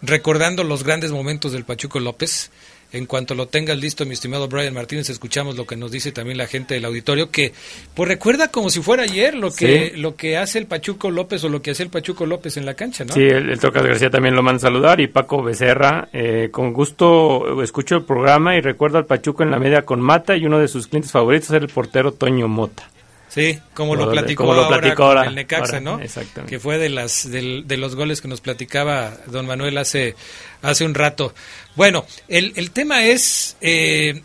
recordando 0.02 0.64
los 0.64 0.84
grandes 0.84 1.12
momentos 1.12 1.52
del 1.52 1.66
Pachuco 1.66 2.00
López. 2.00 2.52
En 2.92 3.06
cuanto 3.06 3.36
lo 3.36 3.48
tengas 3.48 3.78
listo, 3.78 4.04
mi 4.06 4.14
estimado 4.14 4.48
Brian 4.48 4.74
Martínez, 4.74 5.10
escuchamos 5.12 5.56
lo 5.56 5.68
que 5.68 5.76
nos 5.76 5.92
dice 5.92 6.12
también 6.12 6.40
la 6.40 6.48
gente 6.48 6.74
del 6.74 6.86
auditorio, 6.86 7.30
que 7.30 7.54
pues 7.94 8.10
recuerda 8.10 8.48
como 8.48 8.72
si 8.72 8.82
fuera 8.82 9.04
ayer 9.04 9.36
lo 9.36 9.52
que, 9.54 9.92
Sí. 9.94 9.98
lo 10.02 10.16
que 10.16 10.38
hace 10.38 10.58
el 10.58 10.66
Pachuco 10.66 11.12
López 11.12 11.44
o 11.44 11.50
lo 11.50 11.62
que 11.62 11.70
hace 11.72 11.84
el 11.84 11.90
Pachuco 11.90 12.26
López 12.26 12.58
en 12.58 12.66
la 12.66 12.74
cancha, 12.74 13.06
¿no? 13.06 13.14
Sí, 13.14 13.22
el, 13.22 13.52
el 13.52 13.60
Tocas 13.60 13.84
García 13.84 14.10
también 14.10 14.36
lo 14.36 14.42
manda 14.42 14.58
a 14.58 14.62
saludar 14.62 15.00
y 15.02 15.08
Paco 15.08 15.44
Becerra. 15.44 16.10
eh, 16.14 16.50
con 16.52 16.74
gusto 16.74 17.62
escucho 17.62 17.96
el 17.98 18.04
programa 18.06 18.56
y 18.58 18.62
recuerdo 18.62 18.98
al 18.98 19.06
Pachuco 19.06 19.44
en 19.44 19.52
la 19.52 19.60
media 19.60 19.84
con 19.84 20.02
Mata 20.02 20.36
y 20.36 20.46
uno 20.48 20.58
de 20.58 20.68
sus 20.68 20.88
clientes 20.88 21.12
favoritos 21.12 21.52
era 21.52 21.64
el 21.66 21.72
portero 21.72 22.12
Toño 22.14 22.48
Mota. 22.48 22.90
Sí, 23.30 23.60
como 23.76 23.96
lo 23.96 24.10
platicó, 24.12 24.44
como 24.44 24.56
lo 24.56 24.64
ahora 24.66 24.80
platicó 24.80 25.04
con 25.04 25.08
ahora, 25.18 25.26
el 25.30 25.36
Necaxa, 25.36 25.66
ahora, 25.78 25.80
¿no? 25.82 26.00
exactamente. 26.00 26.50
Que 26.50 26.60
fue 26.60 26.78
de 26.80 26.90
las 26.90 27.30
del- 27.30 27.68
de 27.68 27.78
los 27.78 27.96
goles 27.96 28.22
que 28.22 28.28
nos 28.28 28.42
platicaba 28.42 29.18
don 29.28 29.46
Manuel 29.46 29.78
hace 29.78 30.16
hace 30.64 30.84
un 30.84 30.96
rato. 30.96 31.34
Bueno, 31.76 32.06
el, 32.28 32.54
el 32.56 32.72
tema 32.72 33.04
es 33.06 33.56
eh, 33.62 34.24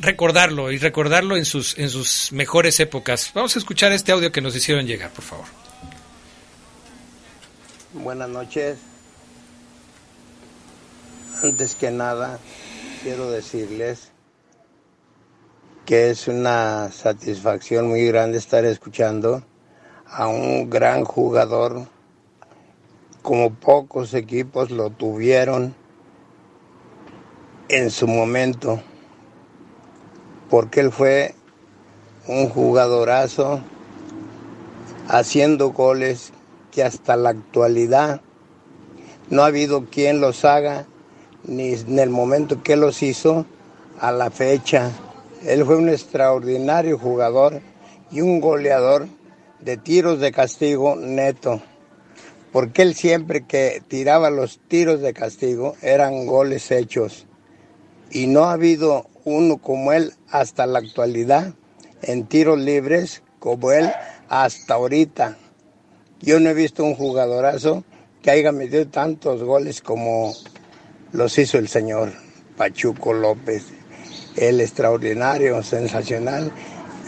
recordarlo 0.00 0.72
y 0.72 0.78
recordarlo 0.78 1.36
en 1.36 1.44
sus 1.44 1.78
en 1.78 1.90
sus 1.90 2.32
mejores 2.32 2.80
épocas. 2.80 3.30
Vamos 3.34 3.54
a 3.54 3.60
escuchar 3.60 3.92
este 3.92 4.10
audio 4.10 4.32
que 4.32 4.40
nos 4.40 4.56
hicieron 4.56 4.84
llegar, 4.86 5.10
por 5.12 5.24
favor. 5.24 5.46
Buenas 7.92 8.28
noches. 8.28 8.78
Antes 11.42 11.74
que 11.76 11.90
nada, 11.90 12.38
quiero 13.02 13.30
decirles 13.30 14.10
que 15.84 16.10
es 16.10 16.28
una 16.28 16.90
satisfacción 16.90 17.88
muy 17.88 18.06
grande 18.06 18.38
estar 18.38 18.64
escuchando 18.64 19.42
a 20.06 20.26
un 20.28 20.70
gran 20.70 21.04
jugador 21.04 21.86
como 23.22 23.54
pocos 23.54 24.12
equipos 24.14 24.70
lo 24.70 24.90
tuvieron 24.90 25.74
en 27.68 27.90
su 27.90 28.06
momento, 28.06 28.82
porque 30.50 30.80
él 30.80 30.92
fue 30.92 31.34
un 32.28 32.48
jugadorazo 32.48 33.60
haciendo 35.08 35.72
goles 35.72 36.32
que 36.70 36.82
hasta 36.82 37.16
la 37.16 37.30
actualidad 37.30 38.20
no 39.30 39.42
ha 39.42 39.46
habido 39.46 39.86
quien 39.86 40.20
los 40.20 40.44
haga, 40.44 40.86
ni 41.44 41.72
en 41.72 41.98
el 41.98 42.10
momento 42.10 42.62
que 42.62 42.76
los 42.76 43.02
hizo, 43.02 43.46
a 44.00 44.12
la 44.12 44.30
fecha. 44.30 44.90
Él 45.46 45.64
fue 45.66 45.76
un 45.76 45.90
extraordinario 45.90 46.98
jugador 46.98 47.60
y 48.10 48.22
un 48.22 48.40
goleador 48.40 49.08
de 49.60 49.76
tiros 49.76 50.18
de 50.18 50.32
castigo 50.32 50.96
neto, 50.96 51.60
porque 52.50 52.82
él 52.82 52.94
siempre 52.94 53.44
que 53.46 53.82
tiraba 53.86 54.30
los 54.30 54.58
tiros 54.68 55.00
de 55.00 55.12
castigo 55.12 55.74
eran 55.82 56.26
goles 56.26 56.70
hechos. 56.70 57.26
Y 58.10 58.26
no 58.26 58.44
ha 58.44 58.52
habido 58.52 59.06
uno 59.24 59.58
como 59.58 59.92
él 59.92 60.12
hasta 60.30 60.66
la 60.66 60.78
actualidad 60.78 61.52
en 62.02 62.26
tiros 62.26 62.58
libres 62.58 63.22
como 63.38 63.72
él 63.72 63.90
hasta 64.28 64.74
ahorita. 64.74 65.36
Yo 66.20 66.40
no 66.40 66.48
he 66.48 66.54
visto 66.54 66.84
un 66.84 66.94
jugadorazo 66.94 67.84
que 68.22 68.30
haya 68.30 68.52
metido 68.52 68.86
tantos 68.86 69.42
goles 69.42 69.82
como 69.82 70.32
los 71.12 71.36
hizo 71.38 71.58
el 71.58 71.68
señor 71.68 72.12
Pachuco 72.56 73.12
López. 73.12 73.83
El 74.36 74.60
extraordinario, 74.60 75.62
sensacional 75.62 76.52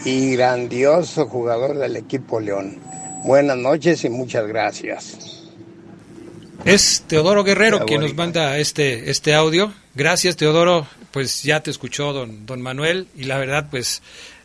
y 0.05 0.35
grandioso 0.35 1.27
jugador 1.27 1.77
del 1.77 1.95
equipo 1.95 2.39
León. 2.39 2.79
Buenas 3.23 3.57
noches 3.57 4.03
y 4.05 4.09
muchas 4.09 4.47
gracias. 4.47 5.17
Es 6.65 7.03
Teodoro 7.07 7.43
Guerrero 7.43 7.85
quien 7.85 8.01
nos 8.01 8.15
manda 8.15 8.57
este 8.57 9.09
este 9.09 9.33
audio. 9.33 9.73
Gracias, 9.95 10.35
Teodoro. 10.35 10.87
Pues 11.11 11.43
ya 11.43 11.61
te 11.61 11.71
escuchó 11.71 12.13
don 12.13 12.45
don 12.45 12.61
Manuel 12.61 13.07
y 13.15 13.23
la 13.23 13.37
verdad 13.37 13.67
pues 13.69 14.01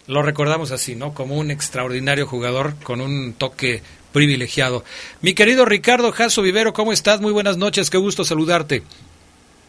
lo 0.06 0.22
recordamos 0.22 0.72
así, 0.72 0.94
¿no? 0.94 1.14
Como 1.14 1.36
un 1.36 1.50
extraordinario 1.50 2.26
jugador 2.26 2.74
con 2.82 3.00
un 3.00 3.32
toque 3.34 3.82
privilegiado. 4.12 4.84
Mi 5.20 5.34
querido 5.34 5.64
Ricardo 5.64 6.12
Jasso 6.12 6.42
Vivero, 6.42 6.72
¿cómo 6.72 6.92
estás? 6.92 7.20
Muy 7.20 7.32
buenas 7.32 7.56
noches, 7.56 7.90
qué 7.90 7.98
gusto 7.98 8.24
saludarte. 8.24 8.82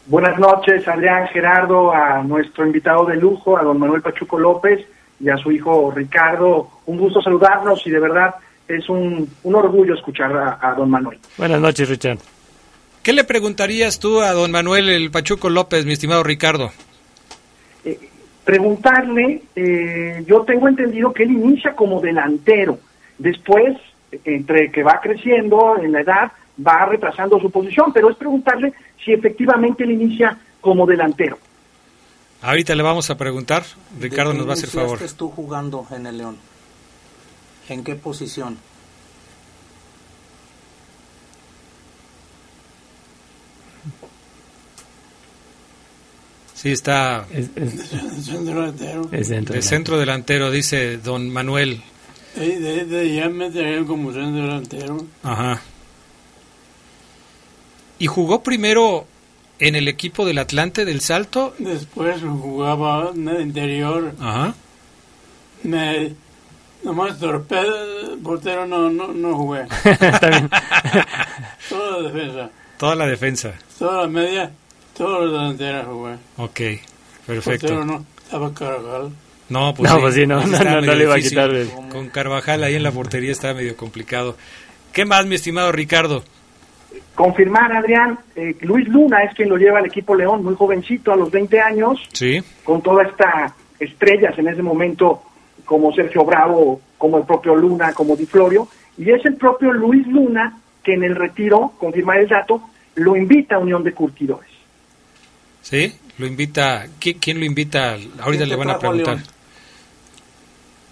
Buenas 0.06 0.38
noches, 0.38 0.86
Adrián 0.86 1.28
Gerardo, 1.28 1.92
a 1.92 2.22
nuestro 2.22 2.66
invitado 2.66 3.06
de 3.06 3.16
lujo, 3.16 3.56
a 3.56 3.62
don 3.62 3.78
Manuel 3.78 4.02
Pachuco 4.02 4.38
López 4.38 4.86
y 5.18 5.28
a 5.30 5.36
su 5.36 5.50
hijo 5.50 5.90
Ricardo. 5.90 6.68
Un 6.86 6.98
gusto 6.98 7.22
saludarnos 7.22 7.86
y 7.86 7.90
de 7.90 8.00
verdad 8.00 8.34
es 8.68 8.88
un, 8.88 9.28
un 9.42 9.54
orgullo 9.54 9.94
escuchar 9.94 10.36
a, 10.36 10.58
a 10.60 10.74
don 10.74 10.90
Manuel. 10.90 11.18
Buenas 11.38 11.60
noches, 11.60 11.88
Richard. 11.88 12.18
¿Qué 13.02 13.12
le 13.12 13.24
preguntarías 13.24 13.98
tú 13.98 14.20
a 14.20 14.32
don 14.32 14.50
Manuel 14.50 14.88
el 14.88 15.10
Pachuco 15.10 15.48
López, 15.48 15.84
mi 15.86 15.92
estimado 15.92 16.22
Ricardo? 16.22 16.70
preguntarle, 18.44 19.42
eh, 19.56 20.22
yo 20.26 20.42
tengo 20.42 20.68
entendido 20.68 21.12
que 21.12 21.22
él 21.22 21.32
inicia 21.32 21.74
como 21.74 22.00
delantero, 22.00 22.78
después, 23.18 23.76
entre 24.24 24.70
que 24.70 24.82
va 24.82 25.00
creciendo 25.00 25.76
en 25.80 25.92
la 25.92 26.00
edad, 26.02 26.32
va 26.64 26.86
retrasando 26.86 27.40
su 27.40 27.50
posición, 27.50 27.92
pero 27.92 28.10
es 28.10 28.16
preguntarle 28.16 28.72
si 29.04 29.12
efectivamente 29.12 29.84
él 29.84 29.92
inicia 29.92 30.38
como 30.60 30.86
delantero. 30.86 31.38
Ahorita 32.42 32.74
le 32.74 32.82
vamos 32.82 33.08
a 33.10 33.16
preguntar, 33.16 33.64
Ricardo 33.98 34.34
nos 34.34 34.46
va 34.46 34.50
a 34.50 34.54
hacer 34.54 34.68
favor. 34.68 34.98
¿Qué 34.98 35.08
tú 35.08 35.30
jugando 35.30 35.86
en 35.90 36.06
el 36.06 36.18
León? 36.18 36.36
¿En 37.68 37.82
qué 37.82 37.94
posición? 37.94 38.58
Sí, 46.54 46.72
está 46.72 47.26
centro 48.22 48.60
delantero. 48.60 49.08
Es 49.12 49.28
centro 49.28 49.54
de 49.54 49.62
centro 49.62 49.98
delantero, 49.98 50.50
dice 50.50 50.98
don 50.98 51.30
Manuel. 51.30 51.82
De, 52.36 52.84
de 52.84 53.14
ya 53.14 53.28
me 53.28 53.50
como 53.86 54.12
centro 54.12 54.42
delantero. 54.42 55.06
Ajá. 55.22 55.60
¿Y 57.98 58.06
jugó 58.06 58.42
primero 58.42 59.06
en 59.58 59.74
el 59.76 59.88
equipo 59.88 60.26
del 60.26 60.38
Atlante 60.38 60.84
del 60.84 61.00
Salto? 61.00 61.54
Después 61.58 62.20
jugaba 62.22 63.10
en 63.14 63.28
el 63.28 63.40
interior. 63.42 64.12
Ajá. 64.20 64.54
Me, 65.62 66.12
nomás 66.82 67.18
torpedo, 67.18 68.18
portero 68.22 68.66
no, 68.66 68.90
no, 68.90 69.08
no 69.08 69.34
jugué. 69.36 69.62
Está 69.84 70.28
bien. 70.28 70.50
Toda 71.68 72.00
la 72.02 72.08
defensa, 72.08 72.50
Toda 72.78 72.94
la 72.96 73.06
defensa. 73.06 73.54
toda 73.78 74.02
la 74.02 74.08
media, 74.08 74.50
todas 74.96 75.22
las 75.22 75.32
delanteras 75.32 75.86
jugué. 75.86 76.14
Ok, 76.36 76.60
perfecto. 77.26 77.68
Portero 77.68 77.84
no, 77.84 78.04
estaba 78.22 78.52
Carvajal. 78.52 79.12
No, 79.48 79.74
pues 79.74 79.90
No, 79.90 79.96
sí, 79.96 80.02
pues 80.02 80.14
sí, 80.14 80.26
no, 80.26 80.40
Ese 80.40 80.64
no, 80.64 80.64
no, 80.64 80.80
no 80.80 80.94
le 80.94 81.04
iba 81.04 81.14
a 81.14 81.20
quitar 81.20 81.50
Con 81.90 82.08
Carvajal 82.08 82.64
ahí 82.64 82.74
en 82.76 82.82
la 82.82 82.92
portería 82.92 83.30
está 83.32 83.52
medio 83.54 83.76
complicado. 83.76 84.36
¿Qué 84.92 85.04
más, 85.04 85.26
mi 85.26 85.34
estimado 85.36 85.70
Ricardo? 85.72 86.24
Confirmar, 87.14 87.72
Adrián, 87.72 88.18
eh, 88.34 88.56
Luis 88.62 88.88
Luna 88.88 89.22
es 89.22 89.34
quien 89.34 89.48
lo 89.48 89.56
lleva 89.56 89.78
al 89.78 89.86
equipo 89.86 90.14
León, 90.14 90.42
muy 90.44 90.54
jovencito, 90.56 91.12
a 91.12 91.16
los 91.16 91.30
20 91.30 91.60
años, 91.60 92.00
Sí. 92.12 92.42
con 92.64 92.82
toda 92.82 93.04
esta 93.04 93.54
estrellas 93.78 94.36
en 94.38 94.48
ese 94.48 94.62
momento, 94.62 95.22
como 95.64 95.92
Sergio 95.92 96.24
Bravo, 96.24 96.80
como 96.98 97.18
el 97.18 97.24
propio 97.24 97.54
Luna, 97.54 97.92
como 97.92 98.16
Di 98.16 98.26
Florio, 98.26 98.68
y 98.98 99.10
es 99.10 99.24
el 99.24 99.36
propio 99.36 99.72
Luis 99.72 100.06
Luna 100.06 100.58
que 100.82 100.94
en 100.94 101.04
el 101.04 101.14
retiro, 101.16 101.72
confirmar 101.78 102.18
el 102.18 102.28
dato, 102.28 102.62
lo 102.96 103.16
invita 103.16 103.56
a 103.56 103.58
Unión 103.58 103.82
de 103.82 103.92
Curtidores. 103.92 104.50
¿Sí? 105.62 105.92
Lo 106.18 106.26
invita. 106.26 106.86
¿Qui- 107.00 107.16
¿Quién 107.20 107.38
lo 107.40 107.44
invita? 107.46 107.92
Ahorita 108.20 108.44
¿Quién 108.44 108.48
le 108.48 108.56
van 108.56 108.70
a 108.70 108.78
preguntar. 108.78 109.18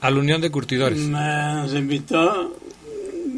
A 0.00 0.11
la 0.11 0.18
Unión 0.18 0.40
de 0.40 0.50
Curtidores. 0.50 0.98
Me 0.98 1.18
nos 1.18 1.74
invitó 1.74 2.57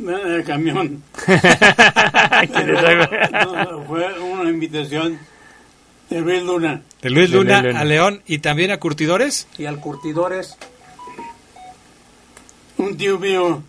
el 0.09 0.45
camión. 0.45 1.03
¿Quién 1.27 2.67
le 2.67 2.77
trajo? 2.77 3.45
No, 3.73 3.83
fue 3.85 4.19
una 4.21 4.51
invitación 4.51 5.19
de 6.11 6.21
Luis 6.21 6.43
Luna. 6.43 6.83
De 7.03 7.11
Luis 7.11 7.31
Luna 7.31 7.59
a 7.59 7.85
León 7.85 8.23
y 8.27 8.39
también 8.39 8.71
a 8.71 8.79
Curtidores. 8.79 9.47
Y 9.59 9.67
al 9.67 9.81
Curtidores, 9.81 10.57
Un 12.77 12.97
tío 12.97 13.19
mío, 13.19 13.63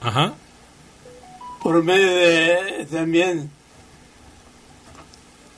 Ajá. 0.00 0.34
por 1.62 1.82
medio 1.84 2.06
de 2.06 2.86
también 2.90 3.50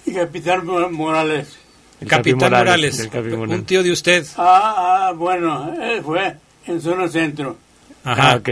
y 0.07 0.12
Capitán 0.12 0.66
Mo- 0.66 0.89
Morales. 0.91 1.57
El 2.01 2.09
Capi 2.09 2.31
Capitán 2.33 2.51
Morales. 2.53 2.99
el 2.99 3.09
Capi 3.11 3.28
Morales. 3.28 3.59
Un 3.59 3.64
tío 3.66 3.83
de 3.83 3.93
usted. 3.93 4.26
Ah, 4.37 5.09
ah, 5.09 5.12
bueno, 5.12 5.72
él 5.81 6.03
fue 6.03 6.35
en 6.66 6.81
zona 6.81 7.09
centro. 7.09 7.59
Ajá. 8.05 8.33
Ah, 8.33 8.37
ok. 8.37 8.49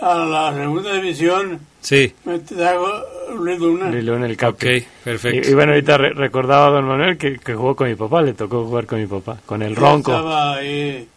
A 0.00 0.14
la 0.16 0.52
segunda 0.54 0.92
división 0.94 1.60
Sí. 1.80 2.12
me 2.24 2.38
trajo 2.40 2.86
Luis 3.38 3.58
Luna. 3.58 3.90
Luis 3.90 4.04
Luna, 4.04 4.26
el 4.26 4.36
Capi. 4.36 4.66
Ok, 4.78 4.84
perfecto. 5.04 5.48
Y, 5.48 5.52
y 5.52 5.54
bueno, 5.54 5.72
ahorita 5.72 5.98
re- 5.98 6.12
recordaba 6.14 6.66
a 6.66 6.70
don 6.70 6.84
Manuel 6.86 7.16
que, 7.18 7.38
que 7.38 7.54
jugó 7.54 7.76
con 7.76 7.88
mi 7.88 7.94
papá, 7.94 8.22
le 8.22 8.32
tocó 8.34 8.64
jugar 8.64 8.86
con 8.86 9.00
mi 9.00 9.06
papá, 9.06 9.38
con 9.46 9.62
el 9.62 9.76
Ronco. 9.76 10.12
Estaba 10.12 10.54
ahí, 10.56 11.08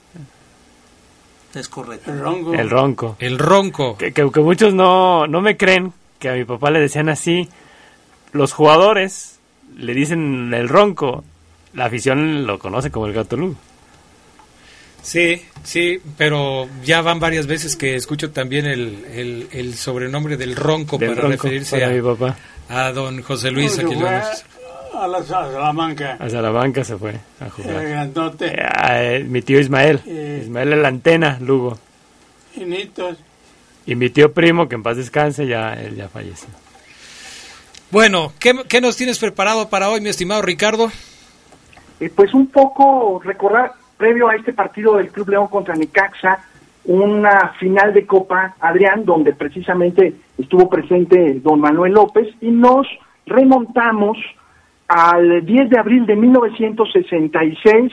es 1.54 1.70
correcto. 1.70 2.12
el 2.12 2.20
ronco. 2.20 2.54
El 2.54 2.70
Ronco. 2.70 3.16
El 3.20 3.40
Ronco. 3.40 3.98
Que, 3.98 4.12
que- 4.14 4.30
que 4.32 4.40
muchos 4.42 4.74
no, 4.74 5.26
no 5.28 5.42
me 5.42 5.58
creen 5.58 5.92
que 6.20 6.30
a 6.30 6.34
mi 6.34 6.44
papá 6.46 6.70
le 6.72 6.80
decían 6.80 7.10
así. 7.10 7.50
Los 8.32 8.54
jugadores 8.54 9.40
le 9.76 9.94
dicen 9.94 10.54
el 10.54 10.70
Ronco. 10.70 11.24
La 11.74 11.86
afición 11.86 12.46
lo 12.46 12.60
conoce 12.60 12.92
como 12.92 13.08
el 13.08 13.14
Gato 13.14 13.38
Lugo. 13.38 13.56
Sí, 15.08 15.42
sí, 15.64 16.02
pero 16.18 16.68
ya 16.84 17.02
van 17.02 17.22
varias 17.22 17.48
veces 17.48 17.78
que 17.78 17.96
escucho 17.96 18.32
también 18.32 18.66
el, 18.66 19.06
el, 19.14 19.48
el 19.54 19.74
sobrenombre 19.76 20.36
del 20.36 20.54
Ronco 20.54 20.98
Del 20.98 21.12
para 21.12 21.22
Ronco, 21.22 21.32
referirse 21.44 21.78
para 21.80 21.88
a, 21.88 21.94
mi 21.94 22.02
papá. 22.02 22.36
a 22.68 22.92
don 22.92 23.22
José 23.24 23.50
Luis. 23.52 23.72
Se 23.72 23.84
a 23.84 25.08
la 25.08 25.18
a 25.20 25.24
Salamanca. 25.24 26.18
A 26.20 26.30
Salamanca 26.30 26.84
se 26.84 26.98
fue 26.98 27.12
a 27.40 27.46
El 27.46 27.52
jugar. 27.52 27.88
grandote. 27.88 28.54
Eh, 28.54 29.24
mi 29.26 29.42
tío 29.42 29.62
Ismael. 29.62 30.02
Eh. 30.06 30.42
Ismael 30.44 30.74
en 30.74 30.82
la 30.82 30.90
antena, 30.90 31.38
Lugo. 31.40 31.80
Finitos. 32.54 33.18
Y 33.86 33.96
mi 33.96 34.10
tío 34.10 34.34
primo, 34.34 34.68
que 34.68 34.76
en 34.76 34.84
paz 34.84 34.98
descanse, 34.98 35.48
ya 35.48 35.72
él 35.76 35.96
ya 35.96 36.10
falleció. 36.10 36.50
Bueno, 37.92 38.34
¿qué, 38.40 38.54
qué 38.68 38.82
nos 38.82 38.98
tienes 38.98 39.20
preparado 39.20 39.70
para 39.70 39.90
hoy, 39.90 40.02
mi 40.02 40.10
estimado 40.10 40.42
Ricardo? 40.42 40.92
Eh, 42.02 42.12
pues 42.14 42.34
un 42.34 42.48
poco 42.48 43.22
recordar, 43.24 43.72
previo 43.98 44.30
a 44.30 44.36
este 44.36 44.54
partido 44.54 44.98
del 44.98 45.10
Club 45.10 45.30
León 45.30 45.48
contra 45.48 45.76
Necaxa, 45.76 46.40
una 46.86 47.50
final 47.60 47.94
de 47.94 48.06
Copa, 48.06 48.56
Adrián, 48.60 49.04
donde 49.04 49.34
precisamente 49.34 50.14
estuvo 50.38 50.70
presente 50.70 51.40
don 51.42 51.60
Manuel 51.60 51.94
López, 51.94 52.28
y 52.40 52.50
nos 52.50 52.88
remontamos 53.26 54.18
al 54.88 55.46
10 55.46 55.70
de 55.70 55.80
abril 55.80 56.06
de 56.06 56.16
1966 56.16 57.92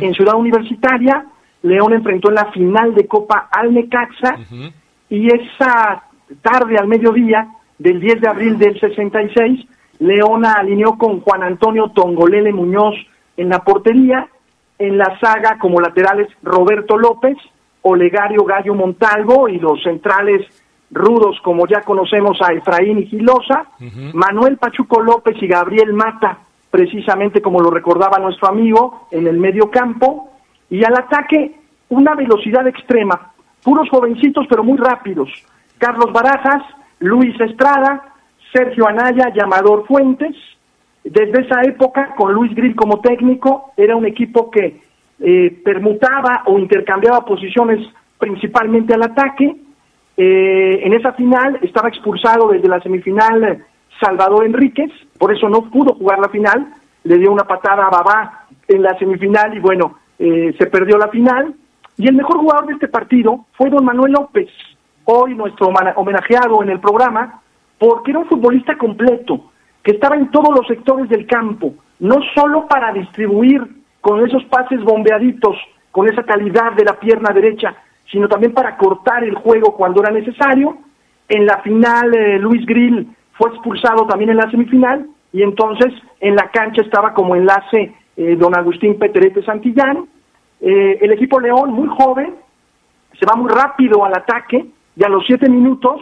en 0.00 0.14
Ciudad 0.14 0.36
Universitaria. 0.36 1.26
León 1.62 1.92
enfrentó 1.92 2.28
en 2.28 2.36
la 2.36 2.52
final 2.52 2.94
de 2.94 3.06
Copa 3.06 3.48
al 3.50 3.74
Necaxa 3.74 4.36
y 5.08 5.26
esa 5.26 6.04
tarde 6.42 6.76
al 6.78 6.86
mediodía 6.86 7.48
del 7.78 8.00
10 8.00 8.20
de 8.20 8.28
abril 8.28 8.58
del 8.58 8.78
66, 8.78 9.66
Leona 9.98 10.54
alineó 10.54 10.96
con 10.96 11.20
Juan 11.20 11.42
Antonio 11.42 11.88
Tongolele 11.94 12.52
Muñoz 12.52 12.94
en 13.36 13.48
la 13.50 13.62
portería, 13.64 14.28
en 14.78 14.98
la 14.98 15.18
saga 15.20 15.58
como 15.58 15.80
laterales 15.80 16.28
Roberto 16.42 16.96
López, 16.96 17.36
Olegario 17.82 18.44
Gallo 18.44 18.74
Montalvo 18.74 19.48
y 19.48 19.58
los 19.58 19.82
centrales 19.82 20.46
rudos 20.90 21.40
como 21.42 21.66
ya 21.66 21.80
conocemos 21.82 22.38
a 22.40 22.52
Efraín 22.52 22.98
y 22.98 23.06
Gilosa, 23.06 23.66
Manuel 24.12 24.56
Pachuco 24.56 25.00
López 25.00 25.36
y 25.40 25.46
Gabriel 25.46 25.92
Mata, 25.92 26.38
precisamente 26.70 27.42
como 27.42 27.60
lo 27.60 27.70
recordaba 27.70 28.18
nuestro 28.18 28.48
amigo, 28.48 29.08
en 29.10 29.26
el 29.26 29.38
medio 29.38 29.70
campo, 29.70 30.30
y 30.70 30.84
al 30.84 30.94
ataque 30.96 31.60
una 31.88 32.14
velocidad 32.14 32.66
extrema, 32.66 33.32
puros 33.62 33.88
jovencitos 33.88 34.46
pero 34.48 34.62
muy 34.62 34.78
rápidos, 34.78 35.28
Carlos 35.78 36.12
Barajas, 36.12 36.62
Luis 37.00 37.38
Estrada, 37.40 38.14
Sergio 38.52 38.86
Anaya 38.86 39.32
y 39.34 39.40
Amador 39.40 39.86
Fuentes, 39.86 40.34
desde 41.10 41.42
esa 41.42 41.62
época, 41.62 42.14
con 42.16 42.32
Luis 42.32 42.52
Grill 42.54 42.74
como 42.74 43.00
técnico, 43.00 43.72
era 43.76 43.94
un 43.94 44.06
equipo 44.06 44.50
que 44.50 44.80
eh, 45.20 45.60
permutaba 45.64 46.42
o 46.46 46.58
intercambiaba 46.58 47.24
posiciones 47.24 47.78
principalmente 48.18 48.92
al 48.92 49.04
ataque. 49.04 49.54
Eh, 50.16 50.80
en 50.82 50.92
esa 50.94 51.12
final 51.12 51.60
estaba 51.62 51.88
expulsado 51.88 52.48
desde 52.48 52.68
la 52.68 52.80
semifinal 52.80 53.64
Salvador 54.00 54.46
Enríquez, 54.46 54.90
por 55.18 55.32
eso 55.32 55.48
no 55.48 55.70
pudo 55.70 55.94
jugar 55.94 56.18
la 56.18 56.28
final, 56.28 56.74
le 57.04 57.18
dio 57.18 57.32
una 57.32 57.44
patada 57.44 57.86
a 57.86 57.90
Babá 57.90 58.46
en 58.66 58.82
la 58.82 58.98
semifinal 58.98 59.56
y 59.56 59.60
bueno, 59.60 59.98
eh, 60.18 60.54
se 60.58 60.66
perdió 60.66 60.98
la 60.98 61.08
final. 61.08 61.54
Y 61.98 62.08
el 62.08 62.16
mejor 62.16 62.38
jugador 62.38 62.66
de 62.66 62.74
este 62.74 62.88
partido 62.88 63.46
fue 63.52 63.70
don 63.70 63.84
Manuel 63.84 64.12
López, 64.12 64.48
hoy 65.04 65.34
nuestro 65.34 65.68
homenajeado 65.68 66.62
en 66.62 66.70
el 66.70 66.80
programa, 66.80 67.40
porque 67.78 68.10
era 68.10 68.20
un 68.20 68.26
futbolista 68.26 68.76
completo, 68.76 69.50
que 69.86 69.92
estaba 69.92 70.16
en 70.16 70.32
todos 70.32 70.52
los 70.52 70.66
sectores 70.66 71.08
del 71.08 71.28
campo, 71.28 71.72
no 72.00 72.16
solo 72.34 72.66
para 72.66 72.92
distribuir 72.92 73.62
con 74.00 74.26
esos 74.26 74.42
pases 74.46 74.82
bombeaditos, 74.82 75.56
con 75.92 76.08
esa 76.08 76.24
calidad 76.24 76.72
de 76.72 76.84
la 76.84 76.98
pierna 76.98 77.32
derecha, 77.32 77.72
sino 78.10 78.26
también 78.26 78.52
para 78.52 78.76
cortar 78.76 79.22
el 79.22 79.36
juego 79.36 79.76
cuando 79.76 80.02
era 80.02 80.10
necesario. 80.10 80.78
En 81.28 81.46
la 81.46 81.58
final, 81.58 82.12
eh, 82.16 82.36
Luis 82.40 82.66
Grill 82.66 83.06
fue 83.34 83.50
expulsado 83.50 84.08
también 84.08 84.30
en 84.30 84.38
la 84.38 84.50
semifinal, 84.50 85.06
y 85.32 85.44
entonces 85.44 85.92
en 86.18 86.34
la 86.34 86.50
cancha 86.50 86.82
estaba 86.82 87.14
como 87.14 87.36
enlace 87.36 87.94
eh, 88.16 88.34
don 88.34 88.58
Agustín 88.58 88.98
Peterete 88.98 89.44
Santillán. 89.44 90.08
Eh, 90.62 90.98
el 91.00 91.12
equipo 91.12 91.38
León, 91.38 91.72
muy 91.72 91.86
joven, 91.96 92.34
se 93.20 93.24
va 93.24 93.36
muy 93.36 93.52
rápido 93.52 94.04
al 94.04 94.16
ataque, 94.16 94.66
y 94.96 95.04
a 95.04 95.08
los 95.08 95.24
siete 95.24 95.48
minutos 95.48 96.00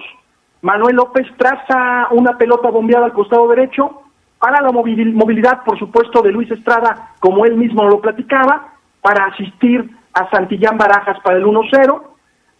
Manuel 0.64 0.96
López 0.96 1.26
traza 1.36 2.08
una 2.10 2.38
pelota 2.38 2.70
bombeada 2.70 3.04
al 3.04 3.12
costado 3.12 3.46
derecho 3.48 4.00
para 4.38 4.62
la 4.62 4.70
movil- 4.70 5.12
movilidad, 5.12 5.62
por 5.62 5.78
supuesto, 5.78 6.22
de 6.22 6.32
Luis 6.32 6.50
Estrada, 6.50 7.10
como 7.20 7.44
él 7.44 7.54
mismo 7.54 7.84
lo 7.84 8.00
platicaba, 8.00 8.72
para 9.02 9.26
asistir 9.26 9.90
a 10.14 10.30
Santillán 10.30 10.78
Barajas 10.78 11.18
para 11.22 11.36
el 11.36 11.44
1-0. 11.44 12.02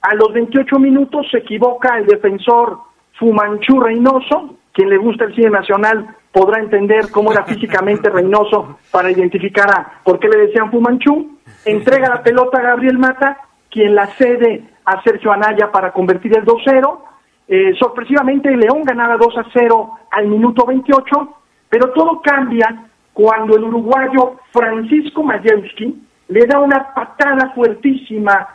A 0.03 0.15
los 0.17 0.33
28 0.35 0.79
minutos 0.79 1.27
se 1.31 1.39
equivoca 1.39 1.97
el 1.97 2.05
defensor 2.07 2.79
Fumanchú 3.19 3.81
Reynoso, 3.81 4.57
quien 4.75 4.91
le 4.91 4.99
gusta 4.99 5.25
el 5.25 5.35
cine 5.35 5.49
nacional 5.49 6.15
podrá 6.31 6.61
entender 6.61 7.11
cómo 7.11 7.33
era 7.33 7.45
físicamente 7.45 8.11
Reynoso 8.11 8.77
para 8.91 9.11
identificar 9.11 9.71
a 9.71 9.93
por 10.05 10.19
qué 10.19 10.29
le 10.29 10.47
decían 10.47 10.71
Fumanchú. 10.71 11.39
Entrega 11.65 12.09
la 12.11 12.23
pelota 12.23 12.59
a 12.59 12.63
Gabriel 12.63 12.99
Mata, 12.99 13.39
quien 13.71 13.95
la 13.95 14.09
cede 14.09 14.63
a 14.85 15.01
Sergio 15.03 15.33
Anaya 15.33 15.73
para 15.73 15.93
convertir 15.93 16.37
el 16.37 16.45
2-0. 16.45 16.99
Eh, 17.47 17.75
sorpresivamente 17.79 18.57
León 18.57 18.83
ganaba 18.85 19.17
2 19.17 19.39
a 19.39 19.47
0 19.53 19.91
al 20.11 20.27
minuto 20.29 20.65
28, 20.65 21.35
pero 21.69 21.91
todo 21.91 22.21
cambia 22.23 22.87
cuando 23.13 23.57
el 23.57 23.65
uruguayo 23.65 24.37
Francisco 24.51 25.23
Majewski 25.23 26.03
le 26.29 26.47
da 26.47 26.59
una 26.59 26.95
patada 26.95 27.53
fuertísima 27.55 28.49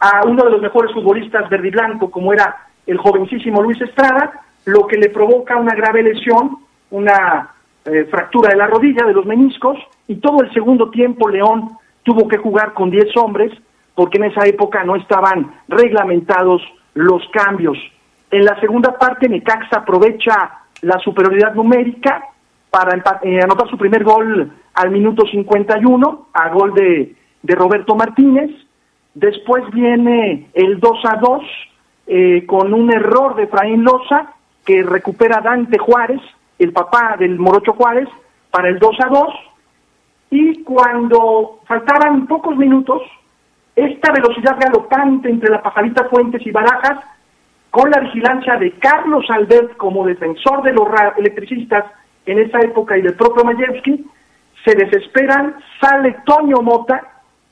a 0.00 0.26
uno 0.26 0.44
de 0.44 0.50
los 0.50 0.62
mejores 0.62 0.92
futbolistas 0.92 1.48
verde 1.50 1.68
y 1.68 1.70
blanco, 1.72 2.10
como 2.10 2.32
era 2.32 2.68
el 2.86 2.96
jovencísimo 2.98 3.62
Luis 3.62 3.80
Estrada, 3.80 4.32
lo 4.64 4.86
que 4.86 4.96
le 4.96 5.10
provoca 5.10 5.56
una 5.56 5.74
grave 5.74 6.02
lesión, 6.02 6.58
una 6.90 7.50
eh, 7.84 8.04
fractura 8.10 8.50
de 8.50 8.56
la 8.56 8.66
rodilla, 8.66 9.04
de 9.04 9.12
los 9.12 9.26
meniscos, 9.26 9.76
y 10.06 10.16
todo 10.16 10.42
el 10.42 10.52
segundo 10.52 10.90
tiempo 10.90 11.28
León 11.28 11.70
tuvo 12.02 12.28
que 12.28 12.38
jugar 12.38 12.72
con 12.72 12.90
10 12.90 13.16
hombres, 13.16 13.52
porque 13.94 14.18
en 14.18 14.24
esa 14.24 14.46
época 14.46 14.84
no 14.84 14.94
estaban 14.96 15.52
reglamentados 15.68 16.62
los 16.94 17.22
cambios. 17.30 17.76
En 18.30 18.44
la 18.44 18.58
segunda 18.60 18.98
parte, 18.98 19.28
Necaxa 19.28 19.78
aprovecha 19.78 20.60
la 20.82 20.98
superioridad 20.98 21.54
numérica 21.54 22.24
para 22.70 22.96
eh, 23.22 23.40
anotar 23.42 23.68
su 23.68 23.78
primer 23.78 24.04
gol 24.04 24.52
al 24.74 24.90
minuto 24.90 25.26
51, 25.26 26.28
a 26.32 26.48
gol 26.50 26.74
de, 26.74 27.14
de 27.42 27.54
Roberto 27.54 27.94
Martínez. 27.94 28.50
Después 29.14 29.64
viene 29.72 30.48
el 30.52 30.78
2 30.78 31.04
a 31.04 31.16
2 31.16 31.42
eh, 32.06 32.46
con 32.46 32.72
un 32.72 32.92
error 32.92 33.34
de 33.34 33.44
Efraín 33.44 33.84
Loza 33.84 34.34
que 34.64 34.82
recupera 34.82 35.40
Dante 35.40 35.78
Juárez, 35.78 36.20
el 36.58 36.72
papá 36.72 37.16
del 37.18 37.38
Morocho 37.38 37.72
Juárez, 37.72 38.08
para 38.50 38.68
el 38.68 38.78
2 38.78 38.96
a 39.00 39.08
2. 39.08 39.28
Y 40.30 40.62
cuando 40.62 41.60
faltaban 41.66 42.26
pocos 42.26 42.56
minutos, 42.56 43.02
esta 43.74 44.12
velocidad 44.12 44.58
galopante 44.60 45.30
entre 45.30 45.50
la 45.50 45.62
Pajarita 45.62 46.04
Fuentes 46.10 46.46
y 46.46 46.50
Barajas, 46.50 46.98
con 47.78 47.92
la 47.92 48.00
vigilancia 48.00 48.56
de 48.56 48.72
Carlos 48.72 49.24
Albert 49.28 49.76
como 49.76 50.04
defensor 50.04 50.64
de 50.64 50.72
los 50.72 50.88
electricistas 51.16 51.84
en 52.26 52.40
esa 52.40 52.58
época 52.58 52.98
y 52.98 53.02
del 53.02 53.14
propio 53.14 53.44
Mayevsky, 53.44 54.04
se 54.64 54.74
desesperan, 54.74 55.54
sale 55.80 56.16
Toño 56.26 56.60
Mota, 56.60 57.00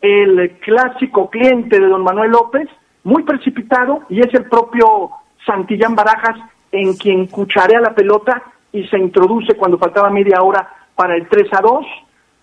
el 0.00 0.58
clásico 0.58 1.30
cliente 1.30 1.78
de 1.78 1.86
don 1.86 2.02
Manuel 2.02 2.32
López, 2.32 2.68
muy 3.04 3.22
precipitado, 3.22 4.02
y 4.08 4.18
es 4.18 4.34
el 4.34 4.46
propio 4.46 5.10
Santillán 5.46 5.94
Barajas 5.94 6.38
en 6.72 6.94
quien 6.94 7.28
cucharea 7.28 7.78
la 7.78 7.94
pelota 7.94 8.42
y 8.72 8.84
se 8.88 8.98
introduce 8.98 9.54
cuando 9.54 9.78
faltaba 9.78 10.10
media 10.10 10.42
hora 10.42 10.68
para 10.96 11.14
el 11.14 11.28
3 11.28 11.46
a 11.52 11.60
2. 11.60 11.86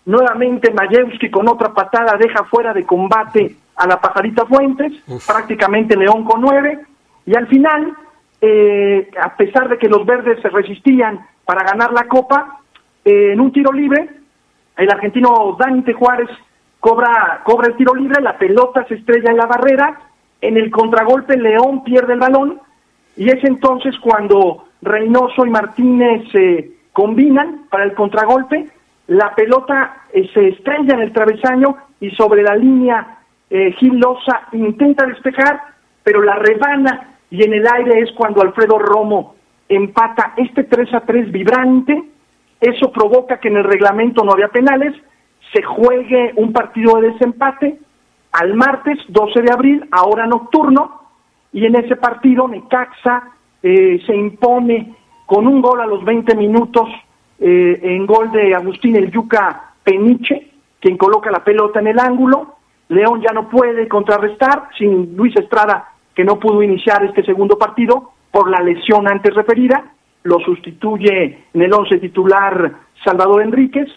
Nuevamente 0.06 0.72
Mayewski 0.72 1.30
con 1.30 1.50
otra 1.50 1.74
patada 1.74 2.16
deja 2.18 2.46
fuera 2.46 2.74
de 2.74 2.86
combate 2.86 3.58
a 3.76 3.86
la 3.86 4.00
Pajarita 4.00 4.46
Fuentes, 4.46 4.94
prácticamente 5.28 5.98
León 5.98 6.24
con 6.24 6.40
nueve, 6.40 6.80
y 7.26 7.36
al 7.36 7.48
final, 7.48 7.94
eh, 8.42 9.10
a 9.22 9.36
pesar 9.36 9.70
de 9.70 9.78
que 9.78 9.88
los 9.88 10.06
verdes 10.06 10.42
se 10.42 10.50
resistían 10.50 11.26
para 11.46 11.64
ganar 11.64 11.92
la 11.94 12.08
copa, 12.08 12.60
eh, 13.06 13.34
en 13.34 13.40
un 13.40 13.52
tiro 13.52 13.72
libre, 13.72 14.10
el 14.78 14.90
argentino 14.90 15.56
Dante 15.60 15.94
Juárez 15.94 16.30
cobra, 16.80 17.42
cobra 17.44 17.68
el 17.68 17.78
tiro 17.78 17.94
libre, 17.94 18.22
la 18.22 18.38
pelota 18.38 18.86
se 18.88 18.96
estrella 18.96 19.32
en 19.32 19.38
la 19.38 19.46
barrera, 19.46 20.02
en 20.42 20.58
el 20.58 20.72
contragolpe 20.72 21.38
León 21.38 21.84
pierde 21.84 22.14
el 22.14 22.20
balón, 22.20 22.60
y 23.16 23.30
es 23.30 23.44
entonces 23.44 23.98
cuando 24.00 24.66
Reynoso 24.82 25.46
y 25.46 25.50
Martínez 25.50 26.24
se 26.32 26.72
combinan 26.92 27.66
para 27.70 27.86
el 27.86 27.94
contragolpe, 27.94 28.68
la 29.08 29.34
pelota 29.36 30.04
eh, 30.14 30.30
se 30.34 30.50
estrella 30.50 30.96
en 30.96 31.02
el 31.02 31.14
travesaño 31.14 31.76
y 32.00 32.12
sobre 32.12 32.44
la 32.44 32.56
línea 32.56 33.20
eh, 33.50 33.72
Gil 33.74 34.00
Loza 34.00 34.48
intenta 34.54 35.06
despejar, 35.06 35.62
pero 36.04 36.22
la 36.22 36.36
rebana 36.36 37.13
y 37.34 37.42
en 37.42 37.52
el 37.52 37.66
aire 37.66 38.02
es 38.02 38.12
cuando 38.12 38.44
Alfredo 38.44 38.78
Romo 38.78 39.34
empata 39.68 40.36
este 40.38 40.66
3 40.66 40.94
a 40.94 41.00
3 41.00 41.32
vibrante. 41.32 42.04
Eso 42.62 42.92
provoca 42.92 43.40
que 43.40 43.48
en 43.48 43.58
el 43.58 43.64
reglamento 43.64 44.24
no 44.24 44.34
había 44.34 44.50
penales, 44.50 44.94
se 45.52 45.64
juegue 45.64 46.34
un 46.36 46.54
partido 46.54 47.02
de 47.02 47.10
desempate 47.10 47.80
al 48.34 48.54
martes 48.54 49.00
12 49.08 49.42
de 49.42 49.52
abril, 49.52 49.84
ahora 49.92 50.28
nocturno, 50.28 51.02
y 51.52 51.66
en 51.66 51.76
ese 51.76 51.96
partido 51.96 52.48
Necaxa 52.48 53.32
eh, 53.64 54.00
se 54.06 54.16
impone 54.16 54.94
con 55.26 55.48
un 55.48 55.60
gol 55.60 55.82
a 55.82 55.88
los 55.88 56.06
20 56.06 56.36
minutos 56.36 56.88
eh, 57.40 57.80
en 57.82 58.06
gol 58.06 58.32
de 58.32 58.54
Agustín 58.54 58.96
El 58.96 59.10
Yuca 59.10 59.74
Peniche, 59.84 60.52
quien 60.80 60.98
coloca 60.98 61.32
la 61.32 61.44
pelota 61.44 61.80
en 61.80 61.88
el 61.88 61.98
ángulo. 61.98 62.58
León 62.90 63.24
ya 63.24 63.34
no 63.34 63.50
puede 63.50 63.88
contrarrestar 63.88 64.70
sin 64.78 65.16
Luis 65.16 65.36
Estrada, 65.36 65.93
que 66.16 66.24
no 66.24 66.40
pudo 66.40 66.62
iniciar 66.64 67.04
este 67.04 67.24
segundo 67.24 67.58
partido 67.58 68.12
por 68.32 68.50
la 68.50 68.62
lesión 68.62 69.08
antes 69.08 69.34
referida. 69.34 69.92
Lo 70.24 70.40
sustituye 70.40 71.46
en 71.54 71.62
el 71.62 71.74
once 71.74 71.98
titular 71.98 72.74
Salvador 73.04 73.42
Enríquez. 73.42 73.90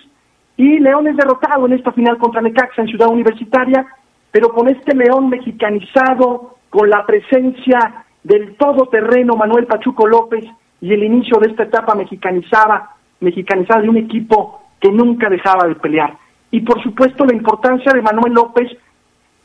Y 0.57 0.79
León 0.79 1.07
es 1.07 1.17
derrotado 1.17 1.67
en 1.67 1.75
esta 1.75 1.93
final 1.93 2.19
contra 2.19 2.41
Necaxa 2.41 2.83
en 2.83 2.89
Ciudad 2.89 3.09
Universitaria, 3.09 3.87
pero 4.31 4.49
con 4.51 4.69
este 4.69 4.95
León 4.95 5.29
mexicanizado, 5.29 6.57
con 6.71 6.89
la 6.89 7.05
presencia 7.05 8.05
del 8.23 8.57
todoterreno 8.57 9.37
Manuel 9.37 9.67
Pachuco 9.67 10.07
López 10.07 10.45
y 10.81 10.93
el 10.93 11.05
inicio 11.05 11.39
de 11.39 11.51
esta 11.51 11.65
etapa 11.65 11.95
mexicanizada, 11.95 12.91
mexicanizada 13.21 13.83
de 13.83 13.89
un 13.89 13.99
equipo 13.99 14.63
que 14.81 14.91
nunca 14.91 15.29
dejaba 15.29 15.67
de 15.69 15.77
pelear. 15.77 16.17
Y 16.51 16.61
por 16.61 16.83
supuesto 16.83 17.25
la 17.25 17.35
importancia 17.35 17.93
de 17.93 18.03
Manuel 18.03 18.33
López, 18.33 18.71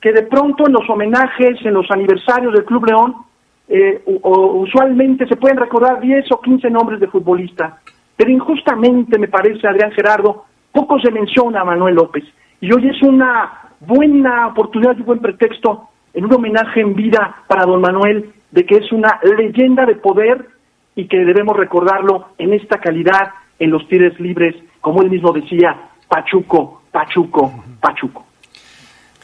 que 0.02 0.12
de 0.12 0.24
pronto 0.24 0.66
en 0.68 0.74
los 0.74 0.90
homenajes, 0.90 1.64
en 1.64 1.74
los 1.74 1.90
aniversarios 1.92 2.54
del 2.54 2.66
Club 2.66 2.86
León, 2.88 3.16
eh, 3.70 4.02
o- 4.24 4.54
usualmente 4.60 5.28
se 5.28 5.36
pueden 5.38 5.58
recordar 5.58 6.02
10 6.02 6.26
o 6.32 6.42
15 6.42 6.70
nombres 6.70 7.00
de 7.00 7.08
futbolistas, 7.08 7.74
pero 8.18 8.30
injustamente 8.32 9.18
me 9.20 9.28
parece, 9.28 9.68
Adrián 9.68 9.92
Gerardo, 9.92 10.46
poco 10.72 11.00
se 11.00 11.12
menciona 11.12 11.62
a 11.62 11.66
Manuel 11.66 11.96
López. 11.96 12.24
Y 12.60 12.72
hoy 12.74 12.90
es 12.90 13.02
una 13.04 13.52
buena 13.80 14.48
oportunidad 14.48 14.96
y 14.98 15.02
un 15.02 15.06
buen 15.06 15.20
pretexto 15.20 15.88
en 16.14 16.26
un 16.26 16.34
homenaje 16.34 16.82
en 16.82 16.94
vida 16.96 17.38
para 17.48 17.66
don 17.66 17.82
Manuel 17.82 18.32
de 18.52 18.66
que 18.66 18.78
es 18.78 18.92
una 18.92 19.20
leyenda 19.24 19.86
de 19.86 19.96
poder 19.96 20.48
y 20.96 21.08
que 21.08 21.24
debemos 21.24 21.56
recordarlo 21.56 22.28
en 22.38 22.54
esta 22.54 22.80
calidad 22.80 23.30
en 23.60 23.72
los 23.72 23.88
tiros 23.88 24.20
libres, 24.20 24.56
como 24.82 25.02
él 25.02 25.10
mismo 25.10 25.32
decía, 25.32 25.76
Pachuco, 26.10 26.82
Pachuco, 26.92 27.64
Pachuco. 27.80 28.26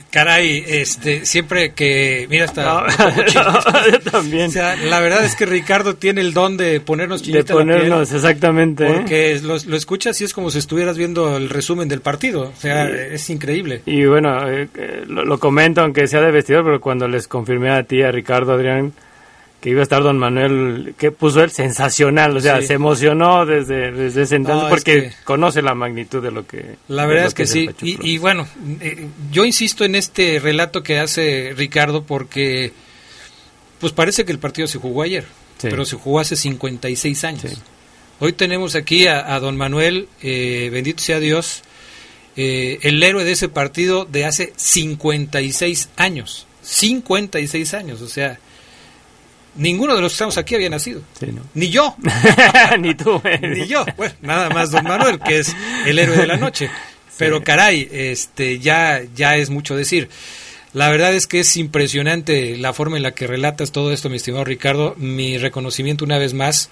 Caray, 0.09 0.63
este, 0.67 1.25
siempre 1.25 1.73
que, 1.73 2.27
mira, 2.29 2.45
hasta 2.45 2.63
No, 2.63 2.87
yo 3.91 3.99
también. 3.99 4.47
O 4.47 4.51
sea, 4.51 4.75
la 4.75 4.99
verdad 4.99 5.25
es 5.25 5.35
que 5.35 5.45
Ricardo 5.45 5.95
tiene 5.95 6.21
el 6.21 6.33
don 6.33 6.57
de 6.57 6.79
ponernos 6.79 7.23
De 7.23 7.33
la 7.33 7.43
piel, 7.43 7.57
ponernos, 7.57 8.11
exactamente. 8.13 8.87
¿eh? 8.87 8.93
Porque 8.93 9.39
lo, 9.43 9.57
lo 9.65 9.75
escuchas 9.75 10.19
y 10.21 10.23
es 10.23 10.33
como 10.33 10.49
si 10.49 10.59
estuvieras 10.59 10.97
viendo 10.97 11.35
el 11.35 11.49
resumen 11.49 11.89
del 11.89 12.01
partido. 12.01 12.53
O 12.55 12.59
sea, 12.59 12.89
es 12.89 13.29
increíble. 13.29 13.81
Y 13.85 14.05
bueno, 14.05 14.49
eh, 14.49 14.69
eh, 14.75 15.03
lo, 15.07 15.25
lo 15.25 15.39
comento 15.39 15.81
aunque 15.81 16.07
sea 16.07 16.21
de 16.21 16.31
vestidor, 16.31 16.63
pero 16.63 16.79
cuando 16.79 17.07
les 17.07 17.27
confirmé 17.27 17.69
a 17.71 17.83
ti, 17.83 18.01
a 18.01 18.11
Ricardo, 18.11 18.53
Adrián, 18.53 18.93
que 19.61 19.69
iba 19.71 19.79
a 19.79 19.83
estar 19.83 20.03
don 20.03 20.19
Manuel, 20.19 20.93
que 20.97 21.11
puso 21.11 21.43
él 21.43 21.49
sensacional, 21.49 22.37
o 22.37 22.39
sea, 22.39 22.61
Sí. 22.61 22.67
se 22.67 22.73
emocionó 22.73 23.45
desde, 23.45 23.91
desde 23.91 24.21
ese 24.21 24.35
entonces 24.35 24.61
No, 24.63 24.67
es 24.67 24.69
porque 24.69 25.01
que- 25.09 25.13
conoce 25.23 25.61
la 25.63 25.73
magnitud 25.73 26.21
de 26.21 26.29
lo 26.31 26.45
que... 26.45 26.75
La 26.87 27.05
verdad 27.07 27.25
es 27.25 27.33
que 27.33 27.47
sí. 27.47 27.69
Y, 27.81 28.07
y 28.07 28.17
bueno, 28.19 28.47
eh, 28.81 29.07
yo 29.31 29.45
insisto 29.45 29.83
en 29.83 29.95
este 29.95 30.39
relato 30.39 30.83
que 30.83 30.99
hace 30.99 31.53
Ricardo 31.57 32.03
porque 32.03 32.71
pues 33.79 33.93
parece 33.93 34.25
que 34.25 34.31
el 34.31 34.39
partido 34.39 34.67
se 34.67 34.77
jugó 34.79 35.01
ayer, 35.01 35.23
Sí. 35.57 35.67
pero 35.69 35.85
se 35.85 35.95
jugó 35.95 36.19
hace 36.19 36.35
56 36.35 37.23
años. 37.23 37.45
Hoy 38.19 38.33
tenemos 38.33 38.75
aquí 38.75 39.07
a, 39.07 39.33
a 39.35 39.39
don 39.39 39.57
Manuel, 39.57 40.07
eh, 40.21 40.69
bendito 40.71 41.01
sea 41.03 41.19
Dios, 41.19 41.63
eh, 42.35 42.77
el 42.83 43.01
héroe 43.01 43.23
de 43.23 43.31
ese 43.31 43.49
partido 43.49 44.05
de 44.05 44.25
hace 44.25 44.53
56 44.55 45.89
años. 45.97 46.45
56 46.61 47.73
años, 47.73 48.01
o 48.01 48.07
sea, 48.07 48.39
ninguno 49.57 49.95
de 49.95 50.01
los 50.01 50.11
que 50.11 50.15
estamos 50.15 50.37
aquí 50.37 50.55
había 50.55 50.69
nacido. 50.69 51.01
Ni 51.53 51.69
yo. 51.69 51.95
Ni 52.79 52.95
tú. 52.95 53.21
Ni 53.41 53.67
yo. 53.67 53.85
Bueno, 53.97 54.15
nada 54.21 54.49
más 54.49 54.71
don 54.71 54.83
Manuel, 54.83 55.19
que 55.19 55.39
es 55.39 55.55
el 55.85 55.99
héroe 55.99 56.17
de 56.17 56.27
la 56.27 56.37
noche. 56.37 56.69
Pero 57.17 57.43
caray, 57.43 57.87
este 57.91 58.59
ya 58.59 59.01
ya 59.15 59.35
es 59.35 59.49
mucho 59.49 59.75
decir. 59.75 60.09
La 60.73 60.89
verdad 60.89 61.13
es 61.13 61.25
que 61.25 61.39
es 61.39 61.57
impresionante 61.57 62.57
la 62.57 62.73
forma 62.73 62.97
en 62.97 63.03
la 63.03 63.13
que 63.13 63.25
relatas 63.25 63.71
todo 63.71 63.91
esto, 63.91 64.09
mi 64.09 64.17
estimado 64.17 64.43
Ricardo. 64.43 64.93
Mi 64.97 65.37
reconocimiento 65.37 66.05
una 66.05 66.19
vez 66.19 66.33
más 66.33 66.69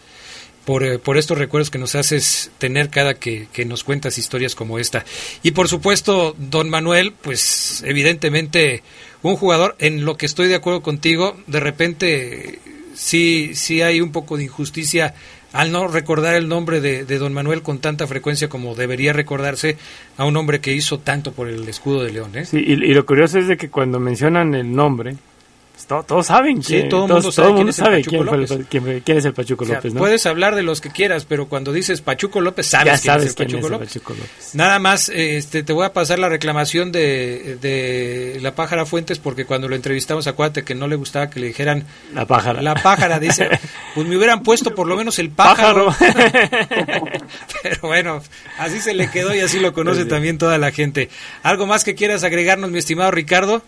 por, 0.65 0.83
eh, 0.83 0.99
por 0.99 1.17
estos 1.17 1.38
recuerdos 1.38 1.69
que 1.69 1.77
nos 1.77 1.95
haces 1.95 2.51
tener 2.57 2.89
cada 2.89 3.15
que, 3.15 3.47
que 3.53 3.65
nos 3.65 3.83
cuentas 3.83 4.17
historias 4.17 4.55
como 4.55 4.77
esta. 4.79 5.05
Y 5.43 5.51
por 5.51 5.69
supuesto, 5.69 6.36
don 6.38 6.69
Manuel, 6.69 7.13
pues 7.13 7.83
evidentemente 7.86 8.83
un 9.21 9.38
jugador 9.38 9.75
en 9.79 10.05
lo 10.05 10.17
que 10.17 10.25
estoy 10.25 10.47
de 10.47 10.55
acuerdo 10.55 10.81
contigo, 10.81 11.38
de 11.47 11.59
repente 11.59 12.59
sí, 12.96 13.52
sí 13.54 13.82
hay 13.82 14.02
un 14.02 14.12
poco 14.12 14.38
de 14.38 14.46
injusticia 14.46 15.14
al 15.54 15.72
no 15.72 15.88
recordar 15.88 16.36
el 16.36 16.50
nombre 16.50 16.82
de, 16.82 17.06
de 17.06 17.18
don 17.18 17.32
Manuel 17.32 17.62
con 17.62 17.80
tanta 17.80 18.08
frecuencia 18.08 18.50
como 18.50 18.76
debería 18.76 19.14
recordarse 19.14 19.78
a 20.18 20.26
un 20.26 20.36
hombre 20.36 20.60
que 20.60 20.74
hizo 20.74 21.00
tanto 21.00 21.32
por 21.32 21.48
el 21.48 21.68
escudo 21.70 22.04
de 22.04 22.12
León. 22.12 22.32
¿eh? 22.36 22.46
Sí, 22.46 22.58
y, 22.58 22.74
y 22.74 22.93
lo 22.93 23.06
curioso 23.06 23.39
es 23.39 23.48
de 23.48 23.56
que 23.56 23.70
cuando 23.70 24.00
mencionan 24.00 24.54
el 24.54 24.74
nombre, 24.76 25.16
pues, 25.86 25.99
to- 26.01 26.03
todos 26.07 26.25
saben 26.27 26.61
Sí, 26.63 26.73
quién, 26.73 26.89
todo 26.89 27.05
el 27.05 27.11
mundo 27.13 27.31
sabe 27.31 27.47
quién 27.49 27.57
mundo 27.57 27.69
es 27.71 27.79
el 27.79 27.86
sabe 27.86 27.97
Pachuco 27.97 28.09
quién, 28.11 28.27
fue 28.27 28.36
el- 28.36 28.41
López. 28.41 28.67
quién- 28.69 29.01
quién 29.05 29.17
es 29.17 29.25
el 29.25 29.33
Pachuco 29.33 29.63
O 29.63 29.67
sea, 29.67 29.75
López, 29.77 29.93
¿no? 29.93 29.99
Puedes 29.99 30.25
hablar 30.25 30.55
de 30.55 30.63
los 30.63 30.81
que 30.81 30.89
quieras, 30.89 31.25
pero 31.25 31.47
cuando 31.47 31.71
dices 31.73 32.01
Pachuco 32.01 32.41
López, 32.41 32.67
sabes, 32.67 33.03
ya 33.03 33.13
quién 33.15 33.27
es 33.27 33.38
el 33.38 33.45
Pachuco 33.45 33.69
López. 33.69 33.88
Pachuco 33.89 34.13
López. 34.13 34.55
Nada 34.55 34.79
más, 34.79 35.09
este, 35.09 35.63
te 35.63 35.73
voy 35.73 35.86
a 35.86 35.93
pasar 35.93 36.19
la 36.19 36.29
reclamación 36.29 36.91
de, 36.91 37.57
de 37.61 38.39
la 38.41 38.55
pájara 38.55 38.86
Fuentes 38.86 39.19
porque 39.19 39.45
cuando 39.45 39.67
lo 39.67 39.75
entrevistamos, 39.75 40.27
acuérdate 40.27 40.63
que 40.63 40.75
no 40.75 40.88
le 40.88 40.95
gustaba 40.95 41.29
que 41.29 41.39
le 41.39 41.47
dijeran 41.47 41.86
La 42.13 42.25
pájara. 42.25 42.61
La 42.61 42.75
pájara, 42.75 43.19
dice, 43.19 43.49
pues 43.95 44.07
me 44.07 44.17
hubieran 44.17 44.43
puesto 44.43 44.73
por 44.75 44.88
lo 44.88 44.95
menos 44.95 45.19
el 45.19 45.29
pájaro. 45.29 45.93
Pero 47.63 47.77
bueno, 47.83 48.21
así 48.57 48.79
se 48.79 48.93
le 48.93 49.09
quedó 49.09 49.33
y 49.36 49.39
así 49.39 49.59
lo 49.59 49.73
conoce 49.73 49.97
Pues 49.97 50.05
sí. 50.05 50.09
también 50.09 50.38
toda 50.38 50.57
la 50.57 50.71
gente. 50.71 51.09
¿Algo 51.43 51.65
más 51.65 51.83
que 51.83 51.95
quieras 51.95 52.23
agregarnos, 52.23 52.71
mi 52.71 52.79
estimado 52.79 53.11
Ricardo? 53.11 53.63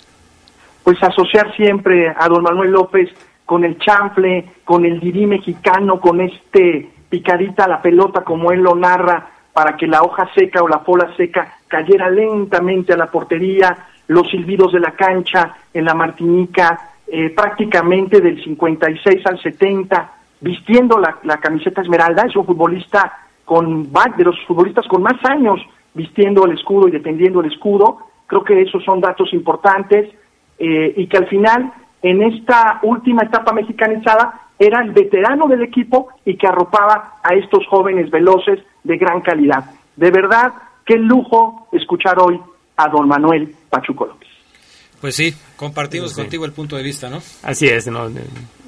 Pues 0.87 1.03
asociar 1.03 1.53
siempre 1.57 2.07
a 2.17 2.29
don 2.29 2.43
Manuel 2.43 2.71
López 2.71 3.09
con 3.45 3.65
el 3.65 3.77
chanfle, 3.77 4.45
con 4.63 4.85
el 4.85 5.01
dirí 5.01 5.25
mexicano, 5.25 5.99
con 5.99 6.21
este 6.21 6.89
picadita 7.09 7.65
a 7.65 7.67
la 7.67 7.81
pelota 7.81 8.23
como 8.23 8.53
él 8.53 8.61
lo 8.61 8.73
narra, 8.73 9.27
para 9.51 9.75
que 9.75 9.85
la 9.85 10.01
hoja 10.01 10.29
seca 10.33 10.63
o 10.63 10.67
la 10.69 10.81
pola 10.85 11.13
seca 11.17 11.57
cayera 11.67 12.09
lentamente 12.09 12.93
a 12.93 12.95
la 12.95 13.07
portería, 13.07 13.77
los 14.07 14.29
silbidos 14.29 14.71
de 14.71 14.79
la 14.79 14.91
cancha 14.91 15.57
en 15.73 15.83
la 15.83 15.93
Martinica, 15.93 16.91
eh, 17.05 17.31
prácticamente 17.31 18.21
del 18.21 18.41
56 18.41 19.25
al 19.25 19.41
70, 19.41 20.11
vistiendo 20.39 20.97
la, 20.99 21.17
la 21.23 21.35
camiseta 21.41 21.81
esmeralda, 21.81 22.27
es 22.27 22.35
un 22.37 22.45
futbolista 22.45 23.11
con 23.43 23.91
de 23.91 24.23
los 24.23 24.39
futbolistas 24.45 24.87
con 24.87 25.03
más 25.03 25.19
años 25.25 25.59
vistiendo 25.93 26.45
el 26.45 26.53
escudo 26.53 26.87
y 26.87 26.91
defendiendo 26.91 27.41
el 27.41 27.51
escudo. 27.51 27.97
Creo 28.25 28.45
que 28.45 28.61
esos 28.61 28.85
son 28.85 29.01
datos 29.01 29.33
importantes 29.33 30.15
eh, 30.59 30.93
y 30.95 31.07
que 31.07 31.17
al 31.17 31.27
final, 31.27 31.71
en 32.01 32.21
esta 32.23 32.79
última 32.83 33.23
etapa 33.23 33.53
mexicanizada, 33.53 34.41
era 34.59 34.81
el 34.81 34.91
veterano 34.91 35.47
del 35.47 35.61
equipo 35.63 36.07
y 36.25 36.35
que 36.35 36.47
arropaba 36.47 37.19
a 37.23 37.33
estos 37.35 37.65
jóvenes 37.67 38.09
veloces 38.09 38.59
de 38.83 38.97
gran 38.97 39.21
calidad. 39.21 39.65
De 39.95 40.09
verdad, 40.11 40.53
qué 40.85 40.95
lujo 40.97 41.67
escuchar 41.71 42.17
hoy 42.19 42.39
a 42.77 42.87
don 42.89 43.07
Manuel 43.07 43.53
Pachuco 43.69 44.05
López. 44.07 44.27
Pues 45.01 45.15
sí, 45.15 45.31
compartimos 45.57 46.11
Sí. 46.13 46.21
contigo 46.21 46.45
el 46.45 46.53
punto 46.53 46.75
de 46.75 46.81
vista, 46.81 47.07
¿no? 47.09 47.21
Así 47.43 47.67
es, 47.67 47.85
no, 47.87 48.09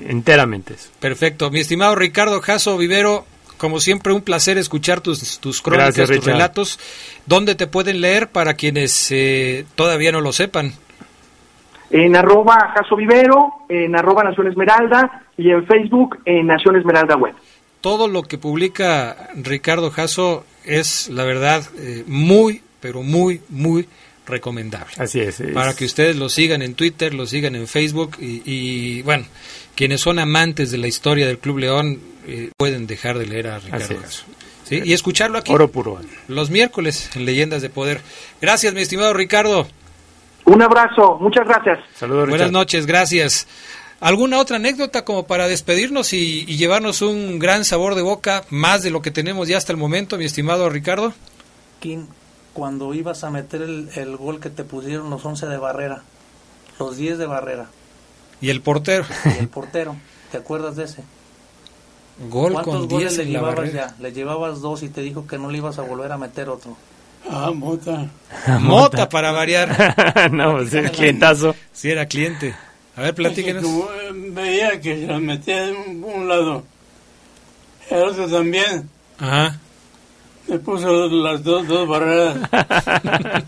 enteramente 0.06 0.76
eso. 0.76 0.90
Perfecto. 1.00 1.50
Mi 1.50 1.60
estimado 1.62 1.96
Ricardo 1.96 2.40
Jasso 2.42 2.78
Vivero, 2.78 3.26
como 3.58 3.80
siempre, 3.80 4.14
un 4.14 4.22
placer 4.22 4.58
escuchar 4.60 5.02
tus, 5.02 5.40
tus 5.40 5.62
crónicas, 5.62 5.96
Gracias, 5.96 6.08
tus 6.08 6.18
Richard. 6.18 6.34
relatos. 6.34 6.80
¿Dónde 7.26 7.56
te 7.56 7.66
pueden 7.68 8.02
leer 8.02 8.30
para 8.30 8.54
quienes 8.54 9.12
eh, 9.12 9.66
todavía 9.76 10.12
no 10.12 10.22
lo 10.22 10.32
sepan? 10.32 10.74
En 11.92 12.16
arroba 12.16 12.72
Jaso 12.76 12.96
Vivero, 12.96 13.54
en 13.68 13.96
arroba 13.96 14.24
Nación 14.24 14.48
Esmeralda 14.48 15.24
y 15.38 15.50
en 15.50 15.66
Facebook 15.66 16.20
en 16.26 16.48
Nación 16.48 16.76
Esmeralda 16.76 17.16
Web. 17.18 17.34
Todo 17.82 18.08
lo 18.08 18.24
que 18.24 18.38
publica 18.38 19.30
Ricardo 19.36 19.90
Jasso 19.90 20.46
es, 20.66 21.10
la 21.10 21.24
verdad, 21.24 21.64
eh, 21.78 22.04
muy, 22.06 22.62
pero 22.80 23.02
muy, 23.04 23.42
muy 23.50 23.88
recomendable. 24.28 24.94
Así 25.00 25.20
es. 25.20 25.40
es- 25.40 25.54
Para 25.54 25.74
que 25.76 25.86
ustedes 25.86 26.16
lo 26.16 26.30
sigan 26.30 26.62
en 26.62 26.76
Twitter, 26.76 27.14
lo 27.14 27.26
sigan 27.26 27.56
en 27.56 27.68
Facebook 27.68 28.18
y, 28.20 28.42
y, 28.46 29.02
bueno, 29.02 29.26
quienes 29.76 30.02
son 30.02 30.20
amantes 30.20 30.72
de 30.72 30.78
la 30.78 30.88
historia 30.88 31.26
del 31.26 31.40
Club 31.40 31.60
León 31.60 32.00
eh, 32.28 32.52
pueden 32.58 32.86
dejar 32.86 33.18
de 33.18 33.26
leer 33.26 33.48
a 33.48 33.60
Ricardo. 33.60 34.00
Jasso. 34.02 34.26
¿sí? 34.66 34.82
Y 34.86 34.94
escucharlo 34.94 35.40
aquí. 35.40 35.52
Oro 35.52 35.72
puro. 35.72 36.00
Los 36.28 36.52
miércoles 36.52 37.10
en 37.16 37.26
Leyendas 37.26 37.62
de 37.64 37.70
Poder. 37.72 38.02
Gracias, 38.42 38.74
mi 38.76 38.82
estimado 38.82 39.14
Ricardo. 39.14 39.68
Un 40.50 40.62
abrazo, 40.64 41.18
muchas 41.20 41.48
gracias. 41.48 41.80
Saludos, 41.96 42.30
Buenas 42.30 42.52
noches, 42.52 42.86
gracias. 42.88 43.48
¿Alguna 44.00 44.40
otra 44.40 44.56
anécdota 44.56 45.06
como 45.06 45.28
para 45.28 45.48
despedirnos 45.48 46.14
y, 46.14 46.46
y 46.48 46.58
llevarnos 46.58 47.02
un 47.04 47.38
gran 47.38 47.66
sabor 47.66 47.94
de 47.96 48.02
boca, 48.02 48.44
más 48.50 48.82
de 48.82 48.90
lo 48.90 49.02
que 49.02 49.12
tenemos 49.12 49.48
ya 49.48 49.58
hasta 49.58 49.74
el 49.74 49.78
momento, 49.78 50.18
mi 50.18 50.26
estimado 50.26 50.70
Ricardo? 50.70 51.14
King, 51.80 52.06
cuando 52.54 52.94
ibas 52.94 53.24
a 53.24 53.30
meter 53.30 53.62
el, 53.62 53.90
el 53.96 54.18
gol 54.18 54.40
que 54.40 54.50
te 54.50 54.64
pusieron 54.64 55.10
los 55.10 55.24
11 55.24 55.46
de 55.48 55.58
barrera, 55.58 56.02
los 56.80 56.98
10 56.98 57.18
de 57.20 57.26
barrera 57.28 57.68
Y 58.42 58.50
el 58.50 58.62
portero. 58.62 59.06
y 59.26 59.38
el 59.38 59.50
portero, 59.50 59.96
¿te 60.32 60.38
acuerdas 60.38 60.78
de 60.78 60.86
ese? 60.86 61.04
Gol 62.30 62.54
¿Cuántos 62.54 62.74
con 62.74 62.88
goles 62.88 63.16
10 63.18 63.28
le 63.28 63.32
llevabas 63.34 63.72
ya? 63.72 63.96
Le 64.00 64.12
llevabas 64.14 64.62
dos 64.62 64.82
y 64.82 64.90
te 64.90 65.02
dijo 65.02 65.28
que 65.28 65.38
no 65.38 65.52
le 65.52 65.60
ibas 65.60 65.78
a 65.78 65.84
volver 65.84 66.12
a 66.12 66.18
meter 66.18 66.50
otro. 66.50 66.76
Ah, 67.28 67.52
mota. 67.54 68.08
Mota 68.60 69.10
para 69.10 69.32
variar. 69.32 70.30
no, 70.32 70.58
pues 70.58 70.74
el 70.74 70.92
clientazo. 70.92 71.56
Sí, 71.72 71.90
era 71.90 72.06
cliente. 72.06 72.56
A 72.96 73.02
ver, 73.02 73.16
platíquenos. 73.16 73.64
Como, 73.64 73.88
veía 74.32 74.80
que 74.82 74.96
se 74.96 75.08
las 75.08 75.22
metía 75.22 75.64
de 75.68 75.72
un, 75.74 76.04
un 76.04 76.28
lado. 76.28 76.64
El 77.90 78.04
otro 78.04 78.28
también. 78.28 78.90
Ajá. 79.20 79.58
Me 80.48 80.60
puso 80.60 81.08
las 81.08 81.44
dos, 81.44 81.68
dos 81.68 81.88
barreras. 81.88 82.38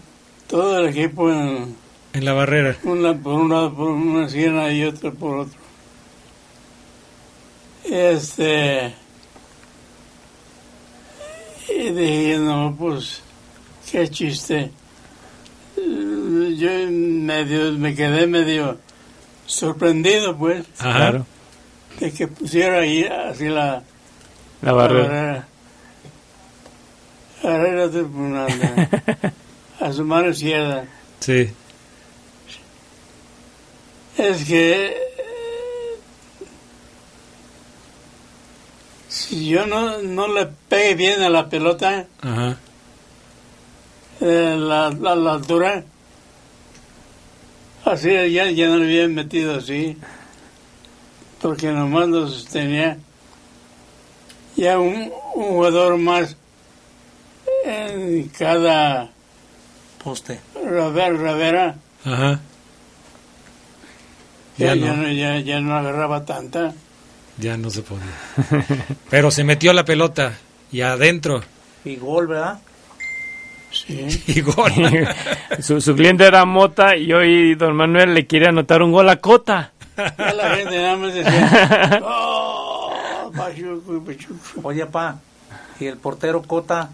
Todo 0.47 0.79
el 0.79 0.89
equipo 0.89 1.31
en, 1.31 1.75
En 2.13 2.25
la 2.25 2.33
barrera. 2.33 2.75
una 2.83 3.13
por 3.17 3.33
un 3.33 3.49
lado 3.49 3.73
por 3.73 3.89
una 3.89 4.25
esquina 4.27 4.71
y 4.71 4.83
otra 4.83 5.11
por 5.11 5.39
otro. 5.39 5.59
Este. 7.85 8.93
Y 11.69 11.89
dije, 11.89 12.37
no, 12.37 12.75
pues, 12.77 13.21
qué 13.91 14.07
chiste. 14.09 14.71
Yo 15.75 16.69
medio, 16.89 17.71
me 17.73 17.95
quedé 17.95 18.27
medio 18.27 18.77
sorprendido, 19.45 20.37
pues, 20.37 20.65
Ajá. 20.79 20.97
Claro. 20.97 21.25
de 21.99 22.11
que 22.11 22.27
pusiera 22.27 22.79
ahí 22.79 23.03
así 23.03 23.45
la, 23.49 23.83
La 24.61 24.71
barrera. 24.73 25.47
Barrera 27.43 27.87
del 27.87 28.05
Punal, 28.05 28.49
a 29.79 29.91
su 29.91 30.05
mano 30.05 30.29
izquierda. 30.29 30.85
Sí. 31.19 31.49
Es 34.17 34.43
que 34.45 34.85
eh, 34.87 34.95
si 39.07 39.49
yo 39.49 39.65
no, 39.65 39.97
no 40.03 40.27
le 40.27 40.45
pegue 40.69 40.93
bien 40.95 41.21
a 41.23 41.29
la 41.29 41.49
pelota, 41.49 42.05
Ajá. 42.21 42.57
Eh, 44.21 44.55
la, 44.57 44.89
la, 44.91 45.15
la 45.15 45.33
altura, 45.33 45.83
así 47.85 48.09
ya, 48.31 48.49
ya 48.51 48.67
no 48.67 48.77
le 48.77 48.85
habían 48.85 49.13
metido 49.15 49.55
así, 49.55 49.97
porque 51.41 51.67
nomás 51.71 52.07
lo 52.09 52.27
sostenía. 52.27 52.97
Ya 54.55 54.77
un, 54.79 55.11
un 55.35 55.43
jugador 55.49 55.97
más 55.97 56.35
en 57.65 58.27
cada 58.29 59.09
Poste. 60.03 60.39
ravera, 60.55 61.15
ravera 61.17 61.75
Ajá. 62.03 62.39
ya, 64.57 64.75
Ya 64.75 64.93
no, 64.93 65.11
ya, 65.11 65.39
ya 65.39 65.59
no 65.61 65.75
agarraba 65.75 66.25
tanta. 66.25 66.73
Ya 67.37 67.57
no 67.57 67.69
se 67.69 67.81
podía. 67.81 68.05
Pero 69.09 69.31
se 69.31 69.43
metió 69.43 69.73
la 69.73 69.85
pelota 69.85 70.37
y 70.71 70.81
adentro. 70.81 71.41
Y 71.85 71.95
gol, 71.95 72.27
¿verdad? 72.27 72.59
Sí. 73.91 74.23
Y 74.27 74.41
gol. 74.41 74.71
su, 75.61 75.81
su 75.81 75.95
cliente 75.95 76.25
era 76.25 76.45
Mota 76.45 76.95
y 76.95 77.11
hoy 77.13 77.55
don 77.55 77.75
Manuel 77.75 78.13
le 78.13 78.25
quiere 78.25 78.47
anotar 78.47 78.81
un 78.81 78.91
gol 78.91 79.09
a 79.09 79.17
Cota. 79.17 79.71
Ya 79.97 80.33
la 80.33 80.49
gente 80.55 80.77
nada 80.77 80.95
más 80.97 81.13
decía, 81.13 82.01
"Oh, 82.03 83.31
Pachuco, 83.35 84.03
Pachuco". 84.03 84.35
Oye, 84.63 84.85
pa, 84.85 85.17
¿y 85.79 85.85
el 85.87 85.97
portero 85.97 86.41
Cota, 86.43 86.89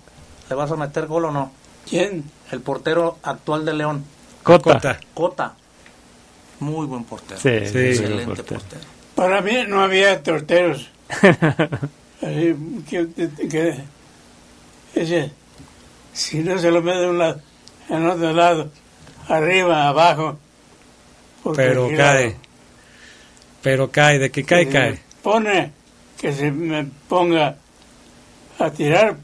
le 0.49 0.55
vas 0.55 0.71
a 0.71 0.75
meter 0.75 1.05
gol 1.07 1.25
o 1.25 1.31
no? 1.31 1.51
¿Quién? 1.87 2.23
El 2.51 2.61
portero 2.61 3.19
actual 3.23 3.65
de 3.65 3.73
León. 3.73 4.03
Cota. 4.43 4.73
Cota. 4.73 4.99
Cota. 5.13 5.53
Muy 6.59 6.85
buen 6.87 7.03
portero. 7.03 7.39
Sí, 7.39 7.65
Sí. 7.67 7.77
Excelente 7.77 8.25
buen 8.25 8.37
portero. 8.37 8.59
portero. 8.59 8.81
Para 9.15 9.41
mí 9.41 9.51
no 9.67 9.81
había 9.81 10.21
torteros. 10.23 10.89
Así 12.21 12.55
que, 12.89 13.07
que- 13.49 13.75
ese, 14.95 15.31
si 16.18 16.39
no 16.39 16.57
se 16.57 16.72
lo 16.72 16.82
mete 16.82 16.99
de 16.99 17.07
un 17.09 17.18
lado, 17.20 17.41
en 17.89 18.07
otro 18.07 18.34
lado, 18.34 18.72
arriba, 19.28 19.88
abajo, 19.88 20.38
Pero 21.55 21.88
cae. 21.97 22.36
Pero 23.61 23.91
cae, 23.91 24.20
de 24.20 24.30
que 24.32 24.43
cae, 24.43 24.68
cae. 24.70 24.99
Pone 25.22 25.72
que 26.18 26.34
se 26.34 26.51
me 26.51 26.86
ponga 27.07 27.55
a 28.59 28.70
tirar 28.72 29.18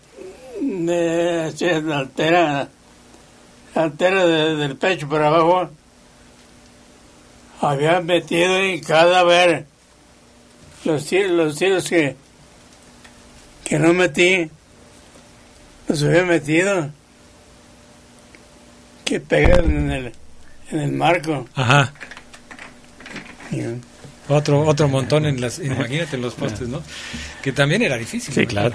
de 0.62 1.82
la 1.84 1.98
altera, 1.98 2.70
la 3.76 3.82
altera 3.84 4.26
de- 4.26 4.56
del 4.56 4.76
pecho 4.78 5.10
para 5.10 5.28
abajo. 5.28 5.70
Había 7.62 8.00
metido 8.02 8.58
en 8.58 8.80
cada 8.82 9.24
vez 9.24 9.66
los 10.84 11.06
tiros, 11.06 11.32
los 11.32 11.56
tiros 11.58 11.90
que, 11.90 12.16
que 13.64 13.80
no 13.80 13.94
metí, 13.94 14.50
los 15.88 16.04
había 16.04 16.24
metido. 16.24 16.90
Que 19.06 19.20
pegan 19.20 19.66
en 19.66 19.92
el, 19.92 20.14
en 20.72 20.80
el 20.80 20.92
marco. 20.92 21.48
Ajá. 21.56 21.94
Otro, 24.30 24.62
otro 24.66 24.88
montón 24.88 25.26
en 25.26 25.42
las, 25.42 25.60
imagínate 25.60 26.16
en 26.16 26.22
los 26.22 26.34
postes, 26.34 26.70
¿no? 26.70 26.82
Que 27.42 27.52
también 27.52 27.82
era 27.82 27.98
difícil. 27.98 28.34
Sí, 28.34 28.46
claro. 28.46 28.72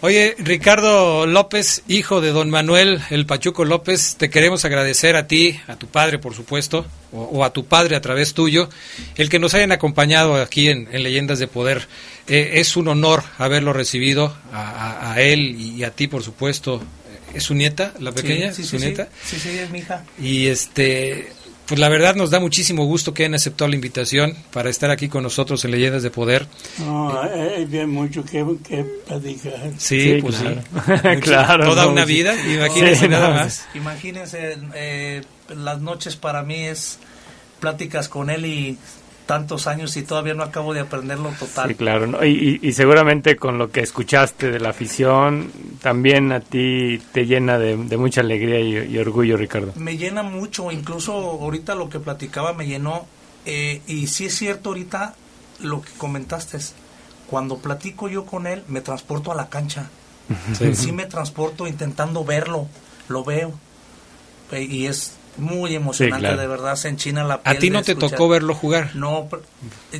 Oye, 0.00 0.34
Ricardo 0.38 1.26
López, 1.26 1.82
hijo 1.88 2.20
de 2.20 2.30
don 2.30 2.48
Manuel, 2.50 3.00
el 3.10 3.26
Pachuco 3.26 3.64
López, 3.64 4.16
te 4.16 4.30
queremos 4.30 4.64
agradecer 4.64 5.16
a 5.16 5.26
ti, 5.26 5.60
a 5.68 5.76
tu 5.76 5.86
padre, 5.86 6.18
por 6.18 6.34
supuesto, 6.34 6.86
o, 7.12 7.22
o 7.24 7.44
a 7.44 7.52
tu 7.52 7.66
padre 7.66 7.94
a 7.94 8.00
través 8.00 8.32
tuyo, 8.34 8.68
el 9.16 9.28
que 9.28 9.38
nos 9.38 9.52
hayan 9.54 9.70
acompañado 9.72 10.34
aquí 10.40 10.68
en, 10.68 10.88
en 10.92 11.02
Leyendas 11.02 11.38
de 11.38 11.46
Poder. 11.48 11.86
Eh, 12.26 12.52
es 12.54 12.76
un 12.76 12.88
honor 12.88 13.22
haberlo 13.38 13.72
recibido 13.72 14.34
a, 14.52 14.62
a- 15.10 15.12
a 15.12 15.20
él 15.20 15.56
y 15.60 15.84
a 15.84 15.90
ti, 15.90 16.06
por 16.08 16.22
supuesto. 16.22 16.82
¿Es 17.34 17.44
su 17.44 17.54
nieta, 17.54 17.94
la 17.98 18.12
pequeña? 18.12 18.52
Sí, 18.52 18.62
sí, 18.62 18.68
¿Su 18.68 18.78
sí, 18.78 18.84
nieta? 18.86 19.08
sí, 19.24 19.36
sí, 19.40 19.50
sí, 19.52 19.58
es 19.58 19.70
mi 19.70 19.78
hija. 19.78 20.04
Y 20.20 20.48
este, 20.48 21.32
pues 21.66 21.78
la 21.80 21.88
verdad 21.88 22.14
nos 22.16 22.30
da 22.30 22.40
muchísimo 22.40 22.84
gusto 22.84 23.14
que 23.14 23.22
hayan 23.22 23.34
aceptado 23.34 23.68
la 23.68 23.76
invitación 23.76 24.36
para 24.52 24.68
estar 24.70 24.90
aquí 24.90 25.08
con 25.08 25.22
nosotros 25.22 25.64
en 25.64 25.70
Leyendas 25.70 26.02
de 26.02 26.10
Poder. 26.10 26.46
No, 26.78 27.20
hay 27.22 27.30
hay 27.40 27.64
bien 27.64 27.88
mucho 27.90 28.24
que, 28.24 28.44
que 28.66 28.84
platicar. 29.06 29.70
Sí, 29.78 30.00
Sí, 30.14 30.18
pues 30.20 30.36
claro. 30.36 30.60
sí. 30.62 30.92
Mucho- 30.92 31.20
Claro, 31.20 31.64
Toda 31.64 31.84
no, 31.84 31.92
una 31.92 32.04
sí. 32.06 32.12
vida, 32.12 32.34
imagínense 32.52 33.00
Sí, 33.04 33.08
nada 33.08 33.28
no, 33.28 33.34
más. 33.36 33.64
Imagínense, 33.74 34.56
eh, 34.74 35.22
las 35.56 35.80
noches 35.80 36.16
para 36.16 36.42
mí 36.42 36.56
es 36.66 36.98
pláticas 37.60 38.08
con 38.08 38.28
él 38.28 38.44
y 38.44 38.78
tantos 39.26 39.66
años 39.66 39.96
y 39.96 40.02
todavía 40.02 40.34
no 40.34 40.42
acabo 40.42 40.74
de 40.74 40.80
aprenderlo 40.80 41.30
total. 41.38 41.68
Sí, 41.70 41.74
claro. 41.74 42.06
¿no? 42.06 42.24
Y, 42.24 42.58
y- 42.62 42.68
y 42.68 42.72
seguramente 42.72 43.36
con 43.36 43.58
lo 43.58 43.70
que 43.70 43.80
escuchaste 43.80 44.50
de 44.50 44.60
la 44.60 44.70
afición, 44.70 45.50
también 45.80 46.32
a 46.32 46.40
ti 46.40 47.00
te 47.12 47.26
llena 47.26 47.58
de, 47.58 47.76
de 47.76 47.96
mucha 47.96 48.20
alegría 48.20 48.60
y, 48.60 48.94
y 48.94 48.98
orgullo, 48.98 49.36
Ricardo. 49.36 49.72
Me 49.76 49.96
llena 49.96 50.22
mucho, 50.22 50.70
incluso 50.72 51.12
ahorita 51.12 51.74
lo 51.74 51.88
que 51.88 51.98
platicaba 52.00 52.52
me 52.52 52.66
llenó. 52.66 53.06
eh, 53.46 53.80
y 53.86 54.06
sí 54.06 54.26
es 54.26 54.34
cierto 54.36 54.70
ahorita 54.70 55.14
lo 55.60 55.82
que 55.82 55.90
comentaste. 55.98 56.56
es, 56.58 56.74
Cuando 57.28 57.58
platico 57.58 58.08
yo 58.08 58.24
con 58.26 58.46
él, 58.46 58.62
me 58.68 58.80
transporto 58.80 59.32
a 59.32 59.34
la 59.34 59.48
cancha. 59.48 59.88
Sí. 60.56 60.74
Sí, 60.74 60.92
me 60.92 61.06
transporto 61.06 61.66
intentando 61.66 62.24
verlo, 62.24 62.66
lo 63.08 63.22
veo. 63.24 63.52
Eh, 64.52 64.62
Y 64.62 64.86
es 64.86 65.14
muy 65.38 65.74
emocionante, 65.74 66.20
claro. 66.26 66.40
de 66.40 66.46
verdad, 66.46 66.76
se 66.76 66.88
enchina 66.88 67.24
la 67.24 67.42
piel. 67.42 67.56
A 67.56 67.58
ti 67.58 67.70
no 67.70 67.78
de 67.78 67.84
te 67.86 67.92
escuchar. 67.92 68.10
tocó 68.10 68.28
verlo 68.28 68.54
jugar. 68.54 68.90
No, 68.94 69.28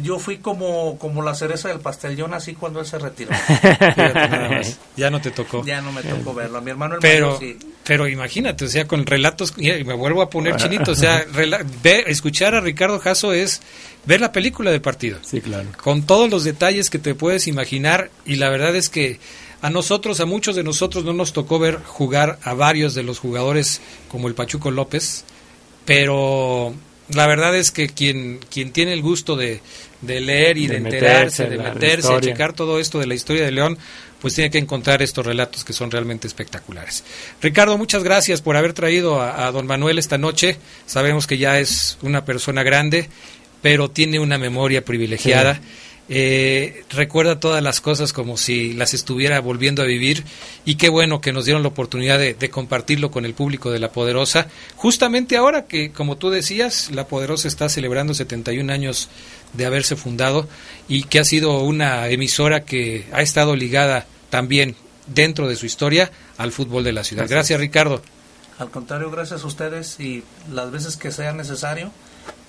yo 0.03 0.19
fui 0.19 0.39
como, 0.39 0.99
como 0.99 1.23
la 1.23 1.35
cereza 1.35 1.69
del 1.69 1.81
pastel. 1.81 2.17
Yo 2.17 2.29
nací 2.29 2.55
cuando 2.55 2.81
él 2.81 2.87
se 2.87 2.99
retiró. 2.99 3.31
Fíjate 3.47 4.29
nada 4.29 4.49
más. 4.51 4.79
Ya 4.97 5.11
no 5.11 5.21
te 5.21 5.31
tocó. 5.31 5.65
ya 5.65 5.81
no 5.81 5.91
me 5.93 6.03
tocó 6.03 6.35
verlo. 6.35 6.59
A 6.59 6.61
mi 6.61 6.71
hermano 6.71 6.95
el 6.97 7.01
Pero, 7.01 7.39
mayor 7.39 7.41
sí. 7.41 7.59
pero 7.85 8.09
imagínate, 8.09 8.65
o 8.67 8.69
sea, 8.69 8.87
con 8.87 9.07
relatos, 9.07 9.55
y 9.57 9.71
me 9.85 9.95
vuelvo 9.95 10.23
a 10.23 10.29
poner 10.31 10.57
chinito, 10.57 10.93
o 10.93 10.95
sea, 10.97 11.27
rela- 11.33 11.65
ver- 11.83 12.09
escuchar 12.09 12.55
a 12.55 12.61
Ricardo 12.61 12.99
Jasso 12.99 13.33
es 13.33 13.63
ver 14.05 14.21
la 14.21 14.33
película 14.33 14.71
del 14.71 14.81
partido. 14.83 15.19
Sí, 15.23 15.41
claro. 15.41 15.69
con 15.83 16.03
todos 16.03 16.29
los 16.31 16.45
detalles 16.45 16.91
que 16.91 16.99
te 16.99 17.15
puedes 17.15 17.47
imaginar 17.47 18.11
y 18.27 18.37
la 18.37 18.51
verdad 18.51 18.75
es 18.77 18.89
que 18.89 19.19
a 19.63 19.71
nosotros, 19.71 20.21
a 20.21 20.27
muchos 20.27 20.57
de 20.57 20.65
nosotros 20.65 21.05
no 21.05 21.13
nos 21.13 21.33
tocó 21.33 21.59
ver 21.59 21.79
jugar 21.83 22.39
a 22.43 22.53
varios 22.53 22.95
de 22.95 23.05
los 23.05 23.21
jugadores 23.21 23.81
como 24.09 24.27
el 24.27 24.35
Pachuco 24.35 24.73
López, 24.73 25.25
pero 25.85 26.75
la 27.09 27.27
verdad 27.29 27.57
es 27.57 27.71
que 27.71 27.89
quien, 27.89 28.41
quien 28.51 28.73
tiene 28.73 28.93
el 28.93 29.03
gusto 29.03 29.37
de, 29.37 29.61
de 30.01 30.21
leer 30.21 30.59
y 30.59 30.67
de, 30.67 30.81
De 30.81 30.89
enterarse, 30.89 31.45
meterse 31.45 31.49
de 31.49 31.59
meterse, 31.59 32.13
a 32.13 32.21
checar 32.21 32.53
todo 32.55 32.81
esto 32.81 32.99
de 32.99 33.07
la 33.07 33.15
historia 33.15 33.45
de 33.45 33.53
León, 33.53 33.79
pues 34.21 34.35
tiene 34.35 34.51
que 34.51 34.59
encontrar 34.59 35.01
estos 35.01 35.25
relatos 35.25 35.65
que 35.65 35.73
son 35.73 35.93
realmente 35.93 36.27
espectaculares. 36.27 37.05
Ricardo, 37.41 37.79
muchas 37.79 38.03
gracias 38.03 38.43
por 38.43 38.57
haber 38.57 38.73
traído 38.73 39.21
a, 39.21 39.47
a 39.47 39.53
don 39.53 39.67
Manuel 39.69 39.99
esta 39.99 40.19
noche. 40.19 40.59
Sabemos 40.87 41.29
que 41.29 41.39
ya 41.39 41.61
es 41.61 41.99
una 42.03 42.25
persona 42.25 42.65
grande, 42.65 43.09
pero 43.63 43.91
tiene 43.91 44.19
una 44.19 44.39
memoria 44.39 44.85
privilegiada. 44.85 45.61
Eh, 46.09 46.85
recuerda 46.91 47.41
todas 47.41 47.63
las 47.63 47.81
cosas 47.81 48.13
como 48.13 48.37
si 48.37 48.73
las 48.75 48.93
estuviera 48.93 49.41
volviendo 49.41 49.83
a 49.83 49.87
vivir 49.87 50.25
y 50.65 50.75
qué 50.75 50.89
bueno 50.89 51.21
que 51.21 51.33
nos 51.33 51.45
dieron 51.45 51.63
la 51.63 51.69
oportunidad 51.69 52.19
de, 52.19 52.35
de 52.35 52.51
compartirlo 52.51 53.11
con 53.11 53.25
el 53.25 53.35
público 53.35 53.71
de 53.71 53.79
La 53.79 53.93
Poderosa. 53.93 54.49
Justamente 54.77 55.37
ahora 55.37 55.67
que, 55.67 55.93
como 55.93 56.17
tú 56.17 56.31
decías, 56.31 56.91
La 56.91 57.07
Poderosa 57.07 57.49
está 57.49 57.69
celebrando 57.69 58.15
71 58.15 58.73
años 58.73 59.09
de 59.53 59.67
haberse 59.67 59.97
fundado 59.97 60.49
y 60.89 61.05
que 61.05 61.19
ha 61.19 61.25
sido 61.25 61.61
una 61.61 62.09
emisora 62.09 62.65
que 62.65 63.07
ha 63.13 63.23
estado 63.23 63.57
ligada 63.57 64.07
también 64.31 64.77
dentro 65.07 65.49
de 65.49 65.57
su 65.57 65.67
historia 65.67 66.11
al 66.39 66.53
fútbol 66.53 66.85
de 66.85 66.93
la 66.93 67.05
ciudad. 67.05 67.23
Gracias. 67.23 67.59
Gracias, 67.59 67.61
Ricardo. 67.61 68.03
Al 68.59 68.71
contrario, 68.71 69.11
gracias 69.11 69.43
a 69.45 69.47
ustedes 69.47 69.99
y 69.99 70.23
las 70.53 70.71
veces 70.71 70.97
que 70.97 71.11
sea 71.11 71.33
necesario 71.33 71.91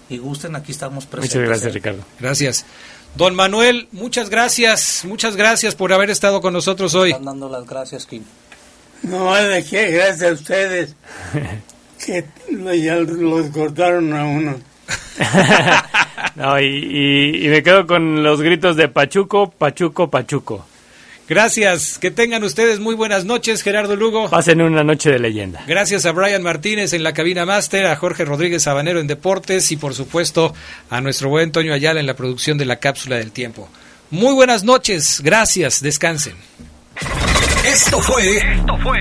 y 0.10 0.18
gusten, 0.18 0.56
aquí 0.56 0.72
estamos 0.72 1.06
presentes. 1.06 1.36
Muchas 1.36 1.50
gracias, 1.50 1.74
Ricardo. 1.74 2.04
Gracias. 2.20 2.66
Don 3.16 3.36
Manuel, 3.36 3.88
muchas 3.92 4.30
gracias, 4.30 5.04
muchas 5.06 5.36
gracias 5.36 5.76
por 5.76 5.94
haber 5.94 6.10
estado 6.10 6.42
con 6.42 6.54
nosotros 6.54 6.96
hoy. 6.96 7.12
Están 7.12 7.26
dando 7.26 7.48
las 7.50 7.66
gracias, 7.66 8.06
Kim. 8.08 8.24
No 9.04 9.34
de 9.36 9.64
qué, 9.64 9.92
gracias 9.92 10.24
a 10.30 10.34
ustedes. 10.34 10.96
que 12.06 12.26
ya 12.82 12.96
los 12.96 13.48
cortaron 13.50 14.14
a 14.14 14.26
uno. 14.26 14.56
No, 16.36 16.60
y, 16.60 16.66
y- 16.66 17.46
y 17.46 17.50
me 17.50 17.62
quedo 17.62 17.86
con 17.86 18.24
los 18.24 18.42
gritos 18.42 18.76
de 18.76 18.88
Pachuco, 18.88 19.52
Pachuco, 19.52 20.10
Pachuco. 20.10 20.66
Gracias, 21.34 21.98
que 21.98 22.12
tengan 22.12 22.44
ustedes 22.44 22.80
muy 22.80 22.94
buenas 22.94 23.26
noches, 23.26 23.64
Gerardo 23.64 23.96
Lugo. 23.96 24.30
Pasen 24.30 24.62
una 24.62 24.84
noche 24.84 25.10
de 25.10 25.18
leyenda. 25.18 25.64
Gracias 25.66 26.06
a 26.06 26.12
Brian 26.12 26.44
Martínez 26.44 26.94
en 26.94 27.02
la 27.02 27.14
cabina 27.14 27.44
máster, 27.44 27.88
a 27.88 27.96
Jorge 27.96 28.24
Rodríguez 28.24 28.62
Sabanero 28.62 29.00
en 29.00 29.08
deportes 29.08 29.72
y 29.72 29.78
por 29.78 29.96
supuesto 29.96 30.54
a 30.92 31.02
nuestro 31.02 31.30
buen 31.30 31.52
Toño 31.52 31.74
Ayala 31.74 32.00
en 32.00 32.06
la 32.06 32.16
producción 32.16 32.60
de 32.60 32.66
la 32.66 32.76
cápsula 32.76 33.16
del 33.16 33.32
tiempo. 33.32 33.68
Muy 34.12 34.36
buenas 34.36 34.64
noches, 34.64 35.22
gracias, 35.24 35.82
descansen. 35.82 36.36
Esto 37.66 38.00
fue. 38.00 38.38
Esto 38.38 38.78
fue. 38.84 39.00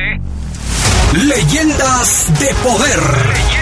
Leyendas 1.13 2.41
de 2.41 2.55
Poder. 2.63 3.62